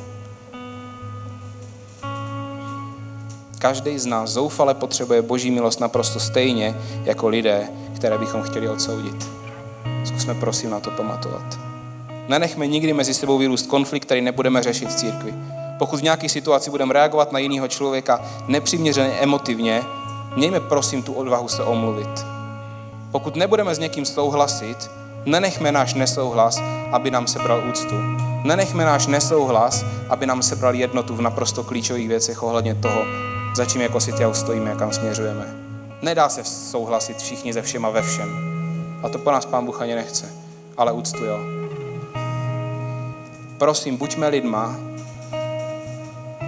Každý 3.66 4.00
z 4.00 4.06
nás 4.06 4.30
zoufale 4.30 4.74
potřebuje 4.74 5.22
boží 5.22 5.52
milost 5.52 5.80
naprosto 5.80 6.20
stejně 6.20 6.76
jako 7.04 7.28
lidé, 7.28 7.68
které 7.96 8.18
bychom 8.18 8.42
chtěli 8.42 8.70
odsoudit. 8.70 9.30
Zkusme 10.04 10.34
prosím 10.34 10.70
na 10.70 10.80
to 10.80 10.92
pamatovat. 10.92 11.60
Nenechme 12.28 12.68
nikdy 12.68 12.94
mezi 12.94 13.14
sebou 13.14 13.38
vyrůst 13.38 13.68
konflikt, 13.68 14.06
který 14.06 14.22
nebudeme 14.22 14.64
řešit 14.64 14.90
v 14.90 14.96
církvi. 14.96 15.34
Pokud 15.80 16.00
v 16.00 16.04
nějaké 16.04 16.30
situaci 16.30 16.70
budeme 16.70 16.94
reagovat 16.94 17.32
na 17.32 17.40
jiného 17.40 17.68
člověka 17.68 18.22
nepřiměřeně 18.48 19.14
emotivně, 19.14 19.82
mějme 20.36 20.60
prosím 20.60 21.04
tu 21.04 21.14
odvahu 21.14 21.48
se 21.48 21.64
omluvit. 21.64 22.26
Pokud 23.12 23.36
nebudeme 23.36 23.76
s 23.76 23.80
někým 23.80 24.06
souhlasit, 24.06 24.92
nenechme 25.26 25.72
náš 25.72 25.94
nesouhlas, 25.94 26.62
aby 26.92 27.12
nám 27.12 27.28
sebral 27.28 27.64
úctu. 27.70 27.96
Nenechme 28.44 28.86
náš 28.86 29.08
nesouhlas, 29.08 29.86
aby 30.10 30.26
nám 30.26 30.42
sebral 30.42 30.76
jednotu 30.76 31.16
v 31.16 31.22
naprosto 31.22 31.64
klíčových 31.64 32.08
věcech 32.08 32.44
ohledně 32.44 32.76
toho, 32.76 33.02
za 33.56 33.66
čím 33.66 33.82
jako 33.82 34.00
City 34.00 34.24
stojíme, 34.34 34.76
kam 34.76 34.94
směřujeme. 34.94 35.56
Nedá 36.02 36.30
se 36.30 36.44
souhlasit 36.44 37.18
všichni 37.18 37.54
ze 37.54 37.62
všema 37.62 37.90
ve 37.90 38.02
všem. 38.02 38.30
A 39.04 39.10
to 39.10 39.20
po 39.20 39.32
nás 39.32 39.46
Pán 39.46 39.66
Bůh 39.66 39.82
ani 39.82 39.96
nechce. 39.96 40.34
Ale 40.78 40.92
úctu 40.92 41.26
jo. 41.26 41.40
Prosím, 43.58 43.98
buďme 43.98 44.28
lidma, 44.28 44.76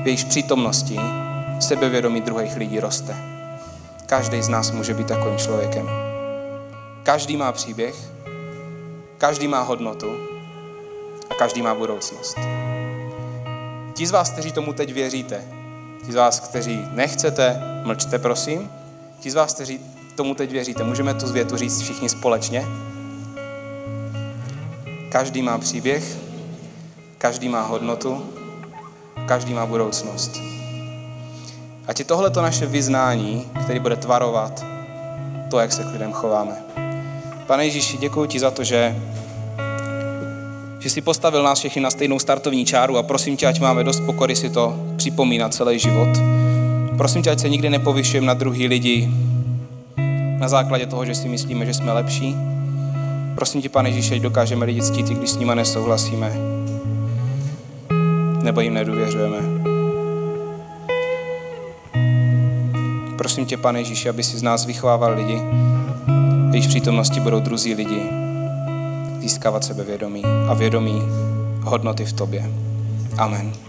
v 0.03 0.07
jejíž 0.07 0.23
přítomnosti 0.23 0.99
sebevědomí 1.59 2.21
druhých 2.21 2.55
lidí 2.55 2.79
roste. 2.79 3.15
Každý 4.05 4.41
z 4.41 4.49
nás 4.49 4.71
může 4.71 4.93
být 4.93 5.07
takovým 5.07 5.37
člověkem. 5.37 5.89
Každý 7.03 7.37
má 7.37 7.51
příběh, 7.51 7.95
každý 9.17 9.47
má 9.47 9.61
hodnotu 9.61 10.17
a 11.29 11.33
každý 11.33 11.61
má 11.61 11.75
budoucnost. 11.75 12.37
Ti 13.93 14.07
z 14.07 14.11
vás, 14.11 14.29
kteří 14.29 14.51
tomu 14.51 14.73
teď 14.73 14.93
věříte, 14.93 15.56
ti 16.05 16.11
z 16.11 16.15
vás, 16.15 16.39
kteří 16.39 16.81
nechcete, 16.91 17.61
mlčte 17.83 18.19
prosím. 18.19 18.69
Ti 19.19 19.31
z 19.31 19.35
vás, 19.35 19.53
kteří 19.53 19.79
tomu 20.15 20.35
teď 20.35 20.51
věříte, 20.51 20.83
můžeme 20.83 21.13
tu 21.13 21.27
zvětu 21.27 21.57
říct 21.57 21.81
všichni 21.81 22.09
společně. 22.09 22.65
Každý 25.09 25.41
má 25.41 25.57
příběh, 25.57 26.17
každý 27.17 27.49
má 27.49 27.61
hodnotu 27.61 28.37
každý 29.27 29.53
má 29.53 29.65
budoucnost. 29.65 30.31
A 31.87 31.93
ti 31.93 32.03
tohle 32.03 32.29
to 32.29 32.41
naše 32.41 32.65
vyznání, 32.65 33.51
který 33.63 33.79
bude 33.79 33.95
tvarovat 33.95 34.65
to, 35.49 35.59
jak 35.59 35.73
se 35.73 35.83
k 35.83 35.91
lidem 35.91 36.11
chováme. 36.11 36.63
Pane 37.47 37.65
Ježíši, 37.65 37.97
děkuji 37.97 38.25
ti 38.25 38.39
za 38.39 38.51
to, 38.51 38.63
že, 38.63 38.95
že 40.79 40.89
jsi 40.89 41.01
postavil 41.01 41.43
nás 41.43 41.59
všechny 41.59 41.81
na 41.81 41.91
stejnou 41.91 42.19
startovní 42.19 42.65
čáru 42.65 42.97
a 42.97 43.03
prosím 43.03 43.37
tě, 43.37 43.47
ať 43.47 43.59
máme 43.59 43.83
dost 43.83 43.99
pokory 43.99 44.35
si 44.35 44.49
to 44.49 44.79
připomínat 44.95 45.53
celý 45.53 45.79
život. 45.79 46.09
Prosím 46.97 47.21
tě, 47.21 47.31
ať 47.31 47.39
se 47.39 47.49
nikdy 47.49 47.69
nepovyšujeme 47.69 48.27
na 48.27 48.33
druhý 48.33 48.67
lidi 48.67 49.09
na 50.39 50.47
základě 50.47 50.85
toho, 50.85 51.05
že 51.05 51.15
si 51.15 51.29
myslíme, 51.29 51.65
že 51.65 51.73
jsme 51.73 51.93
lepší. 51.93 52.35
Prosím 53.35 53.61
tě, 53.61 53.69
pane 53.69 53.89
Ježíši, 53.89 54.13
ať 54.15 54.21
dokážeme 54.21 54.65
lidi 54.65 54.81
ctít, 54.81 55.05
když 55.05 55.29
s 55.29 55.37
nimi 55.37 55.51
nesouhlasíme 55.55 56.57
nebo 58.47 58.61
jim 58.61 58.73
nedůvěřujeme. 58.73 59.37
Prosím 63.17 63.45
tě, 63.45 63.57
pane 63.57 63.79
Ježíši, 63.79 64.09
aby 64.09 64.23
si 64.23 64.37
z 64.37 64.43
nás 64.43 64.65
vychovával 64.65 65.13
lidi, 65.15 65.41
jejich 66.51 66.67
přítomnosti 66.67 67.19
budou 67.19 67.39
druzí 67.39 67.73
lidi 67.73 68.26
získávat 69.27 69.63
sebevědomí 69.63 70.23
a 70.49 70.53
vědomí 70.53 71.01
hodnoty 71.63 72.05
v 72.05 72.13
tobě. 72.13 72.51
Amen. 73.17 73.66